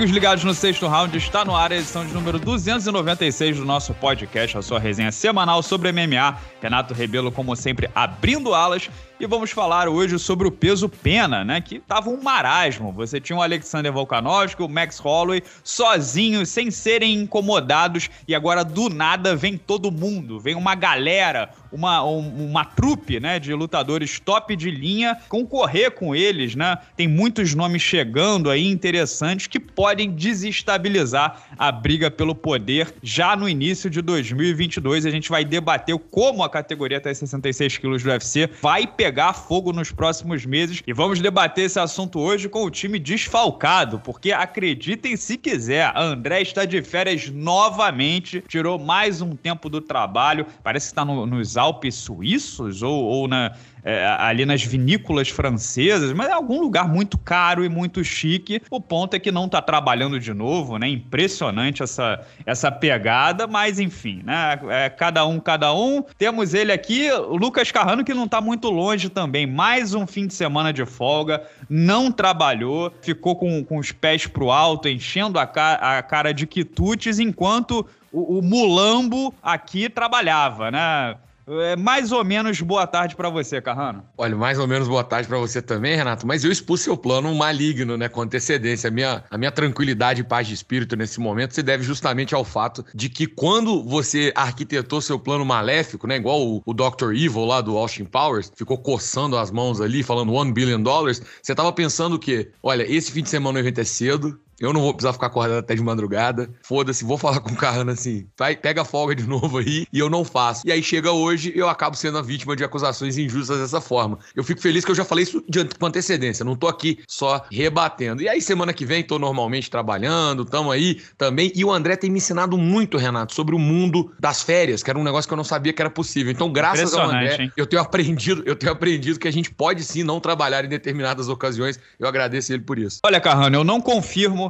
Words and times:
Amigos 0.00 0.14
ligados 0.14 0.44
no 0.44 0.54
sexto 0.54 0.88
round, 0.88 1.14
está 1.18 1.44
no 1.44 1.54
ar 1.54 1.70
a 1.72 1.76
edição 1.76 2.06
de 2.06 2.14
número 2.14 2.38
296 2.38 3.58
do 3.58 3.66
nosso 3.66 3.92
podcast, 3.92 4.56
a 4.56 4.62
sua 4.62 4.80
resenha 4.80 5.12
semanal 5.12 5.62
sobre 5.62 5.92
MMA. 5.92 6.38
Renato 6.58 6.94
Rebelo, 6.94 7.30
como 7.30 7.54
sempre, 7.54 7.90
abrindo 7.94 8.54
alas 8.54 8.88
e 9.20 9.26
vamos 9.26 9.50
falar 9.50 9.86
hoje 9.86 10.18
sobre 10.18 10.48
o 10.48 10.50
peso 10.50 10.88
pena, 10.88 11.44
né? 11.44 11.60
Que 11.60 11.78
tava 11.78 12.08
um 12.08 12.22
marasmo. 12.22 12.90
Você 12.92 13.20
tinha 13.20 13.36
o 13.38 13.42
Alexander 13.42 13.92
Volkanovski, 13.92 14.62
o 14.62 14.68
Max 14.68 14.98
Holloway, 14.98 15.42
sozinhos, 15.62 16.48
sem 16.48 16.70
serem 16.70 17.20
incomodados, 17.20 18.08
e 18.26 18.34
agora 18.34 18.64
do 18.64 18.88
nada 18.88 19.36
vem 19.36 19.58
todo 19.58 19.92
mundo, 19.92 20.40
vem 20.40 20.54
uma 20.54 20.74
galera, 20.74 21.50
uma, 21.70 22.02
um, 22.02 22.46
uma 22.46 22.64
trupe, 22.64 23.20
né, 23.20 23.38
de 23.38 23.52
lutadores 23.52 24.18
top 24.18 24.56
de 24.56 24.70
linha 24.70 25.18
concorrer 25.28 25.90
com 25.90 26.14
eles, 26.14 26.54
né? 26.54 26.78
Tem 26.96 27.06
muitos 27.06 27.54
nomes 27.54 27.82
chegando 27.82 28.48
aí 28.48 28.66
interessantes 28.66 29.46
que 29.46 29.60
podem 29.60 30.10
desestabilizar 30.10 31.42
a 31.58 31.70
briga 31.70 32.10
pelo 32.10 32.34
poder 32.34 32.94
já 33.02 33.36
no 33.36 33.46
início 33.46 33.90
de 33.90 34.00
2022. 34.00 35.04
A 35.04 35.10
gente 35.10 35.28
vai 35.28 35.44
debater 35.44 35.98
como 36.10 36.42
a 36.42 36.48
categoria 36.48 36.96
até 36.96 37.12
66 37.12 37.76
quilos 37.76 38.02
do 38.02 38.08
UFC 38.08 38.48
vai 38.62 38.86
pegar 38.86 39.09
pegar 39.10 39.32
fogo 39.32 39.72
nos 39.72 39.90
próximos 39.90 40.46
meses. 40.46 40.84
E 40.86 40.92
vamos 40.92 41.18
debater 41.18 41.64
esse 41.64 41.80
assunto 41.80 42.20
hoje 42.20 42.48
com 42.48 42.62
o 42.62 42.70
time 42.70 42.96
desfalcado, 42.96 43.98
porque 43.98 44.30
acreditem 44.30 45.16
se 45.16 45.36
quiser, 45.36 45.92
André 45.96 46.42
está 46.42 46.64
de 46.64 46.80
férias 46.80 47.28
novamente, 47.28 48.40
tirou 48.46 48.78
mais 48.78 49.20
um 49.20 49.34
tempo 49.34 49.68
do 49.68 49.80
trabalho, 49.80 50.46
parece 50.62 50.86
que 50.86 50.92
está 50.92 51.04
no, 51.04 51.26
nos 51.26 51.56
Alpes 51.56 51.96
suíços 51.96 52.84
ou, 52.84 53.02
ou 53.02 53.26
na, 53.26 53.52
é, 53.84 54.06
ali 54.18 54.44
nas 54.44 54.62
vinícolas 54.62 55.28
francesas, 55.28 56.12
mas 56.12 56.28
é 56.28 56.32
algum 56.32 56.60
lugar 56.60 56.88
muito 56.88 57.18
caro 57.18 57.64
e 57.64 57.68
muito 57.68 58.02
chique. 58.04 58.62
O 58.70 58.80
ponto 58.80 59.14
é 59.14 59.18
que 59.18 59.30
não 59.30 59.46
está 59.46 59.60
trabalhando 59.62 60.18
de 60.18 60.32
novo, 60.32 60.78
né? 60.78 60.88
Impressionante 60.88 61.82
essa, 61.82 62.20
essa 62.44 62.70
pegada, 62.70 63.46
mas 63.46 63.78
enfim, 63.78 64.22
né? 64.24 64.58
É, 64.68 64.88
cada 64.88 65.26
um, 65.26 65.40
cada 65.40 65.72
um. 65.74 66.02
Temos 66.18 66.54
ele 66.54 66.72
aqui, 66.72 67.10
o 67.10 67.36
Lucas 67.36 67.70
Carrano, 67.70 68.04
que 68.04 68.14
não 68.14 68.24
está 68.24 68.40
muito 68.40 68.68
longe 68.68 69.08
também. 69.08 69.46
Mais 69.46 69.94
um 69.94 70.06
fim 70.06 70.26
de 70.26 70.34
semana 70.34 70.72
de 70.72 70.84
folga, 70.84 71.42
não 71.68 72.10
trabalhou, 72.10 72.92
ficou 73.02 73.36
com, 73.36 73.64
com 73.64 73.78
os 73.78 73.92
pés 73.92 74.26
pro 74.26 74.50
alto, 74.50 74.88
enchendo 74.88 75.38
a, 75.38 75.46
ca 75.46 75.98
a 75.98 76.02
cara 76.02 76.32
de 76.32 76.46
quitutes, 76.46 77.18
enquanto 77.18 77.86
o, 78.12 78.38
o 78.38 78.42
Mulambo 78.42 79.32
aqui 79.42 79.88
trabalhava, 79.88 80.70
né? 80.70 81.16
É 81.50 81.74
mais 81.74 82.12
ou 82.12 82.24
menos 82.24 82.60
boa 82.60 82.86
tarde 82.86 83.16
para 83.16 83.28
você, 83.28 83.60
Carrano. 83.60 84.04
Olha, 84.16 84.36
mais 84.36 84.58
ou 84.58 84.68
menos 84.68 84.86
boa 84.86 85.02
tarde 85.02 85.26
para 85.26 85.38
você 85.38 85.60
também, 85.60 85.96
Renato. 85.96 86.26
Mas 86.26 86.44
eu 86.44 86.52
expus 86.52 86.80
seu 86.80 86.96
plano 86.96 87.34
maligno, 87.34 87.96
né, 87.96 88.08
com 88.08 88.22
antecedência. 88.22 88.88
A 88.88 88.90
minha, 88.90 89.24
a 89.28 89.36
minha 89.36 89.50
tranquilidade 89.50 90.20
e 90.20 90.24
paz 90.24 90.46
de 90.46 90.54
espírito 90.54 90.94
nesse 90.96 91.18
momento 91.18 91.54
se 91.54 91.62
deve 91.62 91.82
justamente 91.82 92.34
ao 92.34 92.44
fato 92.44 92.84
de 92.94 93.08
que 93.08 93.26
quando 93.26 93.82
você 93.82 94.32
arquitetou 94.36 95.00
seu 95.00 95.18
plano 95.18 95.44
maléfico, 95.44 96.06
né, 96.06 96.16
igual 96.16 96.40
o, 96.40 96.62
o 96.64 96.72
Dr. 96.72 97.12
Evil 97.14 97.44
lá 97.44 97.60
do 97.60 97.76
Austin 97.76 98.04
Powers, 98.04 98.52
ficou 98.54 98.78
coçando 98.78 99.36
as 99.36 99.50
mãos 99.50 99.80
ali, 99.80 100.02
falando 100.02 100.32
one 100.32 100.52
billion 100.52 100.80
dollars, 100.80 101.20
você 101.42 101.54
tava 101.54 101.72
pensando 101.72 102.14
o 102.14 102.18
quê? 102.18 102.50
Olha, 102.62 102.84
esse 102.90 103.10
fim 103.10 103.22
de 103.22 103.28
semana 103.28 103.58
o 103.58 103.60
evento 103.60 103.80
é 103.80 103.84
cedo, 103.84 104.38
eu 104.60 104.74
não 104.74 104.82
vou 104.82 104.92
precisar 104.92 105.14
ficar 105.14 105.28
acordado 105.28 105.58
até 105.58 105.74
de 105.74 105.82
madrugada. 105.82 106.50
Foda-se, 106.62 107.02
vou 107.04 107.16
falar 107.16 107.40
com 107.40 107.50
o 107.50 107.56
Carrano 107.56 107.90
assim. 107.90 108.26
Vai, 108.38 108.54
pega 108.54 108.82
a 108.82 108.84
folga 108.84 109.14
de 109.14 109.24
novo 109.26 109.58
aí 109.58 109.86
e 109.90 109.98
eu 109.98 110.10
não 110.10 110.24
faço. 110.24 110.66
E 110.66 110.70
aí 110.70 110.82
chega 110.82 111.10
hoje 111.10 111.52
eu 111.56 111.68
acabo 111.68 111.96
sendo 111.96 112.18
a 112.18 112.22
vítima 112.22 112.54
de 112.54 112.62
acusações 112.62 113.16
injustas 113.16 113.58
dessa 113.58 113.80
forma. 113.80 114.18
Eu 114.36 114.44
fico 114.44 114.60
feliz 114.60 114.84
que 114.84 114.90
eu 114.90 114.94
já 114.94 115.04
falei 115.04 115.24
isso 115.24 115.42
de, 115.48 115.64
com 115.64 115.86
antecedência. 115.86 116.44
Não 116.44 116.54
tô 116.54 116.68
aqui 116.68 116.98
só 117.08 117.44
rebatendo. 117.50 118.22
E 118.22 118.28
aí 118.28 118.42
semana 118.42 118.72
que 118.72 118.84
vem 118.84 119.02
tô 119.02 119.18
normalmente 119.18 119.70
trabalhando, 119.70 120.44
tamo 120.44 120.70
aí 120.70 121.00
também. 121.16 121.50
E 121.54 121.64
o 121.64 121.72
André 121.72 121.96
tem 121.96 122.10
me 122.10 122.18
ensinado 122.18 122.58
muito, 122.58 122.98
Renato, 122.98 123.34
sobre 123.34 123.54
o 123.54 123.58
mundo 123.58 124.12
das 124.18 124.42
férias, 124.42 124.82
que 124.82 124.90
era 124.90 124.98
um 124.98 125.04
negócio 125.04 125.26
que 125.26 125.32
eu 125.32 125.36
não 125.36 125.44
sabia 125.44 125.72
que 125.72 125.80
era 125.80 125.90
possível. 125.90 126.30
Então, 126.30 126.52
graças 126.52 126.92
ao 126.92 127.06
André, 127.06 127.44
hein? 127.44 127.52
eu 127.56 127.66
tenho 127.66 127.80
aprendido, 127.80 128.42
eu 128.44 128.54
tenho 128.54 128.72
aprendido 128.72 129.18
que 129.18 129.28
a 129.28 129.32
gente 129.32 129.50
pode 129.50 129.82
sim 129.84 130.02
não 130.02 130.20
trabalhar 130.20 130.64
em 130.64 130.68
determinadas 130.68 131.28
ocasiões. 131.28 131.78
Eu 131.98 132.06
agradeço 132.06 132.52
ele 132.52 132.62
por 132.62 132.78
isso. 132.78 132.98
Olha, 133.04 133.20
Carrano, 133.20 133.56
eu 133.56 133.64
não 133.64 133.80
confirmo 133.80 134.49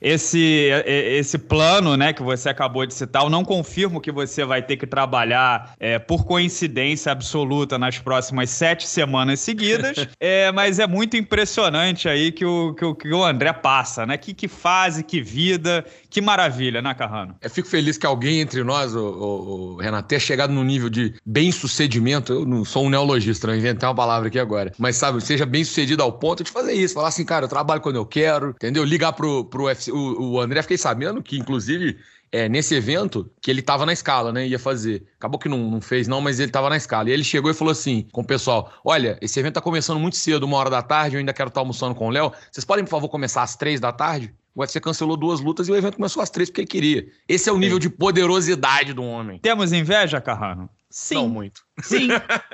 esse, 0.00 0.70
esse 0.86 1.38
plano 1.38 1.96
né, 1.96 2.12
que 2.12 2.22
você 2.22 2.48
acabou 2.48 2.86
de 2.86 2.94
citar. 2.94 3.22
Eu 3.22 3.30
não 3.30 3.44
confirmo 3.44 4.00
que 4.00 4.12
você 4.12 4.44
vai 4.44 4.62
ter 4.62 4.76
que 4.76 4.86
trabalhar 4.86 5.74
é, 5.78 5.98
por 5.98 6.24
coincidência 6.24 7.12
absoluta 7.12 7.78
nas 7.78 7.98
próximas 7.98 8.50
sete 8.50 8.86
semanas 8.86 9.40
seguidas, 9.40 10.06
é, 10.20 10.50
mas 10.52 10.78
é 10.78 10.86
muito 10.86 11.16
impressionante 11.16 12.08
aí 12.08 12.32
que 12.32 12.44
o, 12.44 12.74
que 12.74 12.84
o, 12.84 12.94
que 12.94 13.12
o 13.12 13.24
André 13.24 13.52
passa, 13.52 14.06
né? 14.06 14.16
Que, 14.16 14.32
que 14.32 14.48
fase, 14.48 15.02
que 15.02 15.20
vida, 15.20 15.84
que 16.10 16.20
maravilha, 16.20 16.80
né, 16.80 16.94
Carrano? 16.94 17.36
Eu 17.40 17.50
fico 17.50 17.68
feliz 17.68 17.98
que 17.98 18.06
alguém 18.06 18.40
entre 18.40 18.62
nós, 18.62 18.94
o, 18.94 19.00
o, 19.00 19.74
o 19.74 19.76
Renato, 19.76 20.08
tenha 20.08 20.20
chegado 20.20 20.52
no 20.52 20.64
nível 20.64 20.88
de 20.88 21.14
bem-sucedimento. 21.24 22.32
Eu 22.32 22.44
não 22.44 22.64
sou 22.64 22.86
um 22.86 22.90
neologista, 22.90 23.46
não 23.46 23.56
inventei 23.56 23.88
uma 23.88 23.94
palavra 23.94 24.28
aqui 24.28 24.38
agora. 24.38 24.72
Mas, 24.78 24.96
sabe, 24.96 25.20
seja 25.20 25.44
bem-sucedido 25.44 26.02
ao 26.02 26.12
ponto 26.12 26.44
de 26.44 26.50
fazer 26.50 26.72
isso. 26.72 26.94
Falar 26.94 27.08
assim, 27.08 27.24
cara, 27.24 27.44
eu 27.44 27.48
trabalho 27.48 27.80
quando 27.80 27.96
eu 27.96 28.06
quero, 28.06 28.50
entendeu? 28.50 28.84
Ligar 28.84 29.12
pro, 29.12 29.44
pro 29.44 29.64
UFC. 29.64 29.87
O, 29.90 30.32
o 30.32 30.40
André, 30.40 30.62
fiquei 30.62 30.78
sabendo 30.78 31.22
que, 31.22 31.38
inclusive, 31.38 31.98
é, 32.30 32.48
nesse 32.48 32.74
evento, 32.74 33.30
que 33.40 33.50
ele 33.50 33.62
tava 33.62 33.86
na 33.86 33.92
escala, 33.92 34.32
né? 34.32 34.46
Ia 34.46 34.58
fazer. 34.58 35.06
Acabou 35.16 35.38
que 35.38 35.48
não, 35.48 35.58
não 35.70 35.80
fez, 35.80 36.06
não, 36.06 36.20
mas 36.20 36.38
ele 36.40 36.50
tava 36.50 36.68
na 36.68 36.76
escala. 36.76 37.08
E 37.08 37.12
ele 37.12 37.24
chegou 37.24 37.50
e 37.50 37.54
falou 37.54 37.72
assim 37.72 38.06
com 38.12 38.20
o 38.20 38.24
pessoal: 38.24 38.72
Olha, 38.84 39.18
esse 39.20 39.38
evento 39.40 39.54
tá 39.54 39.60
começando 39.60 39.98
muito 39.98 40.16
cedo, 40.16 40.44
uma 40.44 40.56
hora 40.56 40.70
da 40.70 40.82
tarde, 40.82 41.16
eu 41.16 41.20
ainda 41.20 41.32
quero 41.32 41.48
estar 41.48 41.60
almoçando 41.60 41.94
com 41.94 42.08
o 42.08 42.10
Léo. 42.10 42.32
Vocês 42.50 42.64
podem, 42.64 42.84
por 42.84 42.90
favor, 42.90 43.08
começar 43.08 43.42
às 43.42 43.56
três 43.56 43.80
da 43.80 43.92
tarde? 43.92 44.34
O 44.54 44.60
UFC 44.60 44.80
cancelou 44.80 45.16
duas 45.16 45.40
lutas 45.40 45.68
e 45.68 45.72
o 45.72 45.76
evento 45.76 45.96
começou 45.96 46.22
às 46.22 46.30
três 46.30 46.50
porque 46.50 46.62
ele 46.62 46.68
queria. 46.68 47.06
Esse 47.28 47.48
é 47.48 47.52
o 47.52 47.58
nível 47.58 47.78
de 47.78 47.88
poderosidade 47.88 48.92
do 48.92 49.04
homem. 49.04 49.38
Temos 49.38 49.72
inveja, 49.72 50.20
Carrano? 50.20 50.68
Sim. 50.90 51.14
Não 51.14 51.28
muito. 51.28 51.62
Sim, 51.82 52.08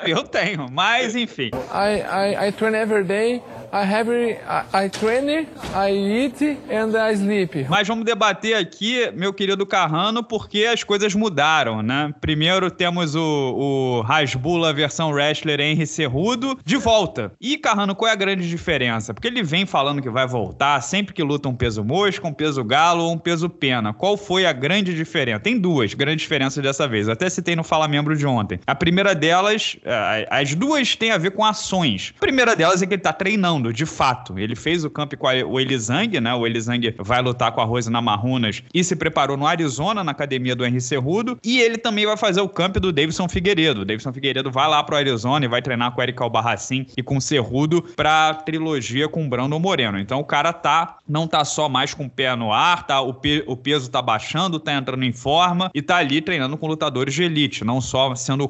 eu 0.07 0.23
tenho, 0.23 0.67
mas 0.71 1.15
enfim. 1.15 1.51
I, 1.73 2.01
I, 2.01 2.49
I 2.49 2.53
train 2.53 2.75
every 2.75 3.05
day. 3.05 3.43
I 3.75 3.83
have 3.83 4.09
I, 4.09 4.85
I 4.85 4.89
train, 4.89 5.49
I 5.75 5.91
eat 5.91 6.41
and 6.71 6.97
I 6.97 7.13
sleep. 7.15 7.67
Mas 7.69 7.89
vamos 7.89 8.05
debater 8.05 8.55
aqui, 8.55 9.11
meu 9.17 9.33
querido 9.33 9.67
Carrano, 9.67 10.23
porque 10.23 10.65
as 10.65 10.85
coisas 10.85 11.13
mudaram, 11.13 11.83
né? 11.83 12.15
Primeiro 12.21 12.71
temos 12.71 13.17
o, 13.17 13.21
o 13.21 14.01
Rasbula 14.03 14.73
versão 14.73 15.11
wrestler 15.11 15.61
Henry 15.61 15.89
Cerrudo 15.89 16.57
de 16.65 16.77
volta. 16.77 17.33
E 17.41 17.57
Carrano, 17.57 17.97
qual 17.97 18.09
é 18.09 18.13
a 18.13 18.17
grande 18.17 18.49
diferença? 18.49 19.13
Porque 19.13 19.27
ele 19.27 19.43
vem 19.43 19.67
falando 19.67 20.01
que 20.01 20.09
vai 20.09 20.27
voltar 20.27 20.81
sempre 20.81 21.13
que 21.13 21.23
luta 21.25 21.49
um 21.49 21.57
peso 21.57 21.83
mosca, 21.83 22.29
um 22.29 22.33
peso 22.33 22.63
galo 22.63 23.05
ou 23.05 23.13
um 23.13 23.19
peso 23.19 23.49
pena. 23.49 23.93
Qual 23.93 24.17
foi 24.17 24.47
a 24.47 24.53
grande 24.53 24.95
diferença? 24.95 25.41
Tem 25.41 25.59
duas 25.59 25.95
grandes 25.95 26.23
diferenças 26.23 26.63
dessa 26.63 26.87
vez. 26.87 27.09
Até 27.09 27.29
citei 27.29 27.57
no 27.57 27.65
Fala 27.65 27.89
Membro 27.89 28.17
de 28.17 28.25
ontem. 28.25 28.61
A 28.67 28.75
primeira 28.75 29.14
delas, 29.15 29.77
é, 29.85 30.27
as 30.31 30.55
duas 30.55 30.97
têm 30.97 31.11
a 31.11 31.19
ver 31.19 31.31
com 31.33 31.45
ações. 31.45 32.13
A 32.17 32.21
primeira 32.21 32.55
delas 32.57 32.83
é 32.83 32.87
que 32.87 32.95
ele 32.95 33.03
tá 33.03 33.13
treinando, 33.13 33.73
de 33.73 33.87
fato. 33.87 34.39
Ele 34.39 34.55
fez 34.57 34.85
o 34.85 34.91
camp 34.91 35.15
com 35.15 35.27
o 35.27 35.61
Elisang, 35.61 36.21
né? 36.21 36.35
O 36.35 36.47
Elisang 36.47 36.95
vai 36.99 37.23
lutar 37.23 37.53
com 37.53 37.61
a 37.61 37.65
Rose 37.65 37.91
Namarrunas 37.91 38.63
e 38.73 38.83
se 38.83 38.97
preparou 38.97 39.37
no 39.37 39.47
Arizona, 39.47 40.05
na 40.05 40.13
academia 40.13 40.55
do 40.55 40.65
Henry 40.65 40.81
Cerrudo. 40.81 41.39
E 41.45 41.61
ele 41.61 41.79
também 41.79 42.07
vai 42.07 42.17
fazer 42.17 42.41
o 42.41 42.49
camp 42.49 42.77
do 42.77 42.93
Davidson 42.93 43.29
Figueiredo. 43.29 43.83
O 43.83 43.85
Davidson 43.85 44.13
Figueiredo 44.13 44.51
vai 44.51 44.69
lá 44.69 44.83
pro 44.83 44.97
Arizona 44.97 45.45
e 45.45 45.49
vai 45.49 45.63
treinar 45.63 45.93
com 45.93 46.01
o 46.01 46.03
Eric 46.03 46.23
Albarracin 46.23 46.87
e 46.97 47.03
com 47.03 47.17
o 47.17 47.21
Cerrudo 47.21 47.83
pra 47.97 48.35
trilogia 48.35 49.09
com 49.09 49.25
o 49.25 49.29
Brandon 49.29 49.59
Moreno. 49.59 49.99
Então 49.99 50.21
o 50.21 50.25
cara 50.25 50.53
tá, 50.53 50.99
não 51.09 51.27
tá 51.27 51.45
só 51.45 51.69
mais 51.69 51.95
com 51.95 52.07
o 52.07 52.11
pé 52.11 52.35
no 52.37 52.53
ar, 52.53 52.87
tá? 52.87 53.01
O, 53.01 53.15
pe 53.15 53.45
o 53.47 53.57
peso 53.57 53.91
tá 53.91 54.01
baixando, 54.01 54.61
tá 54.61 54.73
entrando 54.75 55.05
em 55.05 55.13
forma 55.13 55.71
e 55.75 55.83
tá 55.83 55.97
ali 55.97 56.21
treinando 56.21 56.57
com 56.57 56.67
lutadores 56.67 57.15
de 57.15 57.23
elite, 57.23 57.65
não 57.65 57.81
só 57.81 58.15
sendo 58.15 58.45
o 58.45 58.49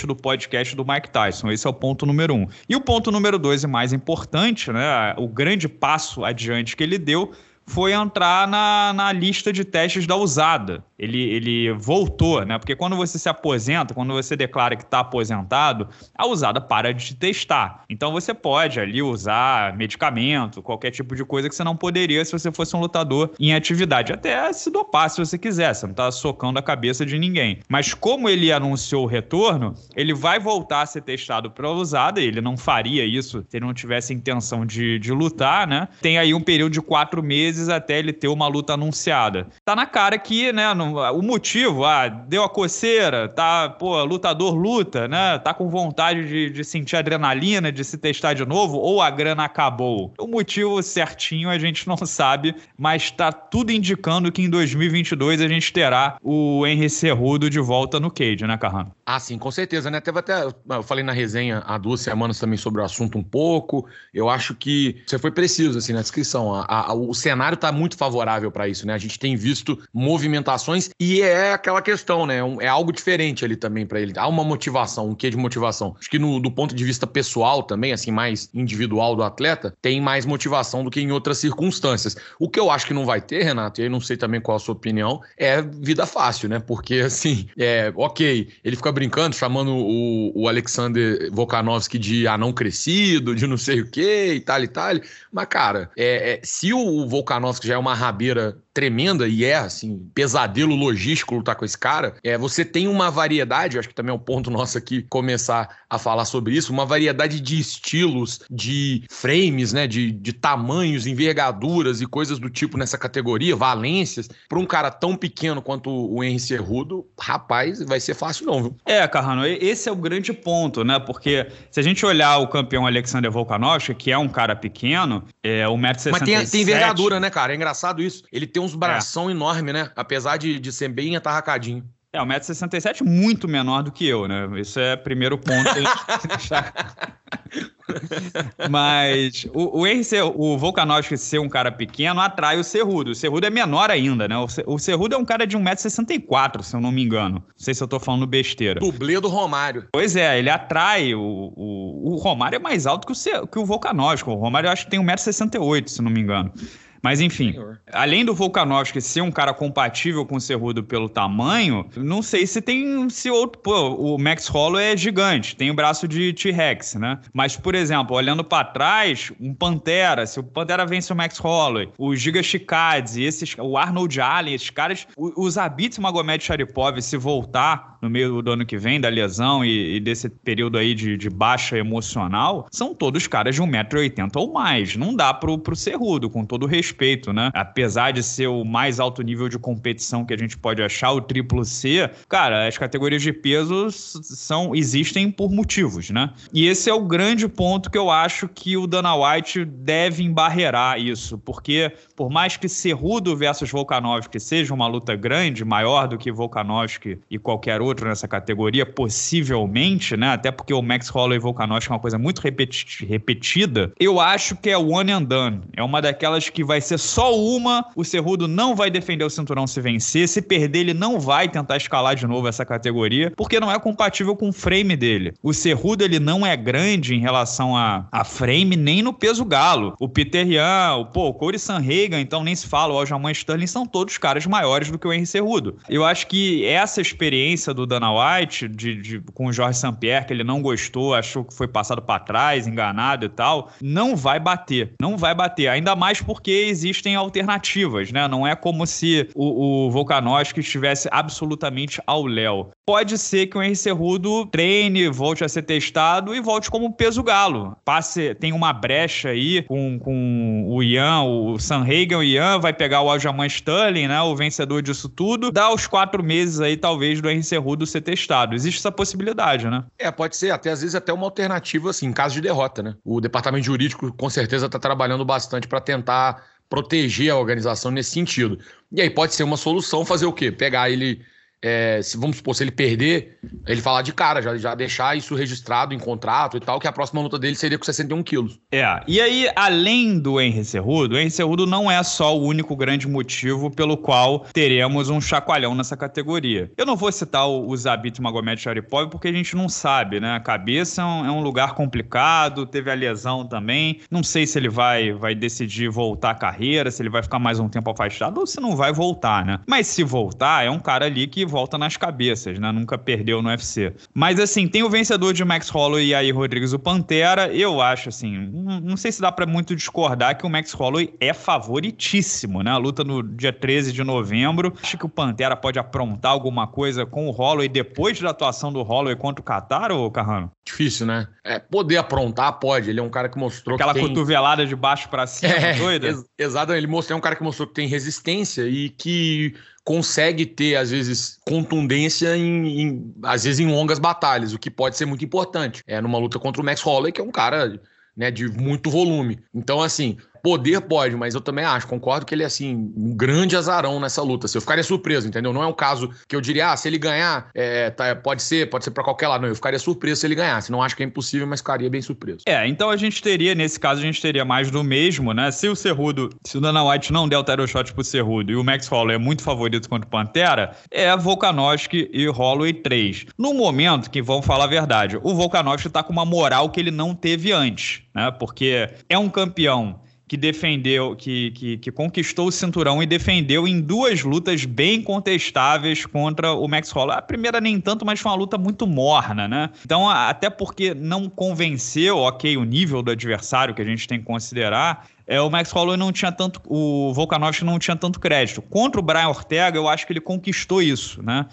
co-host 0.00 0.06
do 0.06 0.16
podcast 0.16 0.76
do 0.76 0.84
Mike 0.84 1.10
Tyson. 1.10 1.50
Esse 1.50 1.66
é 1.66 1.70
o 1.70 1.72
ponto 1.72 2.06
número 2.06 2.34
um. 2.34 2.46
E 2.68 2.76
o 2.76 2.80
ponto 2.80 3.10
número 3.10 3.38
dois, 3.38 3.64
e 3.64 3.66
mais 3.66 3.92
importante, 3.92 4.72
né? 4.72 5.14
O 5.16 5.28
grande 5.28 5.68
passo 5.68 6.24
adiante 6.24 6.76
que 6.76 6.82
ele 6.82 6.98
deu 6.98 7.32
foi 7.66 7.92
entrar 7.92 8.48
na, 8.48 8.92
na 8.92 9.12
lista 9.12 9.52
de 9.52 9.64
testes 9.64 10.06
da 10.06 10.16
usada 10.16 10.84
ele, 11.00 11.22
ele 11.22 11.72
voltou, 11.72 12.44
né? 12.44 12.58
Porque 12.58 12.76
quando 12.76 12.94
você 12.94 13.18
se 13.18 13.28
aposenta, 13.28 13.94
quando 13.94 14.12
você 14.12 14.36
declara 14.36 14.76
que 14.76 14.82
está 14.82 15.00
aposentado, 15.00 15.88
a 16.14 16.26
usada 16.26 16.60
para 16.60 16.92
de 16.92 17.06
te 17.06 17.14
testar. 17.14 17.84
Então 17.88 18.12
você 18.12 18.34
pode 18.34 18.78
ali 18.78 19.00
usar 19.02 19.74
medicamento, 19.76 20.62
qualquer 20.62 20.90
tipo 20.90 21.16
de 21.16 21.24
coisa 21.24 21.48
que 21.48 21.54
você 21.54 21.64
não 21.64 21.74
poderia 21.74 22.22
se 22.22 22.32
você 22.32 22.52
fosse 22.52 22.76
um 22.76 22.80
lutador 22.80 23.30
em 23.40 23.54
atividade. 23.54 24.12
Até 24.12 24.52
se 24.52 24.70
dopar 24.70 25.08
se 25.08 25.24
você 25.24 25.38
quiser, 25.38 25.74
você 25.74 25.86
não 25.86 25.92
está 25.92 26.12
socando 26.12 26.58
a 26.58 26.62
cabeça 26.62 27.06
de 27.06 27.18
ninguém. 27.18 27.60
Mas 27.66 27.94
como 27.94 28.28
ele 28.28 28.52
anunciou 28.52 29.04
o 29.04 29.06
retorno, 29.06 29.74
ele 29.96 30.12
vai 30.12 30.38
voltar 30.38 30.82
a 30.82 30.86
ser 30.86 31.00
testado 31.00 31.50
para 31.50 31.70
usada, 31.70 32.20
ele 32.20 32.42
não 32.42 32.58
faria 32.58 33.06
isso 33.06 33.42
se 33.48 33.56
ele 33.56 33.64
não 33.64 33.72
tivesse 33.72 34.12
intenção 34.12 34.66
de, 34.66 34.98
de 34.98 35.12
lutar, 35.12 35.66
né? 35.66 35.88
Tem 36.02 36.18
aí 36.18 36.34
um 36.34 36.42
período 36.42 36.72
de 36.72 36.82
quatro 36.82 37.22
meses 37.22 37.70
até 37.70 37.98
ele 37.98 38.12
ter 38.12 38.28
uma 38.28 38.46
luta 38.46 38.74
anunciada. 38.74 39.46
Tá 39.64 39.74
na 39.74 39.86
cara 39.86 40.18
que, 40.18 40.52
né, 40.52 40.74
não 40.74 40.89
O 40.96 41.22
motivo, 41.22 41.84
ah, 41.84 42.08
deu 42.08 42.42
a 42.44 42.48
coceira, 42.48 43.28
tá, 43.28 43.68
pô, 43.68 44.02
lutador 44.04 44.54
luta, 44.54 45.08
né? 45.08 45.38
Tá 45.38 45.52
com 45.54 45.68
vontade 45.68 46.28
de, 46.28 46.50
de 46.50 46.64
sentir 46.64 46.96
adrenalina, 46.96 47.70
de 47.70 47.84
se 47.84 47.98
testar 47.98 48.34
de 48.34 48.44
novo, 48.44 48.78
ou 48.78 49.00
a 49.00 49.10
grana 49.10 49.44
acabou. 49.44 50.12
O 50.18 50.26
motivo 50.26 50.82
certinho 50.82 51.48
a 51.48 51.58
gente 51.58 51.86
não 51.86 51.96
sabe, 51.98 52.54
mas 52.76 53.10
tá 53.10 53.32
tudo 53.32 53.72
indicando 53.72 54.30
que 54.32 54.42
em 54.42 54.50
2022 54.50 55.40
a 55.40 55.48
gente 55.48 55.72
terá 55.72 56.16
o 56.22 56.66
Henry 56.66 56.90
Cerrudo 56.90 57.48
de 57.50 57.60
volta 57.60 58.00
no 58.00 58.10
Cage, 58.10 58.46
né, 58.46 58.56
Carrano? 58.56 58.94
Ah, 59.04 59.18
sim, 59.18 59.38
com 59.38 59.50
certeza, 59.50 59.90
né? 59.90 60.00
Teve 60.00 60.18
até. 60.20 60.44
Eu 60.44 60.82
falei 60.82 61.02
na 61.02 61.12
resenha 61.12 61.62
há 61.66 61.76
duas 61.76 62.00
semanas 62.00 62.38
também 62.38 62.56
sobre 62.56 62.80
o 62.80 62.84
assunto 62.84 63.18
um 63.18 63.22
pouco. 63.22 63.86
Eu 64.14 64.28
acho 64.28 64.54
que 64.54 65.02
você 65.06 65.18
foi 65.18 65.30
preciso, 65.30 65.78
assim, 65.78 65.92
na 65.92 66.00
descrição. 66.00 66.54
A, 66.54 66.90
a, 66.90 66.94
o 66.94 67.12
cenário 67.12 67.56
tá 67.56 67.72
muito 67.72 67.96
favorável 67.96 68.50
para 68.52 68.68
isso, 68.68 68.86
né? 68.86 68.94
A 68.94 68.98
gente 68.98 69.18
tem 69.18 69.36
visto 69.36 69.78
movimentações 69.92 70.79
e 70.98 71.20
é 71.20 71.52
aquela 71.52 71.82
questão, 71.82 72.26
né? 72.26 72.38
É 72.60 72.68
algo 72.68 72.92
diferente 72.92 73.44
ali 73.44 73.56
também 73.56 73.84
para 73.84 74.00
ele. 74.00 74.12
Há 74.16 74.26
uma 74.28 74.44
motivação, 74.44 75.08
um 75.10 75.14
quê 75.14 75.28
de 75.28 75.36
motivação. 75.36 75.96
Acho 75.98 76.08
que 76.08 76.18
no, 76.18 76.40
do 76.40 76.50
ponto 76.50 76.74
de 76.74 76.84
vista 76.84 77.06
pessoal 77.06 77.62
também, 77.62 77.92
assim, 77.92 78.10
mais 78.10 78.48
individual 78.54 79.16
do 79.16 79.22
atleta, 79.22 79.74
tem 79.82 80.00
mais 80.00 80.24
motivação 80.24 80.84
do 80.84 80.90
que 80.90 81.00
em 81.00 81.10
outras 81.10 81.38
circunstâncias. 81.38 82.16
O 82.38 82.48
que 82.48 82.58
eu 82.58 82.70
acho 82.70 82.86
que 82.86 82.94
não 82.94 83.04
vai 83.04 83.20
ter, 83.20 83.42
Renato, 83.42 83.80
e 83.80 83.84
aí 83.84 83.88
não 83.88 84.00
sei 84.00 84.16
também 84.16 84.40
qual 84.40 84.56
a 84.56 84.60
sua 84.60 84.74
opinião, 84.74 85.20
é 85.36 85.62
vida 85.62 86.06
fácil, 86.06 86.48
né? 86.48 86.58
Porque, 86.58 86.94
assim, 87.06 87.48
é, 87.58 87.92
ok, 87.94 88.48
ele 88.64 88.76
fica 88.76 88.92
brincando, 88.92 89.36
chamando 89.36 89.74
o, 89.74 90.32
o 90.42 90.48
Alexander 90.48 91.30
Volkanovski 91.32 91.98
de 91.98 92.26
anão 92.26 92.52
crescido, 92.52 93.34
de 93.34 93.46
não 93.46 93.56
sei 93.56 93.80
o 93.80 93.90
quê 93.90 94.34
e 94.34 94.40
tal 94.40 94.62
e 94.62 94.68
tal. 94.68 94.90
Mas, 95.32 95.46
cara, 95.46 95.90
é, 95.96 96.34
é, 96.34 96.40
se 96.42 96.72
o 96.72 97.06
Volkanovski 97.06 97.66
já 97.66 97.74
é 97.74 97.78
uma 97.78 97.94
rabeira 97.94 98.58
tremenda 98.72 99.26
e 99.26 99.44
é, 99.44 99.56
assim, 99.56 100.10
pesadelo 100.14 100.74
logístico 100.74 101.34
lutar 101.34 101.56
com 101.56 101.64
esse 101.64 101.76
cara, 101.76 102.14
é, 102.22 102.38
você 102.38 102.64
tem 102.64 102.88
uma 102.88 103.10
variedade, 103.10 103.78
acho 103.78 103.88
que 103.88 103.94
também 103.94 104.10
é 104.10 104.14
um 104.14 104.18
ponto 104.18 104.50
nosso 104.50 104.78
aqui 104.78 105.02
começar 105.08 105.68
a 105.88 105.98
falar 105.98 106.24
sobre 106.24 106.54
isso, 106.54 106.72
uma 106.72 106.86
variedade 106.86 107.40
de 107.40 107.58
estilos, 107.58 108.40
de 108.50 109.04
frames, 109.10 109.72
né, 109.72 109.86
de, 109.86 110.10
de 110.12 110.32
tamanhos, 110.32 111.06
envergaduras 111.06 112.00
e 112.00 112.06
coisas 112.06 112.38
do 112.38 112.48
tipo 112.48 112.78
nessa 112.78 112.96
categoria, 112.96 113.56
valências, 113.56 114.28
para 114.48 114.58
um 114.58 114.66
cara 114.66 114.90
tão 114.90 115.16
pequeno 115.16 115.60
quanto 115.60 115.90
o 115.90 116.22
Henry 116.22 116.38
Cerrudo, 116.38 117.06
rapaz, 117.18 117.82
vai 117.82 117.98
ser 117.98 118.14
fácil 118.14 118.46
não, 118.46 118.62
viu? 118.62 118.76
É, 118.86 119.06
Carrano, 119.08 119.46
esse 119.46 119.88
é 119.88 119.92
o 119.92 119.96
grande 119.96 120.32
ponto, 120.32 120.84
né, 120.84 120.98
porque 120.98 121.46
se 121.70 121.80
a 121.80 121.82
gente 121.82 122.04
olhar 122.06 122.38
o 122.38 122.48
campeão 122.48 122.86
Alexander 122.86 123.30
Volkanovski, 123.30 123.94
que 123.94 124.12
é 124.12 124.18
um 124.18 124.28
cara 124.28 124.54
pequeno, 124.54 125.24
é 125.42 125.64
1,67m... 125.64 126.10
Mas 126.10 126.22
tem, 126.22 126.46
tem 126.46 126.62
envergadura, 126.62 127.18
né, 127.18 127.30
cara? 127.30 127.52
É 127.52 127.56
engraçado 127.56 128.02
isso. 128.02 128.24
Ele 128.32 128.46
tem 128.46 128.59
uns 128.60 128.74
bração 128.74 129.28
é. 129.28 129.32
enorme, 129.32 129.72
né? 129.72 129.90
Apesar 129.96 130.36
de, 130.36 130.58
de 130.58 130.72
ser 130.72 130.88
bem 130.88 131.16
atarracadinho. 131.16 131.84
É, 132.12 132.18
1,67m 132.18 133.04
muito 133.04 133.46
menor 133.46 133.82
do 133.82 133.92
que 133.92 134.06
eu, 134.06 134.26
né? 134.26 134.48
Isso 134.60 134.80
é 134.80 134.96
primeiro 134.96 135.38
ponto. 135.38 135.70
Mas 138.70 139.46
o, 139.52 139.82
o, 139.82 140.04
ser, 140.04 140.22
o 140.22 140.58
Volkanovski 140.58 141.16
ser 141.16 141.38
um 141.38 141.48
cara 141.48 141.70
pequeno 141.70 142.20
atrai 142.20 142.58
o 142.58 142.64
Cerrudo. 142.64 143.12
O 143.12 143.14
Cerrudo 143.14 143.46
é 143.46 143.50
menor 143.50 143.90
ainda, 143.90 144.28
né? 144.28 144.34
O, 144.66 144.78
Cerrudo 144.78 145.14
é 145.14 145.18
um 145.18 145.24
cara 145.24 145.46
de 145.46 145.56
1,64m, 145.56 146.62
se 146.62 146.74
eu 146.74 146.80
não 146.80 146.92
me 146.92 147.02
engano. 147.02 147.36
Não 147.36 147.42
sei 147.56 147.74
se 147.74 147.82
eu 147.82 147.88
tô 147.88 147.98
falando 147.98 148.26
besteira. 148.26 148.80
Dublê 148.80 149.20
do 149.20 149.28
Romário. 149.28 149.86
Pois 149.92 150.16
é, 150.16 150.38
ele 150.38 150.50
atrai. 150.50 151.14
O, 151.14 151.20
o, 151.20 152.12
o 152.12 152.16
Romário 152.16 152.56
é 152.56 152.58
mais 152.58 152.86
alto 152.86 153.06
que 153.06 153.12
o, 153.12 153.46
que 153.46 153.58
o 153.58 153.64
Volkanovski. 153.64 154.28
O 154.28 154.34
Romário 154.34 154.68
eu 154.68 154.72
acho 154.72 154.84
que 154.84 154.90
tem 154.90 155.00
1,68m, 155.00 155.88
se 155.88 156.02
não 156.02 156.10
me 156.10 156.20
engano. 156.20 156.52
Mas 157.02 157.20
enfim, 157.20 157.54
além 157.92 158.24
do 158.24 158.34
Volkanovski 158.34 159.00
ser 159.00 159.22
um 159.22 159.30
cara 159.30 159.54
compatível 159.54 160.24
com 160.26 160.36
o 160.36 160.40
Cerrudo 160.40 160.82
pelo 160.82 161.08
tamanho, 161.08 161.86
não 161.96 162.22
sei 162.22 162.46
se 162.46 162.60
tem 162.60 163.08
se 163.08 163.30
outro, 163.30 163.60
pô, 163.60 163.94
o 163.94 164.18
Max 164.18 164.48
Holloway 164.48 164.92
é 164.92 164.96
gigante, 164.96 165.56
tem 165.56 165.70
o 165.70 165.74
braço 165.74 166.06
de 166.06 166.32
T-Rex, 166.32 166.96
né? 166.96 167.18
Mas 167.32 167.56
por 167.56 167.74
exemplo, 167.74 168.16
olhando 168.16 168.44
para 168.44 168.64
trás, 168.64 169.32
um 169.40 169.54
Pantera, 169.54 170.26
se 170.26 170.38
o 170.38 170.42
Pantera 170.42 170.84
vence 170.84 171.12
o 171.12 171.16
Max 171.16 171.38
Holloway, 171.38 171.88
o 171.96 172.14
Giga 172.14 172.42
Chikadze, 172.42 173.22
esses, 173.22 173.54
o 173.58 173.76
Arnold 173.76 174.20
Allen, 174.20 174.54
esses 174.54 174.70
caras, 174.70 175.06
os 175.16 175.56
Abits 175.56 175.98
Magomed 175.98 176.42
Sharipov 176.42 177.00
se 177.00 177.16
voltar 177.16 177.98
no 178.00 178.08
meio 178.08 178.40
do 178.40 178.52
ano 178.52 178.64
que 178.64 178.78
vem 178.78 178.98
da 178.98 179.10
lesão 179.10 179.62
e, 179.62 179.96
e 179.96 180.00
desse 180.00 180.28
período 180.28 180.78
aí 180.78 180.94
de, 180.94 181.18
de, 181.18 181.28
baixa 181.28 181.76
emocional, 181.76 182.66
são 182.70 182.94
todos 182.94 183.26
caras 183.26 183.54
de 183.54 183.62
1,80m 183.62 184.30
ou 184.36 184.52
mais. 184.52 184.96
Não 184.96 185.14
dá 185.14 185.34
pro, 185.34 185.58
pro 185.58 185.76
Cerrudo, 185.76 186.30
com 186.30 186.46
todo 186.46 186.64
respeito 186.64 186.89
respeito, 186.90 187.32
né? 187.32 187.50
Apesar 187.54 188.10
de 188.12 188.22
ser 188.22 188.48
o 188.48 188.64
mais 188.64 188.98
alto 188.98 189.22
nível 189.22 189.48
de 189.48 189.58
competição 189.58 190.24
que 190.24 190.34
a 190.34 190.36
gente 190.36 190.58
pode 190.58 190.82
achar, 190.82 191.12
o 191.12 191.20
triplo 191.20 191.64
C, 191.64 192.10
cara, 192.28 192.66
as 192.66 192.76
categorias 192.76 193.22
de 193.22 193.32
peso 193.32 193.88
são 193.90 194.74
existem 194.74 195.30
por 195.30 195.50
motivos, 195.50 196.10
né? 196.10 196.30
E 196.52 196.66
esse 196.66 196.90
é 196.90 196.94
o 196.94 197.04
grande 197.04 197.48
ponto 197.48 197.90
que 197.90 197.98
eu 197.98 198.10
acho 198.10 198.48
que 198.48 198.76
o 198.76 198.86
Dana 198.86 199.14
White 199.14 199.64
deve 199.64 200.22
embarrear 200.22 200.98
isso, 200.98 201.38
porque 201.38 201.92
por 202.16 202.30
mais 202.30 202.56
que 202.56 202.68
Cerrudo 202.68 203.36
versus 203.36 203.70
Volkanovski 203.70 204.40
seja 204.40 204.74
uma 204.74 204.86
luta 204.86 205.14
grande, 205.14 205.64
maior 205.64 206.08
do 206.08 206.18
que 206.18 206.32
Volkanovski 206.32 207.18
e 207.30 207.38
qualquer 207.38 207.80
outro 207.80 208.08
nessa 208.08 208.26
categoria, 208.26 208.84
possivelmente, 208.84 210.16
né? 210.16 210.32
Até 210.32 210.50
porque 210.50 210.74
o 210.74 210.82
Max 210.82 211.08
Holloway 211.08 211.36
e 211.36 211.40
Volkanovski 211.40 211.90
é 211.90 211.94
uma 211.94 212.00
coisa 212.00 212.18
muito 212.18 212.40
repetida, 212.40 213.92
eu 213.98 214.20
acho 214.20 214.56
que 214.56 214.70
é 214.70 214.78
one 214.78 215.12
and 215.12 215.22
done. 215.22 215.60
É 215.76 215.82
uma 215.82 216.00
daquelas 216.00 216.48
que 216.48 216.64
vai 216.64 216.79
vai 216.80 216.86
ser 216.86 216.98
só 216.98 217.38
uma. 217.38 217.84
O 217.94 218.04
Cerrudo 218.04 218.48
não 218.48 218.74
vai 218.74 218.90
defender 218.90 219.24
o 219.24 219.30
cinturão 219.30 219.66
se 219.66 219.80
vencer. 219.80 220.26
Se 220.26 220.40
perder, 220.40 220.80
ele 220.80 220.94
não 220.94 221.20
vai 221.20 221.48
tentar 221.48 221.76
escalar 221.76 222.16
de 222.16 222.26
novo 222.26 222.48
essa 222.48 222.64
categoria, 222.64 223.32
porque 223.36 223.60
não 223.60 223.70
é 223.70 223.78
compatível 223.78 224.34
com 224.34 224.48
o 224.48 224.52
frame 224.52 224.96
dele. 224.96 225.34
O 225.42 225.52
Cerrudo, 225.52 226.02
ele 226.02 226.18
não 226.18 226.46
é 226.46 226.56
grande 226.56 227.14
em 227.14 227.20
relação 227.20 227.76
a, 227.76 228.06
a 228.10 228.24
frame, 228.24 228.76
nem 228.76 229.02
no 229.02 229.12
peso 229.12 229.44
galo. 229.44 229.94
O 230.00 230.08
Peter 230.08 230.46
Yan, 230.46 230.96
o, 230.96 231.06
pô, 231.06 231.28
o 231.28 231.34
Corey 231.34 231.58
Sanhagen, 231.58 232.20
então 232.20 232.42
nem 232.42 232.56
se 232.56 232.66
fala, 232.66 232.94
o 232.94 232.98
Aljamain 232.98 233.32
Sterling, 233.32 233.66
são 233.66 233.84
todos 233.84 234.16
caras 234.16 234.46
maiores 234.46 234.90
do 234.90 234.98
que 234.98 235.06
o 235.06 235.12
Henry 235.12 235.26
Cerrudo. 235.26 235.76
Eu 235.88 236.04
acho 236.04 236.26
que 236.26 236.64
essa 236.64 237.00
experiência 237.00 237.74
do 237.74 237.84
Dana 237.84 238.10
White, 238.10 238.68
de, 238.68 238.94
de 238.94 239.20
com 239.34 239.46
o 239.46 239.52
Jorge 239.52 239.78
St-Pierre, 239.78 240.24
que 240.26 240.32
ele 240.32 240.44
não 240.44 240.62
gostou, 240.62 241.14
achou 241.14 241.44
que 241.44 241.52
foi 241.52 241.68
passado 241.68 242.00
para 242.00 242.20
trás, 242.20 242.66
enganado 242.66 243.26
e 243.26 243.28
tal, 243.28 243.70
não 243.82 244.16
vai 244.16 244.40
bater. 244.40 244.94
Não 245.00 245.18
vai 245.18 245.34
bater. 245.34 245.68
Ainda 245.68 245.94
mais 245.94 246.22
porque 246.22 246.69
existem 246.70 247.14
alternativas, 247.14 248.10
né? 248.12 248.26
Não 248.26 248.46
é 248.46 248.54
como 248.56 248.86
se 248.86 249.28
o, 249.34 249.86
o 249.86 249.90
Volkanovski 249.90 250.60
estivesse 250.60 251.08
absolutamente 251.10 252.00
ao 252.06 252.24
léu. 252.24 252.70
Pode 252.86 253.18
ser 253.18 253.46
que 253.46 253.56
o 253.56 253.62
Henry 253.62 253.76
Cerrudo 253.76 254.46
treine, 254.46 255.08
volte 255.08 255.44
a 255.44 255.48
ser 255.48 255.62
testado 255.62 256.34
e 256.34 256.40
volte 256.40 256.70
como 256.70 256.92
peso 256.92 257.22
galo. 257.22 257.76
Passe, 257.84 258.34
tem 258.34 258.52
uma 258.52 258.72
brecha 258.72 259.28
aí 259.28 259.62
com, 259.62 259.98
com 259.98 260.64
o 260.66 260.82
Ian, 260.82 261.22
o 261.22 261.58
Sanhagen, 261.58 262.16
o 262.16 262.22
Ian 262.22 262.58
vai 262.58 262.72
pegar 262.72 263.02
o 263.02 263.10
Aljamain 263.10 263.46
Sterling, 263.46 264.08
né? 264.08 264.20
O 264.22 264.34
vencedor 264.34 264.82
disso 264.82 265.08
tudo. 265.08 265.50
Dá 265.52 265.72
os 265.72 265.86
quatro 265.86 266.22
meses 266.22 266.60
aí, 266.60 266.76
talvez, 266.76 267.20
do 267.20 267.30
Henry 267.30 267.42
Cerrudo 267.42 267.86
ser 267.86 268.00
testado. 268.00 268.54
Existe 268.54 268.78
essa 268.78 268.90
possibilidade, 268.90 269.68
né? 269.68 269.84
É, 269.98 270.10
pode 270.10 270.36
ser. 270.36 270.50
Até 270.50 270.70
às 270.70 270.80
vezes 270.80 270.94
até 270.94 271.12
uma 271.12 271.26
alternativa, 271.26 271.90
assim, 271.90 272.06
em 272.06 272.12
caso 272.12 272.34
de 272.34 272.40
derrota, 272.40 272.82
né? 272.82 272.94
O 273.04 273.20
departamento 273.20 273.66
jurídico 273.66 274.12
com 274.16 274.30
certeza 274.30 274.66
está 274.66 274.78
trabalhando 274.78 275.24
bastante 275.24 275.68
para 275.68 275.80
tentar 275.80 276.44
proteger 276.70 277.30
a 277.30 277.36
organização 277.36 277.90
nesse 277.90 278.12
sentido. 278.12 278.58
E 278.92 279.02
aí 279.02 279.10
pode 279.10 279.34
ser 279.34 279.42
uma 279.42 279.56
solução 279.58 280.06
fazer 280.06 280.26
o 280.26 280.32
quê? 280.32 280.50
Pegar 280.52 280.88
ele 280.90 281.22
é, 281.62 282.00
se, 282.02 282.16
vamos 282.16 282.36
supor, 282.38 282.54
se 282.54 282.64
ele 282.64 282.70
perder, 282.70 283.38
ele 283.66 283.82
falar 283.82 284.02
de 284.02 284.12
cara, 284.12 284.40
já, 284.40 284.56
já 284.56 284.74
deixar 284.74 285.16
isso 285.16 285.34
registrado 285.34 285.92
em 285.94 285.98
contrato 285.98 286.56
e 286.56 286.60
tal, 286.60 286.80
que 286.80 286.88
a 286.88 286.92
próxima 286.92 287.20
luta 287.20 287.38
dele 287.38 287.54
seria 287.54 287.78
com 287.78 287.84
61 287.84 288.22
quilos. 288.22 288.58
É, 288.72 289.00
e 289.06 289.20
aí, 289.20 289.48
além 289.54 290.18
do 290.18 290.40
Henry 290.40 290.64
Cerrudo, 290.64 291.14
o 291.14 291.18
Henry 291.18 291.30
Cerrudo 291.30 291.66
não 291.66 291.90
é 291.90 292.02
só 292.02 292.36
o 292.36 292.42
único 292.42 292.74
grande 292.74 293.06
motivo 293.06 293.70
pelo 293.70 293.96
qual 293.96 294.46
teremos 294.52 295.10
um 295.10 295.20
chacoalhão 295.20 295.74
nessa 295.74 295.96
categoria. 295.96 296.70
Eu 296.76 296.86
não 296.86 296.96
vou 296.96 297.12
citar 297.12 297.46
o, 297.48 297.76
Zabit 297.76 298.20
Magomed 298.20 298.60
Sharipov 298.60 299.10
porque 299.10 299.28
a 299.28 299.32
gente 299.32 299.54
não 299.54 299.68
sabe, 299.68 300.20
né? 300.20 300.36
A 300.36 300.40
cabeça 300.40 301.02
é 301.02 301.04
um, 301.04 301.26
é 301.26 301.30
um, 301.30 301.40
lugar 301.40 301.74
complicado, 301.74 302.66
teve 302.66 302.90
a 302.90 302.94
lesão 302.94 303.46
também, 303.46 304.00
não 304.10 304.22
sei 304.22 304.46
se 304.46 304.58
ele 304.58 304.68
vai, 304.68 305.12
vai 305.12 305.34
decidir 305.34 305.88
voltar 305.88 306.30
à 306.30 306.34
carreira, 306.34 306.90
se 306.90 307.02
ele 307.02 307.08
vai 307.08 307.22
ficar 307.22 307.38
mais 307.38 307.58
um 307.58 307.68
tempo 307.68 307.90
afastado 307.90 308.38
ou 308.38 308.46
se 308.46 308.60
não 308.60 308.76
vai 308.76 308.92
voltar, 308.92 309.44
né? 309.44 309.60
Mas 309.66 309.86
se 309.86 310.02
voltar, 310.02 310.64
é 310.64 310.70
um 310.70 310.78
cara 310.78 311.06
ali 311.06 311.26
que 311.26 311.44
volta 311.50 311.76
nas 311.76 311.96
cabeças, 311.96 312.58
né? 312.58 312.72
Nunca 312.72 312.96
perdeu 312.96 313.42
no 313.42 313.48
UFC. 313.48 313.92
Mas 314.14 314.40
assim, 314.40 314.66
tem 314.66 314.82
o 314.82 314.88
vencedor 314.88 315.34
de 315.34 315.44
Max 315.44 315.68
Holloway 315.68 316.08
e 316.08 316.14
aí 316.14 316.30
Rodrigues, 316.30 316.72
o 316.72 316.78
Pantera. 316.78 317.52
Eu 317.52 317.80
acho 317.80 318.08
assim, 318.08 318.38
não, 318.38 318.80
não 318.80 318.96
sei 318.96 319.12
se 319.12 319.20
dá 319.20 319.30
para 319.30 319.44
muito 319.44 319.76
discordar 319.76 320.38
que 320.38 320.46
o 320.46 320.50
Max 320.50 320.72
Holloway 320.72 321.12
é 321.20 321.34
favoritíssimo, 321.34 322.62
né? 322.62 322.70
A 322.70 322.76
luta 322.76 323.04
no 323.04 323.22
dia 323.22 323.52
13 323.52 323.92
de 323.92 324.02
novembro. 324.02 324.72
Acho 324.82 324.96
que 324.96 325.06
o 325.06 325.08
Pantera 325.08 325.56
pode 325.56 325.78
aprontar 325.78 326.32
alguma 326.32 326.66
coisa 326.66 327.04
com 327.04 327.28
o 327.28 327.30
Holloway 327.30 327.68
depois 327.68 328.20
da 328.20 328.30
atuação 328.30 328.72
do 328.72 328.82
Holloway 328.82 329.16
contra 329.16 329.42
o 329.42 329.44
Qatar, 329.44 329.90
ou 329.92 330.10
Carrano? 330.10 330.50
Difícil, 330.64 331.06
né? 331.06 331.26
É, 331.44 331.58
poder 331.58 331.96
aprontar 331.96 332.58
pode. 332.58 332.90
Ele 332.90 333.00
é 333.00 333.02
um 333.02 333.10
cara 333.10 333.28
que 333.28 333.38
mostrou 333.38 333.74
Aquela 333.74 333.92
que 333.92 334.00
tem... 334.00 334.08
cotovelada 334.08 334.64
de 334.66 334.76
baixo 334.76 335.08
para 335.08 335.26
cima, 335.26 335.52
é, 335.54 335.74
doida? 335.74 336.08
Ex 336.08 336.24
exato, 336.38 336.72
ele 336.72 336.86
mostrou, 336.86 337.16
é 337.16 337.18
um 337.18 337.20
cara 337.20 337.34
que 337.36 337.42
mostrou 337.42 337.66
que 337.66 337.74
tem 337.74 337.88
resistência 337.88 338.62
e 338.68 338.88
que 338.88 339.54
consegue 339.90 340.46
ter, 340.46 340.76
às 340.76 340.92
vezes, 340.92 341.40
contundência 341.44 342.36
em, 342.36 342.80
em, 342.80 343.14
às 343.24 343.42
vezes, 343.42 343.58
em 343.58 343.66
longas 343.66 343.98
batalhas, 343.98 344.52
o 344.52 344.58
que 344.58 344.70
pode 344.70 344.96
ser 344.96 345.04
muito 345.04 345.24
importante. 345.24 345.82
É 345.84 346.00
numa 346.00 346.16
luta 346.16 346.38
contra 346.38 346.62
o 346.62 346.64
Max 346.64 346.80
Holloway, 346.80 347.10
que 347.10 347.20
é 347.20 347.24
um 347.24 347.32
cara 347.32 347.76
né, 348.16 348.30
de 348.30 348.46
muito 348.46 348.88
volume. 348.88 349.40
Então, 349.52 349.82
assim, 349.82 350.16
Poder 350.42 350.80
pode, 350.82 351.16
mas 351.16 351.34
eu 351.34 351.40
também 351.40 351.64
acho, 351.64 351.86
concordo 351.86 352.26
que 352.26 352.34
ele 352.34 352.42
é 352.42 352.46
assim, 352.46 352.92
um 352.96 353.14
grande 353.14 353.56
azarão 353.56 354.00
nessa 354.00 354.22
luta. 354.22 354.48
Se 354.48 354.56
eu 354.56 354.60
ficaria 354.60 354.82
surpreso, 354.82 355.28
entendeu? 355.28 355.52
Não 355.52 355.62
é 355.62 355.66
um 355.66 355.72
caso 355.72 356.10
que 356.28 356.34
eu 356.34 356.40
diria, 356.40 356.72
ah, 356.72 356.76
se 356.76 356.88
ele 356.88 356.98
ganhar, 356.98 357.48
é, 357.54 357.90
tá, 357.90 358.14
pode 358.16 358.42
ser, 358.42 358.68
pode 358.70 358.84
ser 358.84 358.90
para 358.90 359.04
qualquer 359.04 359.28
lado. 359.28 359.42
Não, 359.42 359.48
eu 359.48 359.54
ficaria 359.54 359.78
surpreso 359.78 360.20
se 360.20 360.26
ele 360.26 360.34
ganhasse. 360.34 360.72
Não 360.72 360.82
acho 360.82 360.96
que 360.96 361.02
é 361.02 361.06
impossível, 361.06 361.46
mas 361.46 361.60
ficaria 361.60 361.90
bem 361.90 362.02
surpreso. 362.02 362.40
É, 362.46 362.66
então 362.66 362.90
a 362.90 362.96
gente 362.96 363.22
teria, 363.22 363.54
nesse 363.54 363.78
caso, 363.78 364.00
a 364.00 364.04
gente 364.04 364.20
teria 364.20 364.44
mais 364.44 364.70
do 364.70 364.82
mesmo, 364.82 365.32
né? 365.32 365.50
Se 365.50 365.68
o 365.68 365.76
Cerrudo, 365.76 366.30
se 366.46 366.58
o 366.58 366.60
Dana 366.60 366.82
White 366.84 367.12
não 367.12 367.28
der 367.28 367.38
o 367.38 367.44
title 367.44 367.66
shot 367.66 367.92
pro 367.92 368.04
Cerrudo 368.04 368.52
e 368.52 368.56
o 368.56 368.64
Max 368.64 368.88
Holloway 368.88 369.16
é 369.16 369.18
muito 369.18 369.42
favorito 369.42 369.88
contra 369.88 370.06
o 370.06 370.10
Pantera, 370.10 370.72
é 370.90 371.14
Volkanovski 371.16 372.10
e 372.12 372.26
Holloway 372.28 372.72
3. 372.72 373.26
No 373.38 373.54
momento 373.54 374.10
que, 374.10 374.22
vamos 374.22 374.46
falar 374.46 374.64
a 374.64 374.68
verdade, 374.68 375.18
o 375.22 375.34
Volkanovski 375.34 375.88
tá 375.88 376.02
com 376.02 376.12
uma 376.12 376.24
moral 376.24 376.70
que 376.70 376.80
ele 376.80 376.90
não 376.90 377.14
teve 377.14 377.52
antes, 377.52 378.02
né? 378.14 378.30
Porque 378.30 378.88
é 379.08 379.18
um 379.18 379.28
campeão 379.28 380.00
que 380.30 380.36
defendeu, 380.36 381.16
que, 381.16 381.50
que, 381.50 381.78
que, 381.78 381.90
conquistou 381.90 382.46
o 382.46 382.52
cinturão 382.52 383.02
e 383.02 383.06
defendeu 383.06 383.66
em 383.66 383.80
duas 383.80 384.22
lutas 384.22 384.64
bem 384.64 385.02
contestáveis 385.02 386.06
contra 386.06 386.52
o 386.52 386.68
Max 386.68 386.92
Holloway. 386.92 387.18
A 387.18 387.22
primeira 387.22 387.60
nem 387.60 387.80
tanto, 387.80 388.06
mas 388.06 388.20
foi 388.20 388.30
uma 388.30 388.38
luta 388.38 388.56
muito 388.56 388.86
morna, 388.86 389.48
né? 389.48 389.70
Então, 389.84 390.08
até 390.08 390.48
porque 390.48 390.94
não 390.94 391.28
convenceu, 391.28 392.18
ok, 392.18 392.56
o 392.56 392.62
nível 392.62 393.02
do 393.02 393.10
adversário 393.10 393.74
que 393.74 393.82
a 393.82 393.84
gente 393.84 394.06
tem 394.06 394.20
que 394.20 394.24
considerar, 394.24 395.08
é, 395.26 395.40
o 395.40 395.50
Max 395.50 395.72
Holloway 395.72 395.98
não 395.98 396.12
tinha 396.12 396.30
tanto, 396.30 396.60
o 396.64 397.12
Volkanovski 397.12 397.64
não 397.64 397.80
tinha 397.80 397.96
tanto 397.96 398.20
crédito. 398.20 398.62
Contra 398.62 399.00
o 399.00 399.02
Brian 399.02 399.30
Ortega, 399.30 399.76
eu 399.76 399.88
acho 399.88 400.06
que 400.06 400.12
ele 400.12 400.20
conquistou 400.20 400.80
isso, 400.80 401.20
né? 401.24 401.46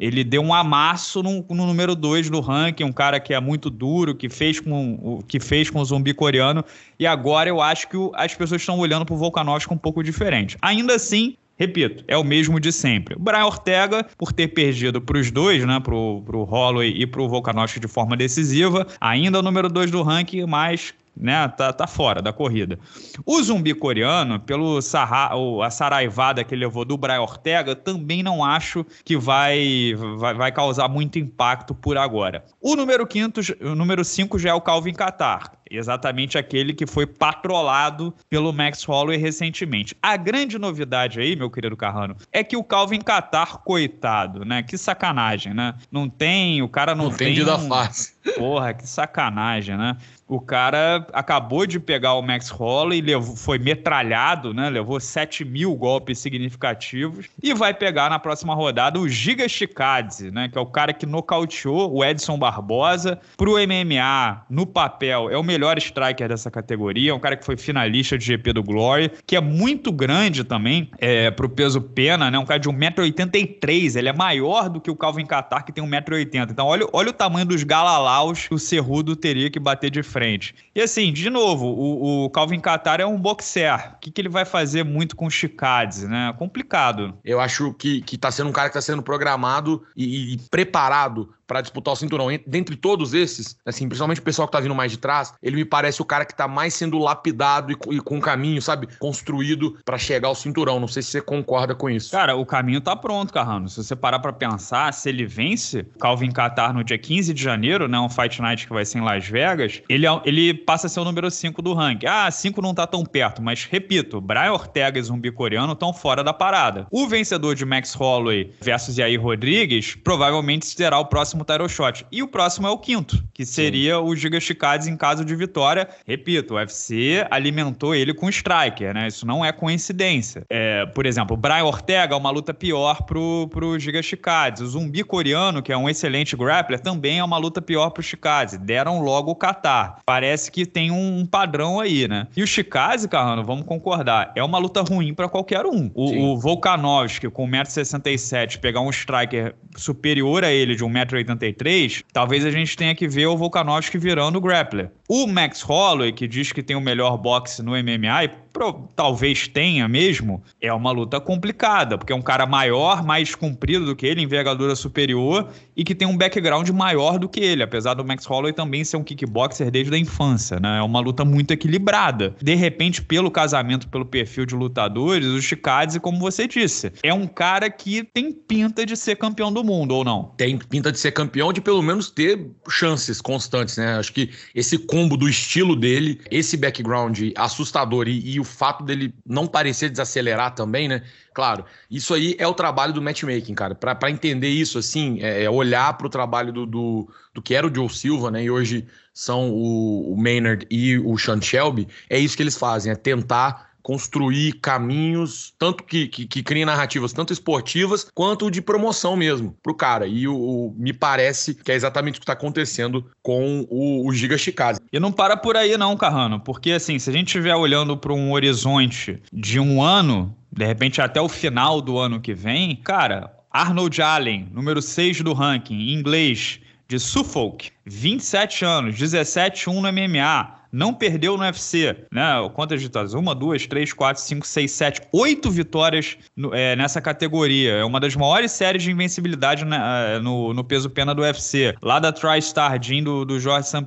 Ele 0.00 0.24
deu 0.24 0.40
um 0.40 0.54
amasso 0.54 1.22
no, 1.22 1.44
no 1.50 1.66
número 1.66 1.94
2 1.94 2.30
do 2.30 2.40
ranking, 2.40 2.84
um 2.84 2.92
cara 2.92 3.20
que 3.20 3.34
é 3.34 3.38
muito 3.40 3.68
duro, 3.68 4.14
que 4.14 4.30
fez 4.30 4.58
com, 4.58 5.22
que 5.28 5.38
fez 5.38 5.68
com 5.68 5.78
o 5.78 5.84
zumbi 5.84 6.14
coreano, 6.14 6.64
e 6.98 7.06
agora 7.06 7.50
eu 7.50 7.60
acho 7.60 7.86
que 7.86 7.96
o, 7.96 8.10
as 8.14 8.34
pessoas 8.34 8.62
estão 8.62 8.78
olhando 8.78 9.04
para 9.04 9.14
o 9.14 9.18
Volkanovski 9.18 9.74
um 9.74 9.76
pouco 9.76 10.02
diferente. 10.02 10.56
Ainda 10.62 10.94
assim, 10.94 11.36
repito, 11.58 12.02
é 12.08 12.16
o 12.16 12.24
mesmo 12.24 12.58
de 12.58 12.72
sempre. 12.72 13.14
O 13.14 13.18
Brian 13.18 13.44
Ortega, 13.44 14.06
por 14.16 14.32
ter 14.32 14.48
perdido 14.48 15.02
para 15.02 15.18
os 15.18 15.30
dois, 15.30 15.66
né, 15.66 15.78
pro, 15.78 16.22
pro 16.24 16.44
Holloway 16.44 16.94
e 16.96 17.06
pro 17.06 17.28
Volkanovski 17.28 17.78
de 17.78 17.86
forma 17.86 18.16
decisiva, 18.16 18.86
ainda 18.98 19.36
é 19.36 19.40
o 19.40 19.42
número 19.42 19.68
2 19.68 19.90
do 19.90 20.02
ranking, 20.02 20.46
mas 20.46 20.94
né? 21.20 21.46
Tá, 21.48 21.72
tá 21.72 21.86
fora 21.86 22.22
da 22.22 22.32
corrida. 22.32 22.78
O 23.26 23.42
zumbi 23.42 23.74
coreano, 23.74 24.40
pelo 24.40 24.80
sarra, 24.80 25.30
a 25.64 25.70
saraivada 25.70 26.42
que 26.42 26.54
ele 26.54 26.64
levou 26.64 26.84
do 26.84 26.96
Brian 26.96 27.20
Ortega, 27.20 27.76
também 27.76 28.22
não 28.22 28.44
acho 28.44 28.84
que 29.04 29.16
vai, 29.16 29.94
vai, 30.16 30.34
vai 30.34 30.52
causar 30.52 30.88
muito 30.88 31.18
impacto 31.18 31.74
por 31.74 31.98
agora. 31.98 32.44
O 32.60 32.74
número 32.74 33.06
5 33.10 33.40
o 33.60 33.74
número 33.74 34.04
5 34.04 34.38
já 34.38 34.50
é 34.50 34.54
o 34.54 34.60
Calvin 34.60 34.94
Qatar, 34.94 35.52
exatamente 35.70 36.36
aquele 36.36 36.74
que 36.74 36.86
foi 36.86 37.06
patrolado 37.06 38.14
pelo 38.28 38.52
Max 38.52 38.84
Holloway 38.84 39.16
recentemente. 39.16 39.96
A 40.02 40.16
grande 40.16 40.58
novidade 40.58 41.20
aí, 41.20 41.36
meu 41.36 41.50
querido 41.50 41.76
Carrano, 41.76 42.16
é 42.32 42.42
que 42.42 42.56
o 42.56 42.64
Calvin 42.64 43.00
Qatar, 43.00 43.58
coitado, 43.58 44.44
né? 44.44 44.62
Que 44.62 44.76
sacanagem, 44.76 45.54
né? 45.54 45.74
Não 45.90 46.08
tem, 46.08 46.62
o 46.62 46.68
cara 46.68 46.94
não, 46.94 47.06
não 47.06 47.16
tem. 47.16 47.34
Tem 47.34 47.44
um... 47.44 47.68
face. 47.68 48.14
Porra, 48.36 48.74
que 48.74 48.86
sacanagem, 48.86 49.76
né? 49.76 49.96
O 50.28 50.40
cara 50.40 51.06
acabou 51.12 51.66
de 51.66 51.80
pegar 51.80 52.14
o 52.14 52.22
Max 52.22 52.50
Holloway, 52.50 53.00
levou, 53.00 53.34
foi 53.34 53.58
metralhado, 53.58 54.54
né? 54.54 54.70
Levou 54.70 55.00
7 55.00 55.44
mil 55.44 55.74
golpes 55.74 56.20
significativos 56.20 57.26
e 57.42 57.52
vai 57.52 57.74
pegar 57.74 58.08
na 58.08 58.18
próxima 58.18 58.54
rodada 58.54 59.00
o 59.00 59.08
Giga 59.08 59.48
Chikadze, 59.48 60.30
né? 60.30 60.48
Que 60.48 60.56
é 60.56 60.60
o 60.60 60.66
cara 60.66 60.92
que 60.92 61.04
nocauteou 61.04 61.92
o 61.92 62.04
Edson 62.04 62.38
Barbosa 62.38 63.18
pro 63.36 63.54
MMA 63.54 64.44
no 64.48 64.66
papel. 64.66 65.28
É 65.30 65.36
o 65.36 65.42
melhor 65.42 65.59
striker 65.78 66.28
dessa 66.28 66.50
categoria, 66.50 67.10
é 67.10 67.14
um 67.14 67.20
cara 67.20 67.36
que 67.36 67.44
foi 67.44 67.56
finalista 67.56 68.16
de 68.16 68.24
GP 68.24 68.52
do 68.52 68.62
Glory, 68.62 69.10
que 69.26 69.36
é 69.36 69.40
muito 69.40 69.92
grande 69.92 70.44
também 70.44 70.90
é, 70.98 71.30
pro 71.30 71.48
peso 71.48 71.80
pena, 71.80 72.30
né? 72.30 72.38
Um 72.38 72.44
cara 72.44 72.58
de 72.58 72.68
1,83m, 72.68 73.96
ele 73.96 74.08
é 74.08 74.12
maior 74.12 74.68
do 74.68 74.80
que 74.80 74.90
o 74.90 74.96
Calvin 74.96 75.26
Qatar, 75.26 75.64
que 75.64 75.72
tem 75.72 75.84
1,80m. 75.84 76.50
Então 76.50 76.66
olha, 76.66 76.86
olha 76.92 77.10
o 77.10 77.12
tamanho 77.12 77.46
dos 77.46 77.62
galalaus 77.62 78.48
que 78.48 78.54
o 78.54 78.58
Cerrudo 78.58 79.16
teria 79.16 79.50
que 79.50 79.58
bater 79.58 79.90
de 79.90 80.02
frente. 80.02 80.54
E 80.74 80.80
assim, 80.80 81.12
de 81.12 81.28
novo, 81.30 81.66
o, 81.66 82.24
o 82.24 82.30
Calvin 82.30 82.60
Qatar 82.60 83.00
é 83.00 83.06
um 83.06 83.18
boxer. 83.18 83.94
O 83.96 83.98
que, 84.00 84.10
que 84.10 84.20
ele 84.20 84.28
vai 84.28 84.44
fazer 84.44 84.84
muito 84.84 85.16
com 85.16 85.26
o 85.26 85.30
Chicades, 85.30 86.02
né? 86.04 86.34
Complicado. 86.38 87.14
Eu 87.24 87.40
acho 87.40 87.72
que, 87.74 88.00
que 88.02 88.16
tá 88.16 88.30
sendo 88.30 88.50
um 88.50 88.52
cara 88.52 88.68
que 88.68 88.74
tá 88.74 88.80
sendo 88.80 89.02
programado 89.02 89.82
e, 89.96 90.34
e 90.34 90.38
preparado 90.50 91.30
para 91.50 91.60
disputar 91.62 91.94
o 91.94 91.96
cinturão. 91.96 92.28
Dentre 92.46 92.76
todos 92.76 93.12
esses, 93.12 93.56
assim, 93.66 93.88
principalmente 93.88 94.20
o 94.20 94.22
pessoal 94.22 94.46
que 94.46 94.52
tá 94.52 94.60
vindo 94.60 94.72
mais 94.72 94.92
de 94.92 94.98
trás, 94.98 95.34
ele 95.42 95.56
me 95.56 95.64
parece 95.64 96.00
o 96.00 96.04
cara 96.04 96.24
que 96.24 96.32
tá 96.32 96.46
mais 96.46 96.74
sendo 96.74 96.96
lapidado 96.96 97.72
e, 97.72 97.96
e 97.96 98.00
com 98.00 98.18
um 98.18 98.20
caminho, 98.20 98.62
sabe, 98.62 98.86
construído 99.00 99.76
para 99.84 99.98
chegar 99.98 100.28
ao 100.28 100.34
cinturão. 100.36 100.78
Não 100.78 100.86
sei 100.86 101.02
se 101.02 101.10
você 101.10 101.20
concorda 101.20 101.74
com 101.74 101.90
isso. 101.90 102.12
Cara, 102.12 102.36
o 102.36 102.46
caminho 102.46 102.80
tá 102.80 102.94
pronto, 102.94 103.32
Carrano. 103.32 103.68
Se 103.68 103.82
você 103.82 103.96
parar 103.96 104.20
para 104.20 104.32
pensar, 104.32 104.94
se 104.94 105.08
ele 105.08 105.26
vence 105.26 105.84
Calvin 105.98 106.30
Qatar 106.30 106.72
no 106.72 106.84
dia 106.84 106.96
15 106.96 107.34
de 107.34 107.42
janeiro, 107.42 107.88
né, 107.88 107.98
um 107.98 108.08
Fight 108.08 108.40
Night 108.40 108.64
que 108.64 108.72
vai 108.72 108.84
ser 108.84 108.98
em 108.98 109.02
Las 109.02 109.26
Vegas, 109.26 109.82
ele, 109.88 110.06
é 110.06 110.20
ele 110.24 110.54
passa 110.54 110.86
a 110.86 110.90
ser 110.90 111.00
o 111.00 111.04
número 111.04 111.28
5 111.28 111.60
do 111.60 111.74
ranking. 111.74 112.06
Ah, 112.06 112.30
5 112.30 112.62
não 112.62 112.72
tá 112.72 112.86
tão 112.86 113.04
perto, 113.04 113.42
mas 113.42 113.64
repito, 113.64 114.20
Brian 114.20 114.52
Ortega 114.52 115.00
e 115.00 115.02
Zumbi 115.02 115.32
Coreano 115.32 115.72
estão 115.72 115.92
fora 115.92 116.22
da 116.22 116.32
parada. 116.32 116.86
O 116.92 117.08
vencedor 117.08 117.56
de 117.56 117.64
Max 117.64 117.92
Holloway 117.92 118.52
versus 118.60 118.96
Yair 118.96 119.20
Rodrigues 119.20 119.96
provavelmente 119.96 120.64
será 120.66 120.96
o 121.00 121.06
próximo 121.06 121.39
próximo 121.40 121.44
title 121.44 121.68
shot. 121.68 122.06
E 122.10 122.22
o 122.22 122.28
próximo 122.28 122.66
é 122.66 122.70
o 122.70 122.78
quinto, 122.78 123.22
que 123.32 123.44
seria 123.44 123.96
Sim. 123.96 124.02
o 124.02 124.16
Giga 124.16 124.40
Chikadze 124.40 124.90
em 124.90 124.96
caso 124.96 125.24
de 125.24 125.34
vitória. 125.34 125.88
Repito, 126.06 126.54
o 126.54 126.56
UFC 126.56 127.26
alimentou 127.30 127.94
ele 127.94 128.14
com 128.14 128.28
striker, 128.28 128.94
né? 128.94 129.08
Isso 129.08 129.26
não 129.26 129.44
é 129.44 129.52
coincidência. 129.52 130.44
É, 130.48 130.86
por 130.86 131.06
exemplo, 131.06 131.34
o 131.34 131.36
Brian 131.36 131.64
Ortega 131.64 132.14
é 132.14 132.16
uma 132.16 132.30
luta 132.30 132.52
pior 132.52 133.02
pro, 133.02 133.48
pro 133.48 133.78
Giga 133.78 134.02
Chikadze. 134.02 134.62
O 134.62 134.66
zumbi 134.66 135.02
coreano, 135.02 135.62
que 135.62 135.72
é 135.72 135.76
um 135.76 135.88
excelente 135.88 136.36
grappler, 136.36 136.80
também 136.80 137.18
é 137.18 137.24
uma 137.24 137.38
luta 137.38 137.60
pior 137.60 137.90
pro 137.90 138.02
Chikadze. 138.02 138.58
Deram 138.58 139.00
logo 139.00 139.30
o 139.30 139.36
Qatar. 139.36 139.98
Parece 140.04 140.50
que 140.50 140.66
tem 140.66 140.90
um, 140.90 141.20
um 141.20 141.26
padrão 141.26 141.80
aí, 141.80 142.06
né? 142.06 142.26
E 142.36 142.42
o 142.42 142.46
Chikadze, 142.46 143.08
Carrano, 143.08 143.44
vamos 143.44 143.64
concordar, 143.64 144.32
é 144.34 144.42
uma 144.42 144.58
luta 144.58 144.82
ruim 144.82 145.14
para 145.14 145.28
qualquer 145.28 145.66
um. 145.66 145.90
O, 145.94 146.32
o 146.32 146.38
Volkanovski, 146.38 147.28
com 147.28 147.48
1,67m, 147.48 148.58
pegar 148.58 148.80
um 148.80 148.90
striker 148.90 149.54
superior 149.76 150.44
a 150.44 150.50
ele 150.50 150.74
de 150.74 150.84
1,80m 150.84 151.29
83, 151.30 152.04
talvez 152.12 152.44
a 152.44 152.50
gente 152.50 152.76
tenha 152.76 152.94
que 152.94 153.08
ver 153.08 153.26
o 153.26 153.36
Volkanovski 153.36 153.98
virando 153.98 154.36
o 154.36 154.40
grappler. 154.40 154.90
O 155.08 155.26
Max 155.26 155.62
Holloway, 155.62 156.12
que 156.12 156.28
diz 156.28 156.52
que 156.52 156.62
tem 156.62 156.76
o 156.76 156.80
melhor 156.80 157.16
boxe 157.16 157.62
no 157.62 157.72
MMA, 157.72 158.24
e 158.24 158.28
pro, 158.52 158.88
talvez 158.94 159.48
tenha 159.48 159.88
mesmo, 159.88 160.42
é 160.60 160.72
uma 160.72 160.90
luta 160.90 161.20
complicada, 161.20 161.96
porque 161.96 162.12
é 162.12 162.16
um 162.16 162.22
cara 162.22 162.46
maior, 162.46 163.04
mais 163.04 163.34
comprido 163.34 163.86
do 163.86 163.96
que 163.96 164.06
ele, 164.06 164.22
envergadura 164.22 164.74
superior, 164.74 165.48
e 165.76 165.84
que 165.84 165.94
tem 165.94 166.06
um 166.06 166.16
background 166.16 166.68
maior 166.70 167.18
do 167.18 167.28
que 167.28 167.40
ele, 167.40 167.62
apesar 167.62 167.94
do 167.94 168.04
Max 168.04 168.26
Holloway 168.26 168.52
também 168.52 168.84
ser 168.84 168.96
um 168.96 169.04
kickboxer 169.04 169.70
desde 169.70 169.94
a 169.94 169.98
infância, 169.98 170.58
né? 170.60 170.78
É 170.78 170.82
uma 170.82 171.00
luta 171.00 171.24
muito 171.24 171.52
equilibrada. 171.52 172.34
De 172.42 172.54
repente, 172.54 173.02
pelo 173.02 173.30
casamento, 173.30 173.88
pelo 173.88 174.04
perfil 174.04 174.44
de 174.44 174.54
lutadores, 174.54 175.26
o 175.26 175.40
Chikadze, 175.40 176.00
como 176.00 176.18
você 176.18 176.46
disse, 176.46 176.92
é 177.02 177.14
um 177.14 177.26
cara 177.26 177.70
que 177.70 178.04
tem 178.04 178.32
pinta 178.32 178.84
de 178.84 178.96
ser 178.96 179.16
campeão 179.16 179.52
do 179.52 179.62
mundo, 179.62 179.94
ou 179.94 180.04
não? 180.04 180.32
Tem 180.36 180.58
pinta 180.58 180.90
de 180.90 180.98
ser 180.98 181.12
campeão, 181.12 181.52
de 181.52 181.60
pelo 181.60 181.82
menos 181.82 182.10
ter 182.10 182.50
chances 182.68 183.20
constantes, 183.20 183.76
né? 183.76 183.96
Acho 183.96 184.12
que 184.12 184.30
esse 184.54 184.76
combo 184.78 185.16
do 185.16 185.28
estilo 185.28 185.76
dele, 185.76 186.20
esse 186.30 186.56
background 186.56 187.18
assustador 187.36 188.08
e, 188.08 188.34
e 188.34 188.39
o 188.40 188.44
fato 188.44 188.82
dele 188.84 189.14
não 189.24 189.46
parecer 189.46 189.90
desacelerar 189.90 190.54
também, 190.54 190.88
né? 190.88 191.02
Claro, 191.32 191.64
isso 191.90 192.12
aí 192.14 192.34
é 192.38 192.46
o 192.46 192.54
trabalho 192.54 192.92
do 192.92 193.00
matchmaking, 193.00 193.54
cara. 193.54 193.74
Para 193.74 194.10
entender 194.10 194.48
isso, 194.48 194.78
assim, 194.78 195.18
é, 195.20 195.44
é 195.44 195.50
olhar 195.50 195.96
para 195.96 196.06
o 196.06 196.10
trabalho 196.10 196.52
do, 196.52 196.66
do, 196.66 197.08
do, 197.34 197.42
que 197.42 197.54
era 197.54 197.66
o 197.66 197.74
Joe 197.74 197.88
Silva, 197.88 198.30
né? 198.30 198.42
E 198.42 198.50
hoje 198.50 198.86
são 199.14 199.50
o, 199.50 200.12
o 200.12 200.16
Maynard 200.16 200.66
e 200.70 200.98
o 200.98 201.16
Sean 201.18 201.40
Shelby. 201.40 201.86
É 202.08 202.18
isso 202.18 202.36
que 202.36 202.42
eles 202.42 202.56
fazem, 202.56 202.90
é 202.90 202.96
tentar 202.96 203.69
construir 203.82 204.54
caminhos, 204.54 205.54
tanto 205.58 205.84
que, 205.84 206.08
que, 206.08 206.26
que 206.26 206.42
criem 206.42 206.64
narrativas 206.64 207.12
tanto 207.12 207.32
esportivas 207.32 208.10
quanto 208.14 208.50
de 208.50 208.60
promoção 208.60 209.16
mesmo 209.16 209.56
pro 209.62 209.74
cara. 209.74 210.06
E 210.06 210.26
o, 210.26 210.34
o 210.34 210.74
me 210.76 210.92
parece 210.92 211.54
que 211.54 211.72
é 211.72 211.74
exatamente 211.74 212.16
o 212.16 212.20
que 212.20 212.24
está 212.24 212.32
acontecendo 212.32 213.06
com 213.22 213.66
o, 213.70 214.06
o 214.06 214.12
Giga 214.12 214.38
Chicase. 214.38 214.80
E 214.92 215.00
não 215.00 215.12
para 215.12 215.36
por 215.36 215.56
aí 215.56 215.76
não, 215.76 215.96
Carrano, 215.96 216.40
porque 216.40 216.72
assim, 216.72 216.98
se 216.98 217.10
a 217.10 217.12
gente 217.12 217.28
estiver 217.28 217.54
olhando 217.54 217.96
para 217.96 218.12
um 218.12 218.32
horizonte 218.32 219.22
de 219.32 219.58
um 219.58 219.82
ano, 219.82 220.34
de 220.52 220.64
repente 220.64 221.00
até 221.00 221.20
o 221.20 221.28
final 221.28 221.80
do 221.80 221.98
ano 221.98 222.20
que 222.20 222.34
vem, 222.34 222.76
cara, 222.76 223.32
Arnold 223.50 224.00
Allen, 224.00 224.48
número 224.52 224.80
6 224.80 225.22
do 225.22 225.32
ranking, 225.32 225.74
em 225.74 225.92
inglês, 225.92 226.60
de 226.90 226.98
Suffolk, 226.98 227.70
27 227.86 228.64
anos, 228.64 228.96
17-1 228.96 229.74
no 229.74 229.92
MMA, 229.92 230.59
não 230.72 230.94
perdeu 230.94 231.36
no 231.36 231.42
UFC, 231.42 231.96
né? 232.12 232.32
Quantas 232.54 232.82
vitórias? 232.82 233.14
Uma, 233.14 233.34
duas, 233.34 233.66
três, 233.66 233.92
quatro, 233.92 234.22
cinco, 234.22 234.46
seis, 234.46 234.70
sete, 234.72 235.02
oito 235.12 235.50
vitórias 235.50 236.16
no, 236.36 236.54
é, 236.54 236.76
nessa 236.76 237.00
categoria. 237.00 237.72
É 237.72 237.84
uma 237.84 237.98
das 237.98 238.14
maiores 238.14 238.52
séries 238.52 238.82
de 238.82 238.90
invencibilidade 238.90 239.64
né, 239.64 240.18
no, 240.22 240.54
no 240.54 240.64
peso 240.64 240.88
pena 240.90 241.14
do 241.14 241.22
UFC. 241.22 241.74
Lá 241.82 241.98
da 241.98 242.12
TriStar 242.12 242.78
Gym 242.80 243.02
do, 243.02 243.24
do 243.24 243.40
Jorge 243.40 243.68
St. 243.68 243.86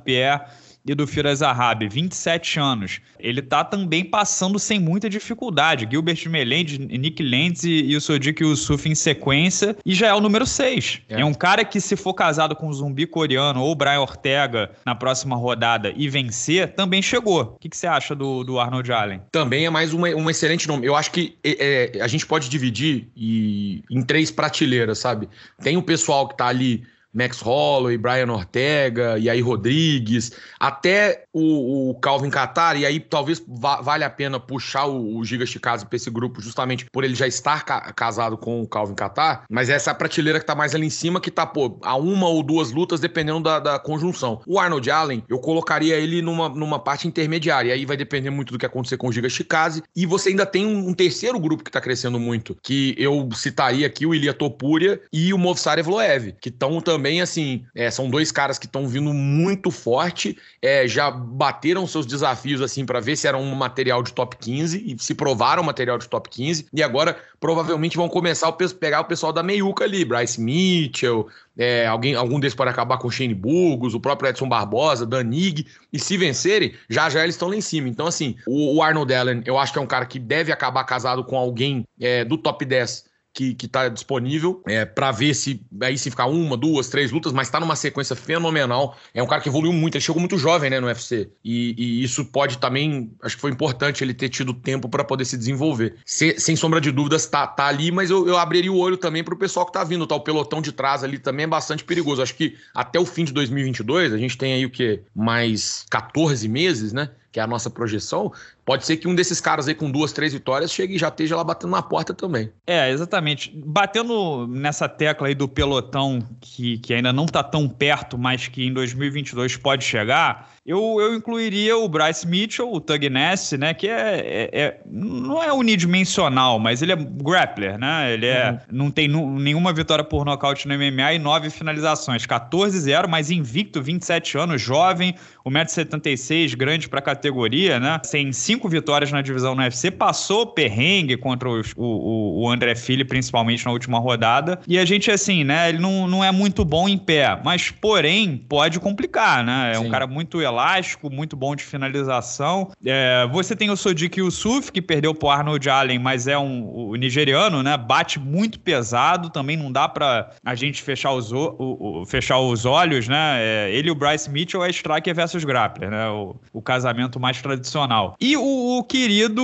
E 0.86 0.94
do 0.94 1.06
Firas 1.06 1.40
Arrabi, 1.40 1.88
27 1.88 2.60
anos. 2.60 3.00
Ele 3.18 3.40
tá 3.40 3.64
também 3.64 4.04
passando 4.04 4.58
sem 4.58 4.78
muita 4.78 5.08
dificuldade. 5.08 5.88
Gilbert 5.90 6.28
Melende, 6.28 6.78
Nick 6.78 7.22
Lentz 7.22 7.64
e, 7.64 7.84
e 7.84 7.96
o 7.96 8.00
Sodiq 8.00 8.42
Yusuf 8.42 8.86
em 8.86 8.94
sequência, 8.94 9.76
e 9.84 9.94
já 9.94 10.08
é 10.08 10.14
o 10.14 10.20
número 10.20 10.44
6. 10.44 11.00
É. 11.08 11.20
é. 11.22 11.24
um 11.24 11.32
cara 11.32 11.64
que, 11.64 11.80
se 11.80 11.96
for 11.96 12.12
casado 12.12 12.54
com 12.54 12.68
um 12.68 12.72
zumbi 12.72 13.06
coreano 13.06 13.62
ou 13.62 13.74
Brian 13.74 14.00
Ortega 14.00 14.72
na 14.84 14.94
próxima 14.94 15.36
rodada 15.36 15.92
e 15.96 16.08
vencer, 16.08 16.74
também 16.74 17.00
chegou. 17.00 17.42
O 17.42 17.58
que, 17.58 17.70
que 17.70 17.76
você 17.76 17.86
acha 17.86 18.14
do, 18.14 18.44
do 18.44 18.60
Arnold 18.60 18.92
Allen? 18.92 19.22
Também 19.32 19.64
é 19.64 19.70
mais 19.70 19.94
uma, 19.94 20.08
um 20.08 20.28
excelente 20.28 20.68
nome. 20.68 20.86
Eu 20.86 20.94
acho 20.94 21.10
que 21.10 21.36
é, 21.42 21.96
é, 21.96 22.02
a 22.02 22.06
gente 22.06 22.26
pode 22.26 22.48
dividir 22.50 23.08
e, 23.16 23.82
em 23.90 24.02
três 24.02 24.30
prateleiras, 24.30 24.98
sabe? 24.98 25.28
Tem 25.62 25.78
o 25.78 25.82
pessoal 25.82 26.28
que 26.28 26.36
tá 26.36 26.46
ali 26.46 26.84
Max 27.14 27.40
Holloway, 27.40 27.96
Brian 27.96 28.30
Ortega, 28.32 29.16
e 29.18 29.30
aí 29.30 29.40
Rodrigues, 29.40 30.32
até 30.58 31.24
o, 31.32 31.90
o 31.90 31.94
Calvin 32.00 32.30
Qatar, 32.30 32.76
e 32.76 32.84
aí 32.84 32.98
talvez 32.98 33.42
va 33.46 33.80
valha 33.80 34.06
a 34.06 34.10
pena 34.10 34.40
puxar 34.40 34.86
o, 34.86 35.18
o 35.18 35.24
Giga 35.24 35.46
Chikaze 35.46 35.86
para 35.86 35.96
esse 35.96 36.10
grupo, 36.10 36.42
justamente 36.42 36.86
por 36.90 37.04
ele 37.04 37.14
já 37.14 37.26
estar 37.26 37.64
ca 37.64 37.92
casado 37.92 38.36
com 38.36 38.60
o 38.60 38.68
Calvin 38.68 38.94
Qatar, 38.94 39.44
mas 39.48 39.70
essa 39.70 39.92
é 39.92 39.94
prateleira 39.94 40.40
que 40.40 40.46
tá 40.46 40.54
mais 40.54 40.74
ali 40.74 40.86
em 40.86 40.90
cima, 40.90 41.20
que 41.20 41.30
tá, 41.30 41.46
pô, 41.46 41.78
a 41.82 41.96
uma 41.96 42.28
ou 42.28 42.42
duas 42.42 42.72
lutas, 42.72 42.98
dependendo 42.98 43.40
da, 43.40 43.60
da 43.60 43.78
conjunção. 43.78 44.40
O 44.46 44.58
Arnold 44.58 44.90
Allen, 44.90 45.22
eu 45.28 45.38
colocaria 45.38 45.96
ele 45.96 46.20
numa, 46.20 46.48
numa 46.48 46.78
parte 46.78 47.06
intermediária, 47.06 47.68
e 47.68 47.72
aí 47.72 47.86
vai 47.86 47.96
depender 47.96 48.30
muito 48.30 48.52
do 48.52 48.58
que 48.58 48.66
acontecer 48.66 48.96
com 48.96 49.08
o 49.08 49.12
Giga 49.12 49.28
Chikaze, 49.28 49.82
e 49.94 50.04
você 50.04 50.30
ainda 50.30 50.44
tem 50.44 50.66
um, 50.66 50.88
um 50.88 50.94
terceiro 50.94 51.38
grupo 51.38 51.62
que 51.62 51.70
tá 51.70 51.80
crescendo 51.80 52.18
muito, 52.18 52.56
que 52.62 52.94
eu 52.98 53.28
citaria 53.34 53.86
aqui 53.86 54.04
o 54.04 54.14
Ilia 54.14 54.34
Topuria 54.34 55.00
e 55.12 55.32
o 55.32 55.38
Movsar 55.38 55.78
Evloev, 55.78 56.34
que 56.40 56.48
estão 56.48 56.80
também 56.80 57.03
também, 57.04 57.20
assim, 57.20 57.66
é, 57.74 57.90
são 57.90 58.08
dois 58.08 58.32
caras 58.32 58.58
que 58.58 58.64
estão 58.64 58.88
vindo 58.88 59.12
muito 59.12 59.70
forte, 59.70 60.38
é, 60.62 60.88
já 60.88 61.10
bateram 61.10 61.86
seus 61.86 62.06
desafios, 62.06 62.62
assim, 62.62 62.86
para 62.86 62.98
ver 62.98 63.14
se 63.14 63.28
era 63.28 63.36
um 63.36 63.54
material 63.54 64.02
de 64.02 64.10
top 64.10 64.38
15 64.38 64.82
e 64.86 64.96
se 64.98 65.14
provaram 65.14 65.62
material 65.62 65.98
de 65.98 66.08
top 66.08 66.30
15, 66.30 66.66
e 66.72 66.82
agora 66.82 67.18
provavelmente 67.38 67.98
vão 67.98 68.08
começar 68.08 68.48
a 68.48 68.52
pegar 68.52 69.02
o 69.02 69.04
pessoal 69.04 69.34
da 69.34 69.42
meiuca 69.42 69.84
ali, 69.84 70.02
Bryce 70.02 70.40
Mitchell, 70.40 71.28
é, 71.58 71.86
alguém, 71.86 72.14
algum 72.14 72.40
desses 72.40 72.56
pode 72.56 72.70
acabar 72.70 72.96
com 72.96 73.08
o 73.08 73.10
Shane 73.10 73.34
Burgos, 73.34 73.92
o 73.92 74.00
próprio 74.00 74.30
Edson 74.30 74.48
Barbosa, 74.48 75.04
Danig, 75.04 75.66
e 75.92 75.98
se 75.98 76.16
vencerem, 76.16 76.72
já 76.88 77.10
já 77.10 77.22
eles 77.22 77.34
estão 77.34 77.48
lá 77.48 77.56
em 77.56 77.60
cima. 77.60 77.86
Então, 77.86 78.06
assim, 78.06 78.34
o, 78.46 78.76
o, 78.76 78.82
Arnold 78.82 79.12
Allen, 79.12 79.42
eu 79.44 79.58
acho 79.58 79.74
que 79.74 79.78
é 79.78 79.82
um 79.82 79.86
cara 79.86 80.06
que 80.06 80.18
deve 80.18 80.50
acabar 80.50 80.84
casado 80.84 81.22
com 81.22 81.36
alguém 81.36 81.86
é, 82.00 82.24
do 82.24 82.38
top 82.38 82.64
10 82.64 83.12
que, 83.34 83.52
que 83.52 83.66
tá 83.66 83.88
disponível 83.88 84.62
é, 84.66 84.84
para 84.84 85.10
ver 85.10 85.34
se 85.34 85.60
aí 85.82 85.98
se 85.98 86.08
ficar 86.08 86.26
uma, 86.26 86.56
duas, 86.56 86.88
três 86.88 87.10
lutas, 87.10 87.32
mas 87.32 87.50
tá 87.50 87.58
numa 87.58 87.74
sequência 87.74 88.14
fenomenal. 88.14 88.96
É 89.12 89.20
um 89.20 89.26
cara 89.26 89.42
que 89.42 89.48
evoluiu 89.48 89.72
muito, 89.72 89.96
ele 89.96 90.04
chegou 90.04 90.20
muito 90.20 90.38
jovem, 90.38 90.70
né, 90.70 90.78
no 90.78 90.86
UFC. 90.86 91.28
E, 91.44 91.74
e 91.76 92.04
isso 92.04 92.24
pode 92.26 92.58
também, 92.58 93.10
acho 93.20 93.34
que 93.34 93.40
foi 93.40 93.50
importante 93.50 94.04
ele 94.04 94.14
ter 94.14 94.28
tido 94.28 94.54
tempo 94.54 94.88
para 94.88 95.02
poder 95.02 95.24
se 95.24 95.36
desenvolver. 95.36 95.96
Se, 96.06 96.38
sem 96.38 96.54
sombra 96.54 96.80
de 96.80 96.92
dúvidas, 96.92 97.26
tá, 97.26 97.44
tá 97.44 97.66
ali, 97.66 97.90
mas 97.90 98.08
eu, 98.08 98.28
eu 98.28 98.38
abriria 98.38 98.72
o 98.72 98.78
olho 98.78 98.96
também 98.96 99.24
pro 99.24 99.36
pessoal 99.36 99.66
que 99.66 99.72
tá 99.72 99.82
vindo, 99.82 100.06
tá? 100.06 100.14
O 100.14 100.20
pelotão 100.20 100.62
de 100.62 100.70
trás 100.70 101.02
ali 101.02 101.18
também 101.18 101.42
é 101.44 101.48
bastante 101.48 101.82
perigoso. 101.82 102.22
Acho 102.22 102.36
que 102.36 102.56
até 102.72 103.00
o 103.00 103.04
fim 103.04 103.24
de 103.24 103.32
2022, 103.32 104.12
a 104.12 104.18
gente 104.18 104.38
tem 104.38 104.52
aí 104.52 104.64
o 104.64 104.70
que? 104.70 105.00
Mais 105.12 105.84
14 105.90 106.48
meses, 106.48 106.92
né? 106.92 107.10
que 107.34 107.40
é 107.40 107.42
a 107.42 107.48
nossa 107.48 107.68
projeção, 107.68 108.32
pode 108.64 108.86
ser 108.86 108.96
que 108.96 109.06
um 109.06 109.14
desses 109.14 109.40
caras 109.40 109.68
aí 109.68 109.74
com 109.74 109.90
duas, 109.90 110.12
três 110.12 110.32
vitórias 110.32 110.72
chegue 110.72 110.94
e 110.94 110.98
já 110.98 111.08
esteja 111.08 111.36
lá 111.36 111.44
batendo 111.44 111.70
na 111.70 111.82
porta 111.82 112.14
também. 112.14 112.50
É, 112.66 112.90
exatamente. 112.90 113.52
Batendo 113.54 114.46
nessa 114.46 114.88
tecla 114.88 115.28
aí 115.28 115.34
do 115.34 115.48
pelotão 115.48 116.22
que, 116.40 116.78
que 116.78 116.94
ainda 116.94 117.12
não 117.12 117.24
está 117.24 117.42
tão 117.42 117.68
perto, 117.68 118.16
mas 118.16 118.48
que 118.48 118.64
em 118.64 118.72
2022 118.72 119.56
pode 119.56 119.84
chegar, 119.84 120.54
eu, 120.66 120.96
eu 120.98 121.14
incluiria 121.14 121.76
o 121.76 121.86
Bryce 121.86 122.26
Mitchell, 122.26 122.72
o 122.72 122.80
Tug 122.80 123.10
Ness, 123.10 123.52
né? 123.52 123.74
Que 123.74 123.86
é, 123.86 124.18
é, 124.18 124.60
é, 124.60 124.80
não 124.86 125.42
é 125.42 125.52
unidimensional, 125.52 126.58
mas 126.58 126.80
ele 126.80 126.92
é 126.92 126.96
grappler, 126.96 127.78
né? 127.78 128.14
Ele 128.14 128.26
é, 128.26 128.50
uhum. 128.50 128.58
não 128.72 128.90
tem 128.90 129.06
nenhuma 129.06 129.74
vitória 129.74 130.02
por 130.02 130.24
nocaute 130.24 130.66
no 130.66 130.74
MMA 130.74 131.14
e 131.14 131.18
nove 131.18 131.50
finalizações. 131.50 132.26
14-0, 132.26 133.06
mas 133.06 133.30
invicto, 133.30 133.82
27 133.82 134.38
anos, 134.38 134.62
jovem, 134.62 135.14
1,76m, 135.46 136.56
grande 136.56 136.88
para 136.88 137.02
categoria, 137.02 137.78
né? 137.78 138.00
Tem 138.10 138.32
cinco 138.32 138.53
vitórias 138.68 139.10
na 139.12 139.22
divisão 139.22 139.54
no 139.54 139.62
UFC, 139.62 139.90
passou 139.90 140.46
perrengue 140.46 141.16
contra 141.16 141.48
os, 141.48 141.72
o, 141.76 142.42
o 142.42 142.50
André 142.50 142.74
Fili, 142.74 143.04
principalmente 143.04 143.64
na 143.64 143.72
última 143.72 143.98
rodada. 143.98 144.60
E 144.66 144.78
a 144.78 144.84
gente, 144.84 145.10
assim, 145.10 145.44
né? 145.44 145.68
Ele 145.68 145.78
não, 145.78 146.06
não 146.06 146.24
é 146.24 146.30
muito 146.30 146.64
bom 146.64 146.88
em 146.88 146.98
pé, 146.98 147.38
mas 147.44 147.70
porém 147.70 148.36
pode 148.36 148.80
complicar, 148.80 149.44
né? 149.44 149.72
É 149.72 149.74
Sim. 149.74 149.86
um 149.86 149.90
cara 149.90 150.06
muito 150.06 150.40
elástico, 150.40 151.10
muito 151.10 151.36
bom 151.36 151.54
de 151.54 151.64
finalização. 151.64 152.70
É, 152.84 153.26
você 153.30 153.54
tem 153.54 153.70
o 153.70 153.76
Sodiq 153.76 154.20
Yusuf, 154.20 154.70
que 154.72 154.82
perdeu 154.82 155.14
pro 155.14 155.28
Arnold 155.28 155.68
Allen, 155.68 155.98
mas 155.98 156.26
é 156.26 156.38
um 156.38 156.64
o 156.74 156.96
nigeriano, 156.96 157.62
né? 157.62 157.76
Bate 157.76 158.18
muito 158.18 158.58
pesado, 158.60 159.30
também 159.30 159.56
não 159.56 159.70
dá 159.70 159.88
para 159.88 160.30
a 160.44 160.54
gente 160.54 160.82
fechar 160.82 161.12
os, 161.12 161.32
o, 161.32 161.56
o, 161.58 162.06
fechar 162.06 162.38
os 162.38 162.64
olhos, 162.64 163.08
né? 163.08 163.38
É, 163.38 163.70
ele 163.72 163.88
e 163.88 163.90
o 163.90 163.94
Bryce 163.94 164.30
Mitchell 164.30 164.64
é 164.64 164.70
striker 164.70 165.14
versus 165.14 165.44
grappler, 165.44 165.90
né? 165.90 166.08
O, 166.08 166.36
o 166.52 166.62
casamento 166.62 167.18
mais 167.18 167.40
tradicional. 167.40 168.16
E 168.20 168.36
o, 168.36 168.43
querido 168.88 169.42